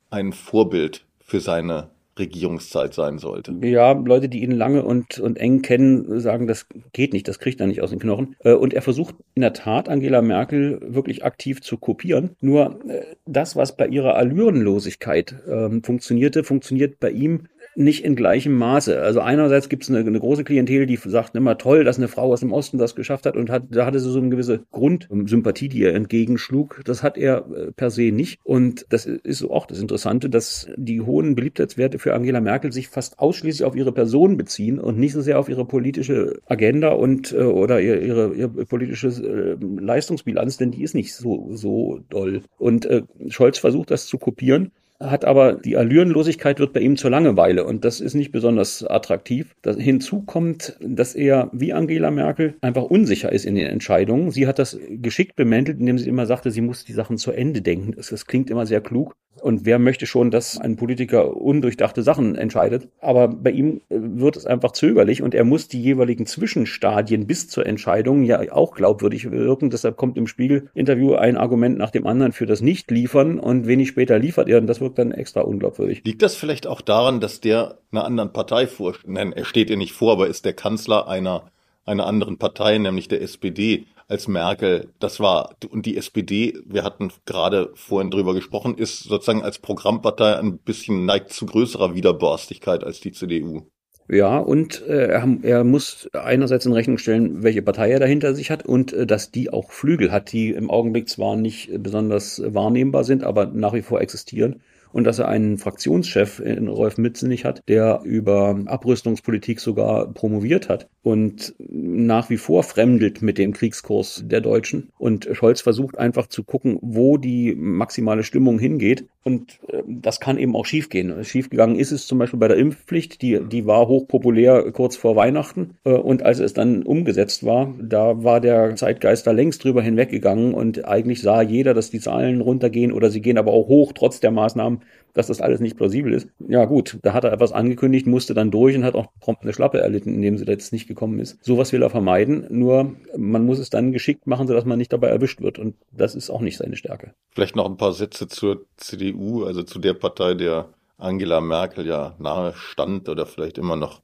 ein 0.09 0.33
Vorbild 0.33 1.05
für 1.19 1.41
seine 1.41 1.89
Regierungszeit 2.19 2.93
sein 2.93 3.17
sollte. 3.17 3.53
Ja, 3.61 3.91
Leute, 3.91 4.29
die 4.29 4.43
ihn 4.43 4.51
lange 4.51 4.83
und, 4.83 5.19
und 5.19 5.37
eng 5.37 5.61
kennen, 5.61 6.19
sagen, 6.19 6.47
das 6.47 6.67
geht 6.93 7.13
nicht, 7.13 7.27
das 7.27 7.39
kriegt 7.39 7.59
er 7.59 7.67
nicht 7.67 7.81
aus 7.81 7.89
den 7.89 7.99
Knochen. 7.99 8.35
Äh, 8.39 8.53
und 8.53 8.73
er 8.73 8.81
versucht 8.81 9.15
in 9.35 9.41
der 9.41 9.53
Tat, 9.53 9.89
Angela 9.89 10.21
Merkel 10.21 10.79
wirklich 10.81 11.23
aktiv 11.23 11.61
zu 11.61 11.77
kopieren. 11.77 12.31
Nur 12.41 12.79
äh, 12.87 13.03
das, 13.25 13.55
was 13.55 13.75
bei 13.75 13.87
ihrer 13.87 14.15
Allürenlosigkeit 14.15 15.35
ähm, 15.47 15.83
funktionierte, 15.83 16.43
funktioniert 16.43 16.99
bei 16.99 17.11
ihm 17.11 17.47
nicht 17.77 18.03
in 18.03 18.15
gleichem 18.15 18.57
Maße. 18.57 18.99
Also 18.99 19.21
einerseits 19.21 19.69
gibt 19.69 19.83
es 19.83 19.89
eine, 19.89 19.99
eine, 19.99 20.19
große 20.19 20.43
Klientel, 20.43 20.87
die 20.87 20.97
sagt 20.97 21.35
immer 21.35 21.59
toll, 21.59 21.83
dass 21.83 21.97
eine 21.97 22.07
Frau 22.07 22.33
aus 22.33 22.39
dem 22.39 22.51
Osten 22.51 22.79
das 22.79 22.95
geschafft 22.95 23.27
hat 23.27 23.37
und 23.37 23.51
hat, 23.51 23.65
da 23.69 23.85
hatte 23.85 23.99
sie 23.99 24.09
so 24.09 24.19
eine 24.19 24.29
gewisse 24.29 24.61
Grundsympathie, 24.71 25.69
die 25.69 25.83
er 25.83 25.93
entgegenschlug. 25.93 26.81
Das 26.85 27.03
hat 27.03 27.17
er 27.17 27.45
äh, 27.51 27.71
per 27.71 27.91
se 27.91 28.11
nicht. 28.11 28.39
Und 28.43 28.87
das 28.89 29.05
ist 29.05 29.43
auch 29.43 29.67
das 29.67 29.79
Interessante, 29.79 30.27
dass 30.29 30.67
die 30.75 31.01
hohen 31.01 31.35
Beliebtheitswerte 31.35 31.99
für 31.99 32.15
Angela 32.15 32.41
Merkel 32.41 32.71
sich 32.71 32.89
fast 32.89 33.19
ausschließlich 33.19 33.63
auf 33.63 33.75
ihre 33.75 33.91
Person 33.91 34.37
beziehen 34.37 34.79
und 34.79 34.97
nicht 34.97 35.13
so 35.13 35.21
sehr 35.21 35.39
auf 35.39 35.47
ihre 35.47 35.65
politische 35.65 36.39
Agenda 36.47 36.89
und 36.89 37.31
äh, 37.31 37.43
oder 37.43 37.79
ihre, 37.79 37.99
ihre, 37.99 38.33
ihre 38.33 38.65
politische 38.65 39.09
äh, 39.09 39.55
Leistungsbilanz, 39.79 40.57
denn 40.57 40.71
die 40.71 40.81
ist 40.81 40.95
nicht 40.95 41.13
so, 41.13 41.49
so 41.53 41.99
doll. 42.09 42.41
Und 42.57 42.87
äh, 42.87 43.03
Scholz 43.27 43.59
versucht 43.59 43.91
das 43.91 44.07
zu 44.07 44.17
kopieren 44.17 44.71
hat 44.99 45.25
aber 45.25 45.53
die 45.53 45.77
Allürenlosigkeit 45.77 46.59
wird 46.59 46.73
bei 46.73 46.79
ihm 46.79 46.97
zur 46.97 47.11
Langeweile 47.11 47.65
und 47.65 47.85
das 47.85 47.99
ist 47.99 48.15
nicht 48.15 48.31
besonders 48.31 48.83
attraktiv. 48.83 49.55
Das, 49.61 49.77
hinzu 49.77 50.21
kommt, 50.21 50.77
dass 50.79 51.15
er 51.15 51.49
wie 51.53 51.73
Angela 51.73 52.11
Merkel 52.11 52.55
einfach 52.61 52.83
unsicher 52.83 53.31
ist 53.31 53.45
in 53.45 53.55
den 53.55 53.67
Entscheidungen. 53.67 54.31
Sie 54.31 54.47
hat 54.47 54.59
das 54.59 54.79
geschickt 54.89 55.35
bemäntelt, 55.35 55.79
indem 55.79 55.97
sie 55.97 56.09
immer 56.09 56.25
sagte, 56.25 56.51
sie 56.51 56.61
muss 56.61 56.83
die 56.83 56.93
Sachen 56.93 57.17
zu 57.17 57.31
Ende 57.31 57.61
denken. 57.61 57.93
Das, 57.95 58.09
das 58.09 58.25
klingt 58.25 58.49
immer 58.49 58.65
sehr 58.65 58.81
klug. 58.81 59.15
Und 59.41 59.65
wer 59.65 59.79
möchte 59.79 60.05
schon, 60.05 60.31
dass 60.31 60.59
ein 60.59 60.75
Politiker 60.75 61.35
undurchdachte 61.35 62.03
Sachen 62.03 62.35
entscheidet? 62.35 62.89
Aber 62.99 63.27
bei 63.27 63.51
ihm 63.51 63.81
äh, 63.89 63.97
wird 63.99 64.37
es 64.37 64.45
einfach 64.45 64.71
zögerlich 64.71 65.21
und 65.21 65.35
er 65.35 65.43
muss 65.43 65.67
die 65.67 65.81
jeweiligen 65.81 66.25
Zwischenstadien 66.25 67.27
bis 67.27 67.49
zur 67.49 67.65
Entscheidung 67.65 68.23
ja 68.23 68.39
auch 68.51 68.73
glaubwürdig 68.75 69.31
wirken. 69.31 69.69
Deshalb 69.69 69.97
kommt 69.97 70.17
im 70.17 70.27
Spiegel-Interview 70.27 71.15
ein 71.15 71.37
Argument 71.37 71.77
nach 71.77 71.91
dem 71.91 72.07
anderen 72.07 72.31
für 72.31 72.45
das 72.45 72.61
Nicht-Liefern 72.61 73.39
und 73.39 73.67
wenig 73.67 73.89
später 73.89 74.19
liefert 74.19 74.49
er 74.49 74.59
und 74.59 74.67
das 74.67 74.81
wirkt 74.81 74.99
dann 74.99 75.11
extra 75.11 75.41
unglaubwürdig. 75.41 76.01
Liegt 76.05 76.21
das 76.21 76.35
vielleicht 76.35 76.67
auch 76.67 76.81
daran, 76.81 77.19
dass 77.19 77.41
der 77.41 77.77
einer 77.91 78.05
anderen 78.05 78.33
Partei 78.33 78.67
vor, 78.67 78.95
nein, 79.05 79.33
er 79.33 79.45
steht 79.45 79.69
ihr 79.69 79.77
nicht 79.77 79.93
vor, 79.93 80.13
aber 80.13 80.27
ist 80.27 80.45
der 80.45 80.53
Kanzler 80.53 81.07
einer, 81.07 81.51
einer 81.85 82.05
anderen 82.05 82.37
Partei, 82.37 82.77
nämlich 82.77 83.07
der 83.07 83.21
SPD? 83.21 83.85
Als 84.07 84.27
Merkel. 84.27 84.89
Das 84.99 85.19
war, 85.19 85.55
und 85.69 85.85
die 85.85 85.97
SPD, 85.97 86.57
wir 86.65 86.83
hatten 86.83 87.11
gerade 87.25 87.71
vorhin 87.75 88.11
drüber 88.11 88.33
gesprochen, 88.33 88.75
ist 88.77 89.03
sozusagen 89.03 89.43
als 89.43 89.59
Programmpartei 89.59 90.35
ein 90.37 90.57
bisschen 90.57 91.05
neigt 91.05 91.31
zu 91.31 91.45
größerer 91.45 91.95
Widerborstigkeit 91.95 92.83
als 92.83 92.99
die 92.99 93.11
CDU. 93.11 93.69
Ja, 94.09 94.37
und 94.37 94.81
äh, 94.87 95.07
er, 95.07 95.63
muss 95.65 96.09
einerseits 96.13 96.65
in 96.65 96.71
Rechnung 96.71 96.97
stellen, 96.97 97.43
welche 97.43 97.61
Partei 97.61 97.91
er 97.91 97.99
dahinter 97.99 98.35
sich 98.35 98.49
hat 98.49 98.65
und 98.65 98.93
äh, 98.93 99.05
dass 99.05 99.31
die 99.31 99.51
auch 99.51 99.71
Flügel 99.71 100.13
hat, 100.13 100.31
die 100.31 100.51
im 100.51 100.69
Augenblick 100.69 101.09
zwar 101.09 101.35
nicht 101.35 101.71
besonders 101.83 102.41
wahrnehmbar 102.45 103.03
sind, 103.03 103.25
aber 103.25 103.47
nach 103.47 103.73
wie 103.73 103.81
vor 103.81 103.99
existieren 103.99 104.61
und 104.91 105.03
dass 105.03 105.19
er 105.19 105.27
einen 105.27 105.57
Fraktionschef 105.57 106.39
in 106.39 106.67
Rolf 106.67 106.97
Mützenich 106.97 107.45
hat, 107.45 107.61
der 107.67 108.01
über 108.03 108.59
Abrüstungspolitik 108.65 109.59
sogar 109.59 110.13
promoviert 110.13 110.69
hat 110.69 110.87
und 111.07 111.55
nach 111.59 112.29
wie 112.29 112.35
vor 112.35 112.63
fremdelt 112.63 113.21
mit 113.21 113.37
dem 113.37 113.53
Kriegskurs 113.53 114.23
der 114.25 114.41
Deutschen. 114.41 114.89
Und 114.97 115.29
Scholz 115.31 115.61
versucht 115.61 115.97
einfach 115.97 116.27
zu 116.27 116.43
gucken, 116.43 116.79
wo 116.81 117.15
die 117.15 117.55
maximale 117.55 118.23
Stimmung 118.23 118.59
hingeht. 118.59 119.05
Und 119.23 119.59
äh, 119.69 119.83
das 119.87 120.19
kann 120.19 120.37
eben 120.37 120.55
auch 120.55 120.65
schiefgehen. 120.65 121.23
Schiefgegangen 121.23 121.77
ist 121.77 121.91
es 121.91 122.07
zum 122.07 122.17
Beispiel 122.17 122.39
bei 122.39 122.49
der 122.49 122.57
Impfpflicht, 122.57 123.21
die, 123.21 123.39
die 123.41 123.65
war 123.65 123.87
hochpopulär 123.87 124.71
kurz 124.73 124.97
vor 124.97 125.15
Weihnachten. 125.15 125.75
Äh, 125.85 125.91
und 125.91 126.23
als 126.23 126.39
es 126.39 126.53
dann 126.53 126.83
umgesetzt 126.83 127.45
war, 127.45 127.73
da 127.81 128.23
war 128.23 128.41
der 128.41 128.75
Zeitgeist 128.75 129.27
da 129.27 129.31
längst 129.31 129.63
drüber 129.63 129.81
hinweggegangen 129.81 130.53
und 130.53 130.85
eigentlich 130.85 131.21
sah 131.21 131.41
jeder, 131.41 131.73
dass 131.73 131.89
die 131.89 131.99
Zahlen 132.01 132.41
runtergehen 132.41 132.91
oder 132.91 133.09
sie 133.09 133.21
gehen 133.21 133.37
aber 133.37 133.53
auch 133.53 133.67
hoch, 133.67 133.93
trotz 133.93 134.19
der 134.19 134.31
Maßnahmen, 134.31 134.76
dass 135.13 135.27
das 135.27 135.41
alles 135.41 135.59
nicht 135.59 135.77
plausibel 135.77 136.13
ist. 136.13 136.27
Ja 136.47 136.65
gut, 136.65 136.99
da 137.01 137.13
hat 137.13 137.23
er 137.23 137.33
etwas 137.33 137.51
angekündigt, 137.51 138.07
musste 138.07 138.33
dann 138.33 138.51
durch 138.51 138.75
und 138.75 138.83
hat 138.83 138.95
auch 138.95 139.07
prompt 139.19 139.43
eine 139.43 139.53
Schlappe 139.53 139.79
erlitten, 139.79 140.13
indem 140.13 140.37
sie 140.37 140.45
da 140.45 140.51
jetzt 140.51 140.71
nicht 140.73 140.87
gekommen 140.87 141.19
ist. 141.19 141.43
Sowas 141.43 141.73
will 141.73 141.81
er 141.81 141.89
vermeiden, 141.89 142.45
nur 142.49 142.95
man 143.15 143.45
muss 143.45 143.59
es 143.59 143.69
dann 143.69 143.91
geschickt 143.91 144.27
machen, 144.27 144.47
sodass 144.47 144.65
man 144.65 144.77
nicht 144.77 144.93
dabei 144.93 145.07
erwischt 145.07 145.41
wird 145.41 145.59
und 145.59 145.75
das 145.91 146.15
ist 146.15 146.29
auch 146.29 146.41
nicht 146.41 146.57
seine 146.57 146.75
Stärke. 146.75 147.13
Vielleicht 147.31 147.55
noch 147.55 147.65
ein 147.65 147.77
paar 147.77 147.93
Sätze 147.93 148.27
zur 148.27 148.65
CDU, 148.77 149.43
also 149.43 149.63
zu 149.63 149.79
der 149.79 149.93
Partei, 149.93 150.33
der 150.33 150.69
Angela 150.97 151.41
Merkel 151.41 151.85
ja 151.85 152.15
nahe 152.19 152.53
stand 152.55 153.09
oder 153.09 153.25
vielleicht 153.25 153.57
immer 153.57 153.75
noch 153.75 154.01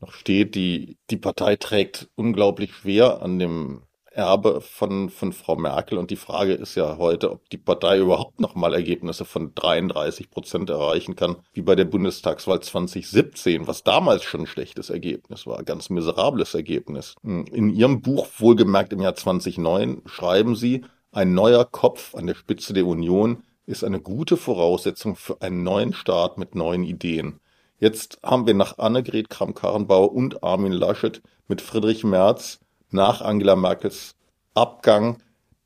noch 0.00 0.12
steht. 0.12 0.54
Die, 0.54 0.96
die 1.10 1.16
Partei 1.16 1.56
trägt 1.56 2.08
unglaublich 2.14 2.72
schwer 2.72 3.22
an 3.22 3.38
dem 3.38 3.82
Erbe 4.18 4.60
von, 4.60 5.10
von 5.10 5.32
Frau 5.32 5.54
Merkel. 5.54 5.96
Und 5.96 6.10
die 6.10 6.16
Frage 6.16 6.52
ist 6.52 6.74
ja 6.74 6.98
heute, 6.98 7.30
ob 7.30 7.48
die 7.50 7.56
Partei 7.56 7.98
überhaupt 7.98 8.40
noch 8.40 8.56
mal 8.56 8.74
Ergebnisse 8.74 9.24
von 9.24 9.54
33 9.54 10.28
Prozent 10.28 10.68
erreichen 10.70 11.14
kann, 11.14 11.36
wie 11.52 11.62
bei 11.62 11.76
der 11.76 11.84
Bundestagswahl 11.84 12.60
2017, 12.60 13.68
was 13.68 13.84
damals 13.84 14.24
schon 14.24 14.40
ein 14.40 14.46
schlechtes 14.48 14.90
Ergebnis 14.90 15.46
war, 15.46 15.62
ganz 15.62 15.88
miserables 15.88 16.54
Ergebnis. 16.54 17.14
In 17.22 17.70
ihrem 17.70 18.02
Buch, 18.02 18.26
wohlgemerkt 18.38 18.92
im 18.92 19.00
Jahr 19.00 19.14
2009, 19.14 20.02
schreiben 20.06 20.56
sie, 20.56 20.84
ein 21.12 21.32
neuer 21.32 21.64
Kopf 21.64 22.14
an 22.16 22.26
der 22.26 22.34
Spitze 22.34 22.74
der 22.74 22.86
Union 22.86 23.44
ist 23.66 23.84
eine 23.84 24.00
gute 24.00 24.36
Voraussetzung 24.36 25.14
für 25.14 25.40
einen 25.42 25.62
neuen 25.62 25.92
Staat 25.92 26.38
mit 26.38 26.54
neuen 26.54 26.82
Ideen. 26.82 27.38
Jetzt 27.78 28.18
haben 28.24 28.46
wir 28.46 28.54
nach 28.54 28.78
Annegret 28.78 29.30
Kramp-Karrenbauer 29.30 30.12
und 30.12 30.42
Armin 30.42 30.72
Laschet 30.72 31.22
mit 31.46 31.60
Friedrich 31.60 32.02
Merz 32.02 32.58
nach 32.90 33.20
Angela 33.20 33.56
Merkels 33.56 34.14
Abgang 34.54 35.18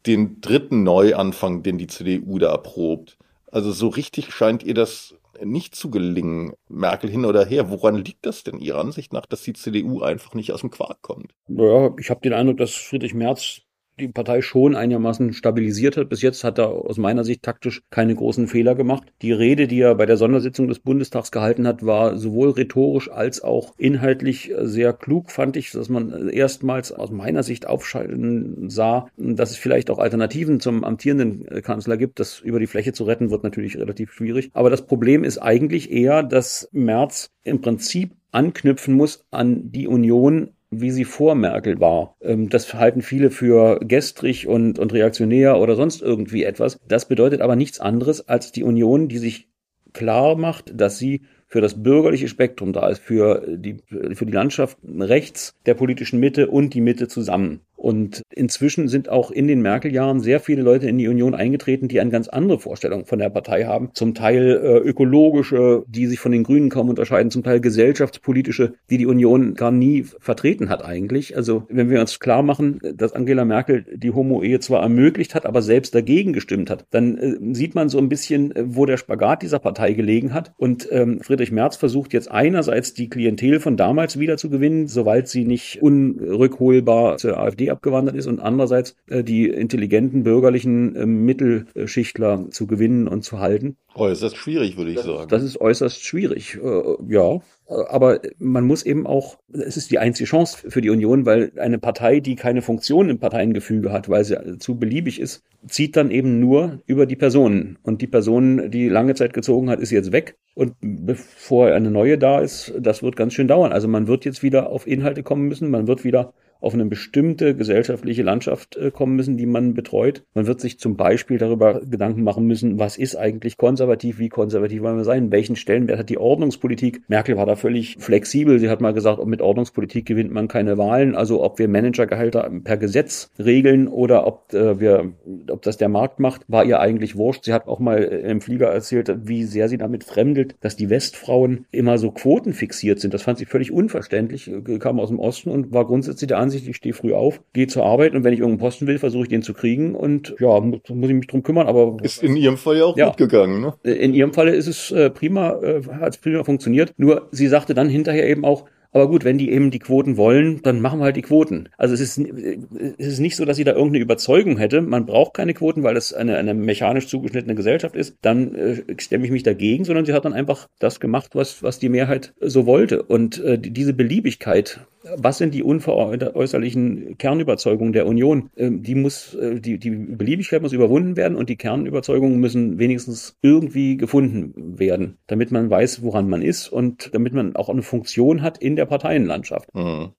den 0.06 0.40
dritten 0.40 0.82
Neuanfang, 0.82 1.62
den 1.62 1.78
die 1.78 1.86
CDU 1.86 2.38
da 2.38 2.50
erprobt. 2.50 3.16
Also 3.50 3.70
so 3.72 3.88
richtig 3.88 4.32
scheint 4.32 4.62
ihr 4.62 4.74
das 4.74 5.14
nicht 5.42 5.74
zu 5.74 5.90
gelingen, 5.90 6.54
Merkel 6.68 7.10
hin 7.10 7.24
oder 7.24 7.44
her. 7.44 7.70
Woran 7.70 7.96
liegt 7.96 8.26
das 8.26 8.44
denn 8.44 8.58
Ihrer 8.58 8.80
Ansicht 8.80 9.12
nach, 9.12 9.26
dass 9.26 9.42
die 9.42 9.52
CDU 9.52 10.02
einfach 10.02 10.34
nicht 10.34 10.52
aus 10.52 10.60
dem 10.60 10.70
Quark 10.70 11.02
kommt? 11.02 11.32
Ja, 11.48 11.90
ich 11.98 12.10
habe 12.10 12.20
den 12.20 12.32
Eindruck, 12.32 12.58
dass 12.58 12.74
Friedrich 12.74 13.14
Merz 13.14 13.62
die 13.98 14.08
Partei 14.08 14.42
schon 14.42 14.74
einigermaßen 14.74 15.32
stabilisiert 15.32 15.96
hat. 15.96 16.08
Bis 16.08 16.22
jetzt 16.22 16.44
hat 16.44 16.58
er 16.58 16.68
aus 16.68 16.96
meiner 16.96 17.24
Sicht 17.24 17.42
taktisch 17.42 17.82
keine 17.90 18.14
großen 18.14 18.48
Fehler 18.48 18.74
gemacht. 18.74 19.04
Die 19.22 19.32
Rede, 19.32 19.68
die 19.68 19.80
er 19.80 19.94
bei 19.94 20.06
der 20.06 20.16
Sondersitzung 20.16 20.68
des 20.68 20.78
Bundestags 20.78 21.30
gehalten 21.30 21.66
hat, 21.66 21.84
war 21.84 22.16
sowohl 22.16 22.50
rhetorisch 22.50 23.10
als 23.10 23.42
auch 23.42 23.74
inhaltlich 23.78 24.52
sehr 24.60 24.92
klug, 24.92 25.30
fand 25.30 25.56
ich, 25.56 25.70
dass 25.72 25.88
man 25.88 26.28
erstmals 26.28 26.92
aus 26.92 27.10
meiner 27.10 27.42
Sicht 27.42 27.66
aufschalten 27.66 28.70
sah, 28.70 29.06
dass 29.16 29.50
es 29.50 29.56
vielleicht 29.56 29.90
auch 29.90 29.98
Alternativen 29.98 30.60
zum 30.60 30.84
amtierenden 30.84 31.62
Kanzler 31.62 31.96
gibt. 31.96 32.20
Das 32.20 32.40
über 32.40 32.60
die 32.60 32.66
Fläche 32.66 32.92
zu 32.92 33.04
retten, 33.04 33.30
wird 33.30 33.44
natürlich 33.44 33.76
relativ 33.76 34.12
schwierig. 34.12 34.50
Aber 34.54 34.70
das 34.70 34.86
Problem 34.86 35.24
ist 35.24 35.38
eigentlich 35.38 35.90
eher, 35.90 36.22
dass 36.22 36.68
Merz 36.72 37.30
im 37.44 37.60
Prinzip 37.60 38.12
anknüpfen 38.30 38.94
muss 38.94 39.24
an 39.30 39.70
die 39.70 39.86
Union 39.86 40.50
wie 40.72 40.90
sie 40.90 41.04
vor 41.04 41.34
Merkel 41.34 41.78
war. 41.78 42.16
Ähm, 42.20 42.48
das 42.48 42.72
halten 42.74 43.02
viele 43.02 43.30
für 43.30 43.78
gestrig 43.80 44.48
und, 44.48 44.78
und 44.78 44.92
reaktionär 44.92 45.58
oder 45.58 45.76
sonst 45.76 46.02
irgendwie 46.02 46.42
etwas. 46.42 46.78
Das 46.88 47.06
bedeutet 47.06 47.40
aber 47.40 47.54
nichts 47.54 47.78
anderes 47.78 48.28
als 48.28 48.50
die 48.50 48.64
Union, 48.64 49.08
die 49.08 49.18
sich 49.18 49.48
klar 49.92 50.36
macht, 50.36 50.72
dass 50.74 50.98
sie 50.98 51.22
für 51.46 51.60
das 51.60 51.82
bürgerliche 51.82 52.28
Spektrum 52.28 52.72
da 52.72 52.88
ist, 52.88 53.02
für 53.02 53.46
die, 53.46 53.76
für 53.86 54.24
die 54.24 54.32
Landschaft 54.32 54.78
rechts 54.82 55.54
der 55.66 55.74
politischen 55.74 56.18
Mitte 56.18 56.48
und 56.48 56.72
die 56.72 56.80
Mitte 56.80 57.08
zusammen. 57.08 57.60
Und 57.82 58.22
inzwischen 58.30 58.86
sind 58.86 59.08
auch 59.08 59.32
in 59.32 59.48
den 59.48 59.60
Merkel-Jahren 59.60 60.20
sehr 60.20 60.38
viele 60.38 60.62
Leute 60.62 60.86
in 60.86 60.98
die 60.98 61.08
Union 61.08 61.34
eingetreten, 61.34 61.88
die 61.88 61.98
eine 61.98 62.10
ganz 62.10 62.28
andere 62.28 62.60
Vorstellung 62.60 63.06
von 63.06 63.18
der 63.18 63.28
Partei 63.28 63.64
haben. 63.64 63.90
Zum 63.92 64.14
Teil 64.14 64.60
äh, 64.62 64.78
ökologische, 64.78 65.82
die 65.88 66.06
sich 66.06 66.20
von 66.20 66.30
den 66.30 66.44
Grünen 66.44 66.70
kaum 66.70 66.88
unterscheiden, 66.90 67.32
zum 67.32 67.42
Teil 67.42 67.60
gesellschaftspolitische, 67.60 68.74
die 68.88 68.98
die 68.98 69.06
Union 69.06 69.54
gar 69.54 69.72
nie 69.72 70.04
vertreten 70.20 70.68
hat 70.68 70.84
eigentlich. 70.84 71.36
Also 71.36 71.64
wenn 71.70 71.90
wir 71.90 72.00
uns 72.00 72.20
klar 72.20 72.44
machen, 72.44 72.78
dass 72.94 73.14
Angela 73.14 73.44
Merkel 73.44 73.84
die 73.92 74.12
Homo-Ehe 74.12 74.60
zwar 74.60 74.80
ermöglicht 74.80 75.34
hat, 75.34 75.44
aber 75.44 75.60
selbst 75.60 75.92
dagegen 75.92 76.32
gestimmt 76.32 76.70
hat, 76.70 76.86
dann 76.92 77.18
äh, 77.18 77.34
sieht 77.52 77.74
man 77.74 77.88
so 77.88 77.98
ein 77.98 78.08
bisschen, 78.08 78.54
äh, 78.54 78.62
wo 78.64 78.86
der 78.86 78.96
Spagat 78.96 79.42
dieser 79.42 79.58
Partei 79.58 79.92
gelegen 79.94 80.34
hat. 80.34 80.52
Und 80.56 80.86
ähm, 80.92 81.18
Friedrich 81.20 81.50
Merz 81.50 81.74
versucht 81.74 82.12
jetzt 82.12 82.30
einerseits 82.30 82.94
die 82.94 83.10
Klientel 83.10 83.58
von 83.58 83.76
damals 83.76 84.20
wieder 84.20 84.36
zu 84.36 84.50
gewinnen, 84.50 84.86
soweit 84.86 85.26
sie 85.26 85.44
nicht 85.44 85.82
unrückholbar 85.82 87.16
zur 87.16 87.38
AfD 87.38 87.71
abgewandert 87.72 88.14
ist 88.14 88.26
und 88.26 88.40
andererseits 88.40 88.96
äh, 89.08 89.24
die 89.24 89.48
intelligenten 89.48 90.22
bürgerlichen 90.22 90.94
äh, 90.94 91.06
Mittelschichtler 91.06 92.50
zu 92.50 92.66
gewinnen 92.66 93.08
und 93.08 93.22
zu 93.22 93.40
halten. 93.40 93.76
Äußerst 93.94 94.36
schwierig, 94.36 94.76
würde 94.76 94.90
ich 94.90 94.96
das, 94.96 95.06
sagen. 95.06 95.28
Das 95.28 95.42
ist 95.42 95.60
äußerst 95.60 96.04
schwierig, 96.04 96.58
äh, 96.62 96.82
ja. 97.08 97.40
Aber 97.68 98.20
man 98.38 98.64
muss 98.64 98.84
eben 98.84 99.06
auch, 99.06 99.38
es 99.52 99.76
ist 99.76 99.90
die 99.90 99.98
einzige 99.98 100.28
Chance 100.28 100.70
für 100.70 100.80
die 100.80 100.90
Union, 100.90 101.26
weil 101.26 101.52
eine 101.56 101.78
Partei, 101.78 102.20
die 102.20 102.34
keine 102.34 102.60
Funktion 102.60 103.08
im 103.08 103.18
Parteiengefüge 103.18 103.92
hat, 103.92 104.08
weil 104.08 104.24
sie 104.24 104.58
zu 104.58 104.78
beliebig 104.78 105.20
ist, 105.20 105.42
zieht 105.66 105.96
dann 105.96 106.10
eben 106.10 106.40
nur 106.40 106.80
über 106.86 107.06
die 107.06 107.16
Personen. 107.16 107.78
Und 107.82 108.02
die 108.02 108.06
Person, 108.06 108.70
die 108.70 108.88
lange 108.88 109.14
Zeit 109.14 109.32
gezogen 109.32 109.70
hat, 109.70 109.80
ist 109.80 109.90
jetzt 109.90 110.12
weg. 110.12 110.36
Und 110.54 110.74
bevor 110.80 111.68
eine 111.68 111.90
neue 111.90 112.18
da 112.18 112.40
ist, 112.40 112.74
das 112.78 113.02
wird 113.02 113.16
ganz 113.16 113.32
schön 113.32 113.48
dauern. 113.48 113.72
Also 113.72 113.88
man 113.88 114.06
wird 114.06 114.24
jetzt 114.24 114.42
wieder 114.42 114.70
auf 114.70 114.86
Inhalte 114.86 115.22
kommen 115.22 115.48
müssen, 115.48 115.70
man 115.70 115.86
wird 115.86 116.04
wieder 116.04 116.34
auf 116.62 116.74
eine 116.74 116.86
bestimmte 116.86 117.56
gesellschaftliche 117.56 118.22
Landschaft 118.22 118.76
äh, 118.76 118.90
kommen 118.92 119.16
müssen, 119.16 119.36
die 119.36 119.46
man 119.46 119.74
betreut. 119.74 120.24
Man 120.32 120.46
wird 120.46 120.60
sich 120.60 120.78
zum 120.78 120.96
Beispiel 120.96 121.36
darüber 121.36 121.80
Gedanken 121.80 122.22
machen 122.22 122.46
müssen, 122.46 122.78
was 122.78 122.96
ist 122.96 123.16
eigentlich 123.16 123.56
konservativ, 123.56 124.20
wie 124.20 124.28
konservativ 124.28 124.80
wollen 124.82 124.96
wir 124.96 125.04
sein, 125.04 125.32
welchen 125.32 125.56
Stellenwert 125.56 125.98
hat 125.98 126.08
die 126.08 126.18
Ordnungspolitik. 126.18 127.02
Merkel 127.08 127.36
war 127.36 127.46
er 127.52 127.56
völlig 127.56 127.96
flexibel. 127.98 128.58
Sie 128.58 128.68
hat 128.68 128.80
mal 128.80 128.92
gesagt, 128.92 129.24
mit 129.24 129.40
Ordnungspolitik 129.40 130.06
gewinnt 130.06 130.32
man 130.32 130.48
keine 130.48 130.78
Wahlen. 130.78 131.14
Also 131.14 131.42
ob 131.42 131.58
wir 131.58 131.68
Managergehalter 131.68 132.50
per 132.64 132.76
Gesetz 132.76 133.30
regeln 133.38 133.88
oder 133.88 134.26
ob 134.26 134.52
äh, 134.52 134.80
wir, 134.80 135.12
ob 135.50 135.62
das 135.62 135.76
der 135.76 135.88
Markt 135.88 136.20
macht, 136.20 136.42
war 136.48 136.64
ihr 136.64 136.80
eigentlich 136.80 137.16
wurscht. 137.16 137.44
Sie 137.44 137.52
hat 137.52 137.68
auch 137.68 137.78
mal 137.78 138.02
im 138.02 138.40
Flieger 138.40 138.68
erzählt, 138.68 139.12
wie 139.24 139.44
sehr 139.44 139.68
sie 139.68 139.78
damit 139.78 140.04
fremdelt, 140.04 140.56
dass 140.60 140.76
die 140.76 140.90
Westfrauen 140.90 141.66
immer 141.70 141.98
so 141.98 142.10
quotenfixiert 142.10 143.00
sind. 143.00 143.14
Das 143.14 143.22
fand 143.22 143.38
sie 143.38 143.46
völlig 143.46 143.72
unverständlich. 143.72 144.50
Kam 144.80 145.00
aus 145.00 145.08
dem 145.08 145.18
Osten 145.18 145.50
und 145.50 145.72
war 145.72 145.86
grundsätzlich 145.86 146.28
der 146.28 146.38
Ansicht, 146.38 146.66
ich 146.66 146.76
stehe 146.76 146.94
früh 146.94 147.12
auf, 147.12 147.40
gehe 147.52 147.66
zur 147.66 147.84
Arbeit 147.84 148.14
und 148.14 148.24
wenn 148.24 148.32
ich 148.32 148.40
irgendeinen 148.40 148.60
Posten 148.60 148.86
will, 148.86 148.98
versuche 148.98 149.24
ich 149.24 149.28
den 149.28 149.42
zu 149.42 149.54
kriegen 149.54 149.94
und 149.94 150.34
ja, 150.38 150.60
muss, 150.60 150.80
muss 150.88 151.08
ich 151.08 151.14
mich 151.14 151.26
drum 151.26 151.42
kümmern. 151.42 151.66
Aber 151.66 151.96
ist 152.02 152.22
in 152.22 152.36
ihrem 152.36 152.56
Fall 152.56 152.78
ja 152.78 152.84
auch 152.84 152.96
ja, 152.96 153.08
gut 153.08 153.16
gegangen. 153.16 153.60
Ne? 153.60 153.92
In 153.92 154.14
ihrem 154.14 154.32
Falle 154.32 154.54
ist 154.54 154.66
es 154.66 154.90
äh, 154.90 155.10
prima, 155.10 155.60
äh, 155.62 155.82
hat 156.00 156.20
prima 156.20 156.44
funktioniert. 156.44 156.94
Nur 156.96 157.28
sie 157.30 157.41
sagte 157.48 157.74
dann 157.74 157.88
hinterher 157.88 158.28
eben 158.28 158.44
auch, 158.44 158.66
aber 158.92 159.08
gut, 159.08 159.24
wenn 159.24 159.38
die 159.38 159.50
eben 159.50 159.70
die 159.70 159.78
Quoten 159.78 160.18
wollen, 160.18 160.60
dann 160.62 160.82
machen 160.82 161.00
wir 161.00 161.04
halt 161.04 161.16
die 161.16 161.22
Quoten. 161.22 161.70
Also 161.78 161.94
es 161.94 162.00
ist, 162.00 162.18
es 162.18 163.06
ist 163.06 163.20
nicht 163.20 163.36
so, 163.36 163.46
dass 163.46 163.56
sie 163.56 163.64
da 163.64 163.72
irgendeine 163.72 164.02
Überzeugung 164.02 164.58
hätte. 164.58 164.82
Man 164.82 165.06
braucht 165.06 165.32
keine 165.32 165.54
Quoten, 165.54 165.82
weil 165.82 165.94
das 165.94 166.12
eine, 166.12 166.36
eine 166.36 166.52
mechanisch 166.52 167.08
zugeschnittene 167.08 167.54
Gesellschaft 167.54 167.96
ist. 167.96 168.18
Dann 168.20 168.54
äh, 168.54 168.82
stemme 168.98 169.24
ich 169.24 169.30
mich 169.30 169.42
dagegen, 169.42 169.84
sondern 169.84 170.04
sie 170.04 170.12
hat 170.12 170.26
dann 170.26 170.34
einfach 170.34 170.68
das 170.78 171.00
gemacht, 171.00 171.34
was, 171.34 171.62
was 171.62 171.78
die 171.78 171.88
Mehrheit 171.88 172.34
so 172.40 172.66
wollte. 172.66 173.02
Und 173.02 173.42
äh, 173.42 173.58
diese 173.58 173.94
Beliebigkeit 173.94 174.80
was 175.16 175.38
sind 175.38 175.54
die 175.54 175.62
unveräußerlichen 175.62 177.18
Kernüberzeugungen 177.18 177.92
der 177.92 178.06
Union? 178.06 178.50
Ähm, 178.56 178.82
die 178.82 178.94
muss, 178.94 179.34
äh, 179.34 179.60
die, 179.60 179.78
die 179.78 179.90
Beliebigkeit 179.90 180.62
muss 180.62 180.72
überwunden 180.72 181.16
werden 181.16 181.36
und 181.36 181.48
die 181.48 181.56
Kernüberzeugungen 181.56 182.38
müssen 182.38 182.78
wenigstens 182.78 183.36
irgendwie 183.42 183.96
gefunden 183.96 184.78
werden, 184.78 185.18
damit 185.26 185.50
man 185.50 185.70
weiß, 185.70 186.02
woran 186.02 186.28
man 186.28 186.42
ist 186.42 186.68
und 186.68 187.14
damit 187.14 187.32
man 187.32 187.56
auch 187.56 187.68
eine 187.68 187.82
Funktion 187.82 188.42
hat 188.42 188.58
in 188.58 188.76
der 188.76 188.86
Parteienlandschaft. 188.86 189.74
Mhm. 189.74 190.12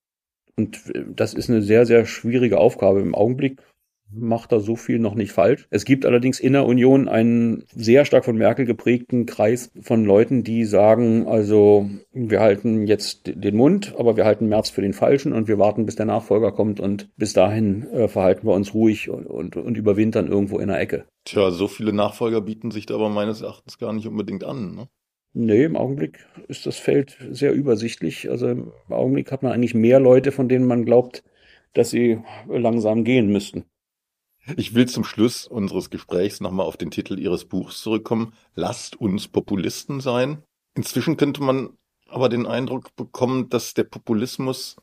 Und 0.56 0.94
äh, 0.94 1.04
das 1.14 1.34
ist 1.34 1.50
eine 1.50 1.62
sehr, 1.62 1.86
sehr 1.86 2.06
schwierige 2.06 2.58
Aufgabe. 2.58 3.00
Im 3.00 3.14
Augenblick 3.14 3.60
macht 4.16 4.52
da 4.52 4.60
so 4.60 4.76
viel 4.76 4.98
noch 4.98 5.14
nicht 5.14 5.32
falsch. 5.32 5.66
Es 5.70 5.84
gibt 5.84 6.06
allerdings 6.06 6.40
in 6.40 6.52
der 6.52 6.66
Union 6.66 7.08
einen 7.08 7.64
sehr 7.74 8.04
stark 8.04 8.24
von 8.24 8.36
Merkel 8.36 8.64
geprägten 8.64 9.26
Kreis 9.26 9.70
von 9.80 10.04
Leuten, 10.04 10.44
die 10.44 10.64
sagen, 10.64 11.26
also 11.26 11.88
wir 12.12 12.40
halten 12.40 12.86
jetzt 12.86 13.32
den 13.34 13.56
Mund, 13.56 13.94
aber 13.98 14.16
wir 14.16 14.24
halten 14.24 14.48
März 14.48 14.70
für 14.70 14.82
den 14.82 14.92
Falschen 14.92 15.32
und 15.32 15.48
wir 15.48 15.58
warten, 15.58 15.86
bis 15.86 15.96
der 15.96 16.06
Nachfolger 16.06 16.52
kommt 16.52 16.80
und 16.80 17.08
bis 17.16 17.32
dahin 17.32 17.86
äh, 17.92 18.08
verhalten 18.08 18.46
wir 18.46 18.54
uns 18.54 18.74
ruhig 18.74 19.10
und, 19.10 19.26
und, 19.26 19.56
und 19.56 19.76
überwintern 19.76 20.28
irgendwo 20.28 20.58
in 20.58 20.68
der 20.68 20.80
Ecke. 20.80 21.04
Tja, 21.24 21.50
so 21.50 21.68
viele 21.68 21.92
Nachfolger 21.92 22.40
bieten 22.40 22.70
sich 22.70 22.86
da 22.86 22.94
aber 22.94 23.08
meines 23.08 23.42
Erachtens 23.42 23.78
gar 23.78 23.92
nicht 23.92 24.06
unbedingt 24.06 24.44
an. 24.44 24.74
Ne? 24.74 24.88
Nee, 25.36 25.64
im 25.64 25.76
Augenblick 25.76 26.26
ist 26.46 26.64
das 26.64 26.78
Feld 26.78 27.18
sehr 27.30 27.52
übersichtlich. 27.52 28.30
Also 28.30 28.48
im 28.48 28.72
Augenblick 28.88 29.32
hat 29.32 29.42
man 29.42 29.52
eigentlich 29.52 29.74
mehr 29.74 29.98
Leute, 29.98 30.30
von 30.30 30.48
denen 30.48 30.64
man 30.64 30.84
glaubt, 30.84 31.24
dass 31.72 31.90
sie 31.90 32.20
langsam 32.48 33.02
gehen 33.02 33.32
müssten. 33.32 33.64
Ich 34.56 34.74
will 34.74 34.86
zum 34.86 35.04
Schluss 35.04 35.46
unseres 35.46 35.88
Gesprächs 35.90 36.40
nochmal 36.40 36.66
auf 36.66 36.76
den 36.76 36.90
Titel 36.90 37.18
Ihres 37.18 37.46
Buchs 37.46 37.80
zurückkommen. 37.80 38.34
Lasst 38.54 38.96
uns 38.96 39.26
Populisten 39.28 40.00
sein. 40.00 40.42
Inzwischen 40.74 41.16
könnte 41.16 41.42
man 41.42 41.70
aber 42.08 42.28
den 42.28 42.46
Eindruck 42.46 42.94
bekommen, 42.96 43.48
dass 43.48 43.74
der 43.74 43.84
Populismus 43.84 44.76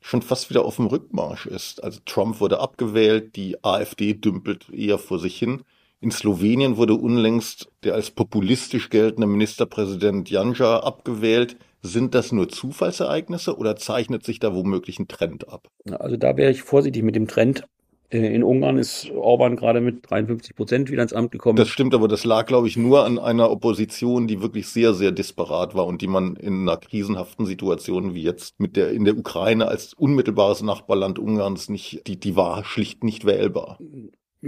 schon 0.00 0.22
fast 0.22 0.50
wieder 0.50 0.64
auf 0.64 0.76
dem 0.76 0.86
Rückmarsch 0.86 1.46
ist. 1.46 1.82
Also 1.84 2.00
Trump 2.04 2.40
wurde 2.40 2.60
abgewählt, 2.60 3.36
die 3.36 3.62
AfD 3.62 4.14
dümpelt 4.14 4.70
eher 4.70 4.98
vor 4.98 5.18
sich 5.18 5.38
hin. 5.38 5.62
In 6.00 6.10
Slowenien 6.10 6.76
wurde 6.76 6.94
unlängst 6.94 7.70
der 7.82 7.94
als 7.94 8.10
populistisch 8.10 8.90
geltende 8.90 9.26
Ministerpräsident 9.26 10.30
Janja 10.30 10.80
abgewählt. 10.80 11.56
Sind 11.82 12.14
das 12.14 12.32
nur 12.32 12.48
Zufallsereignisse 12.48 13.56
oder 13.56 13.76
zeichnet 13.76 14.24
sich 14.24 14.38
da 14.38 14.54
womöglich 14.54 14.98
ein 14.98 15.08
Trend 15.08 15.48
ab? 15.48 15.68
Also 15.90 16.16
da 16.16 16.36
wäre 16.36 16.50
ich 16.50 16.62
vorsichtig 16.62 17.02
mit 17.02 17.14
dem 17.14 17.28
Trend. 17.28 17.64
Äh, 18.10 18.34
in 18.34 18.42
Ungarn 18.42 18.78
ist 18.78 19.10
Orban 19.10 19.56
gerade 19.56 19.80
mit 19.80 20.08
53 20.08 20.54
Prozent 20.54 20.90
wieder 20.90 21.02
ins 21.02 21.12
Amt 21.12 21.32
gekommen. 21.32 21.56
Das 21.56 21.68
stimmt, 21.68 21.94
aber 21.94 22.08
das 22.08 22.24
lag, 22.24 22.46
glaube 22.46 22.68
ich, 22.68 22.76
nur 22.76 23.04
an 23.04 23.18
einer 23.18 23.50
Opposition, 23.50 24.26
die 24.26 24.40
wirklich 24.40 24.68
sehr, 24.68 24.94
sehr 24.94 25.12
disparat 25.12 25.74
war 25.74 25.86
und 25.86 26.02
die 26.02 26.06
man 26.06 26.36
in 26.36 26.62
einer 26.62 26.76
krisenhaften 26.76 27.46
Situation 27.46 28.14
wie 28.14 28.22
jetzt 28.22 28.60
mit 28.60 28.76
der 28.76 28.90
in 28.90 29.04
der 29.04 29.16
Ukraine 29.16 29.68
als 29.68 29.94
unmittelbares 29.94 30.62
Nachbarland 30.62 31.18
Ungarns 31.18 31.68
nicht, 31.68 32.06
die, 32.06 32.18
die 32.18 32.36
war 32.36 32.64
schlicht 32.64 33.02
nicht 33.04 33.24
wählbar. 33.24 33.78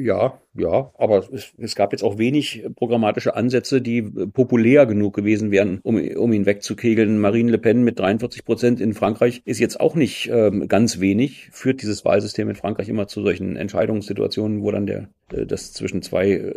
Ja, 0.01 0.41
ja, 0.55 0.93
aber 0.97 1.29
es, 1.33 1.53
es, 1.59 1.75
gab 1.75 1.91
jetzt 1.93 2.05
auch 2.05 2.19
wenig 2.19 2.65
programmatische 2.77 3.35
Ansätze, 3.35 3.81
die 3.83 4.03
populär 4.03 4.87
genug 4.87 5.15
gewesen 5.15 5.51
wären, 5.51 5.81
um, 5.83 5.97
um 5.97 6.33
ihn 6.33 6.47
wegzukegeln. 6.47 7.19
Marine 7.19 7.51
Le 7.51 7.59
Pen 7.59 7.83
mit 7.83 7.99
43 7.99 8.45
Prozent 8.45 8.81
in 8.81 8.95
Frankreich 8.95 9.43
ist 9.45 9.59
jetzt 9.59 9.81
auch 9.81 9.97
nicht 9.97 10.31
ähm, 10.33 10.69
ganz 10.69 11.01
wenig, 11.01 11.49
führt 11.51 11.83
dieses 11.83 12.05
Wahlsystem 12.05 12.49
in 12.49 12.55
Frankreich 12.55 12.89
immer 12.89 13.09
zu 13.09 13.23
solchen 13.23 13.57
Entscheidungssituationen, 13.57 14.63
wo 14.63 14.71
dann 14.71 14.87
der 14.87 15.09
äh, 15.33 15.47
das 15.47 15.73
zwischen 15.73 16.03
zwei 16.03 16.31
äh, 16.31 16.55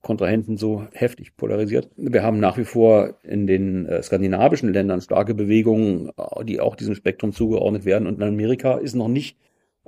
Kontrahenten 0.00 0.56
so 0.56 0.86
heftig 0.92 1.36
polarisiert. 1.36 1.90
Wir 1.96 2.22
haben 2.22 2.38
nach 2.38 2.58
wie 2.58 2.64
vor 2.64 3.18
in 3.24 3.48
den 3.48 3.86
äh, 3.86 4.02
skandinavischen 4.04 4.72
Ländern 4.72 5.00
starke 5.00 5.34
Bewegungen, 5.34 6.12
die 6.44 6.60
auch 6.60 6.76
diesem 6.76 6.94
Spektrum 6.94 7.32
zugeordnet 7.32 7.84
werden. 7.84 8.06
Und 8.06 8.18
in 8.18 8.22
Amerika 8.22 8.78
ist 8.78 8.94
noch 8.94 9.08
nicht 9.08 9.36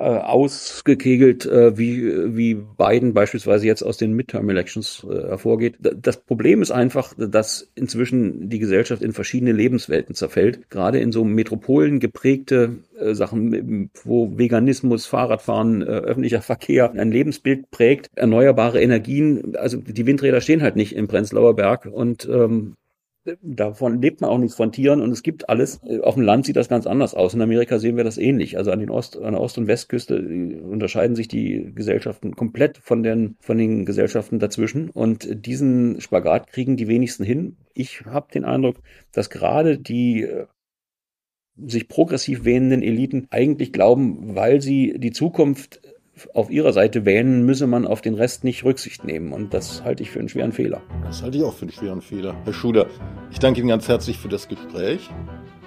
äh, 0.00 0.04
ausgekegelt, 0.04 1.44
äh, 1.44 1.76
wie, 1.76 2.34
wie 2.34 2.54
Biden 2.54 3.12
beispielsweise 3.12 3.66
jetzt 3.66 3.82
aus 3.82 3.98
den 3.98 4.14
Midterm-Elections 4.14 5.06
äh, 5.08 5.28
hervorgeht. 5.28 5.76
Das 5.78 6.16
Problem 6.16 6.62
ist 6.62 6.70
einfach, 6.70 7.12
dass 7.18 7.70
inzwischen 7.74 8.48
die 8.48 8.58
Gesellschaft 8.58 9.02
in 9.02 9.12
verschiedene 9.12 9.52
Lebenswelten 9.52 10.14
zerfällt. 10.14 10.70
Gerade 10.70 11.00
in 11.00 11.12
so 11.12 11.24
Metropolen 11.24 12.00
geprägte 12.00 12.78
äh, 12.98 13.14
Sachen, 13.14 13.90
wo 14.04 14.38
Veganismus, 14.38 15.04
Fahrradfahren, 15.04 15.82
äh, 15.82 15.84
öffentlicher 15.84 16.40
Verkehr 16.40 16.90
ein 16.92 17.12
Lebensbild 17.12 17.70
prägt, 17.70 18.08
erneuerbare 18.16 18.80
Energien, 18.80 19.54
also 19.56 19.76
die 19.76 20.06
Windräder 20.06 20.40
stehen 20.40 20.62
halt 20.62 20.76
nicht 20.76 20.96
im 20.96 21.08
Prenzlauer 21.08 21.56
Berg 21.56 21.84
und 21.84 22.26
ähm, 22.26 22.74
davon 23.42 24.00
lebt 24.00 24.20
man 24.20 24.30
auch 24.30 24.38
nicht 24.38 24.54
von 24.54 24.72
Tieren 24.72 25.00
und 25.00 25.10
es 25.10 25.22
gibt 25.22 25.48
alles. 25.48 25.80
Auf 26.02 26.14
dem 26.14 26.22
Land 26.22 26.46
sieht 26.46 26.56
das 26.56 26.68
ganz 26.68 26.86
anders 26.86 27.14
aus. 27.14 27.34
In 27.34 27.42
Amerika 27.42 27.78
sehen 27.78 27.96
wir 27.96 28.04
das 28.04 28.18
ähnlich. 28.18 28.56
Also 28.56 28.70
an, 28.70 28.80
den 28.80 28.90
Ost, 28.90 29.16
an 29.16 29.32
der 29.32 29.40
Ost- 29.40 29.58
und 29.58 29.66
Westküste 29.66 30.16
unterscheiden 30.16 31.16
sich 31.16 31.28
die 31.28 31.72
Gesellschaften 31.74 32.34
komplett 32.34 32.78
von 32.78 33.02
den, 33.02 33.36
von 33.40 33.58
den 33.58 33.84
Gesellschaften 33.84 34.38
dazwischen. 34.38 34.90
Und 34.90 35.46
diesen 35.46 36.00
Spagat 36.00 36.48
kriegen 36.48 36.76
die 36.76 36.88
wenigsten 36.88 37.24
hin. 37.24 37.56
Ich 37.74 38.04
habe 38.06 38.32
den 38.32 38.44
Eindruck, 38.44 38.76
dass 39.12 39.30
gerade 39.30 39.78
die 39.78 40.22
äh, 40.22 40.46
sich 41.56 41.88
progressiv 41.88 42.44
wähnenden 42.44 42.82
Eliten 42.82 43.26
eigentlich 43.30 43.72
glauben, 43.72 44.34
weil 44.34 44.60
sie 44.60 44.94
die 44.98 45.12
Zukunft 45.12 45.82
auf 46.34 46.50
ihrer 46.50 46.72
Seite 46.72 47.04
wählen, 47.04 47.44
müsse 47.44 47.66
man 47.66 47.86
auf 47.86 48.00
den 48.00 48.14
Rest 48.14 48.44
nicht 48.44 48.64
Rücksicht 48.64 49.04
nehmen. 49.04 49.32
Und 49.32 49.54
das 49.54 49.84
halte 49.84 50.02
ich 50.02 50.10
für 50.10 50.18
einen 50.18 50.28
schweren 50.28 50.52
Fehler. 50.52 50.82
Das 51.04 51.22
halte 51.22 51.38
ich 51.38 51.44
auch 51.44 51.54
für 51.54 51.62
einen 51.62 51.72
schweren 51.72 52.02
Fehler. 52.02 52.34
Herr 52.44 52.52
Schuder, 52.52 52.86
ich 53.30 53.38
danke 53.38 53.60
Ihnen 53.60 53.68
ganz 53.68 53.88
herzlich 53.88 54.18
für 54.18 54.28
das 54.28 54.48
Gespräch. 54.48 55.08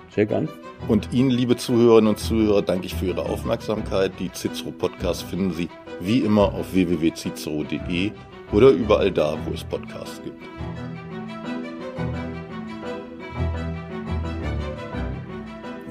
Sehr 0.10 0.26
gern. 0.26 0.47
Und 0.88 1.12
Ihnen, 1.12 1.32
liebe 1.32 1.56
Zuhörerinnen 1.56 2.10
und 2.10 2.20
Zuhörer, 2.20 2.62
danke 2.62 2.86
ich 2.86 2.93
für 2.93 3.08
Ihre 3.08 3.24
Aufmerksamkeit. 3.24 4.12
Die 4.20 4.32
Cicero 4.32 4.72
Podcasts 4.72 5.24
finden 5.24 5.54
Sie 5.54 5.70
wie 5.99 6.20
immer 6.20 6.54
auf 6.54 6.74
www.cicero.de 6.74 8.12
oder 8.51 8.70
überall 8.70 9.12
da, 9.12 9.38
wo 9.45 9.54
es 9.54 9.64
Podcasts 9.64 10.22
gibt. 10.24 10.41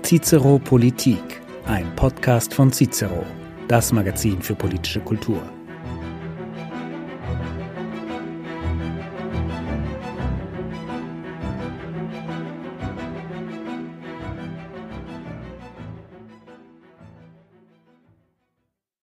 Cicero 0.04 0.58
Politik, 0.58 1.40
ein 1.64 1.94
Podcast 1.96 2.52
von 2.52 2.70
Cicero 2.70 3.24
das 3.72 3.90
Magazin 3.90 4.42
für 4.42 4.54
politische 4.54 5.00
Kultur. 5.00 5.40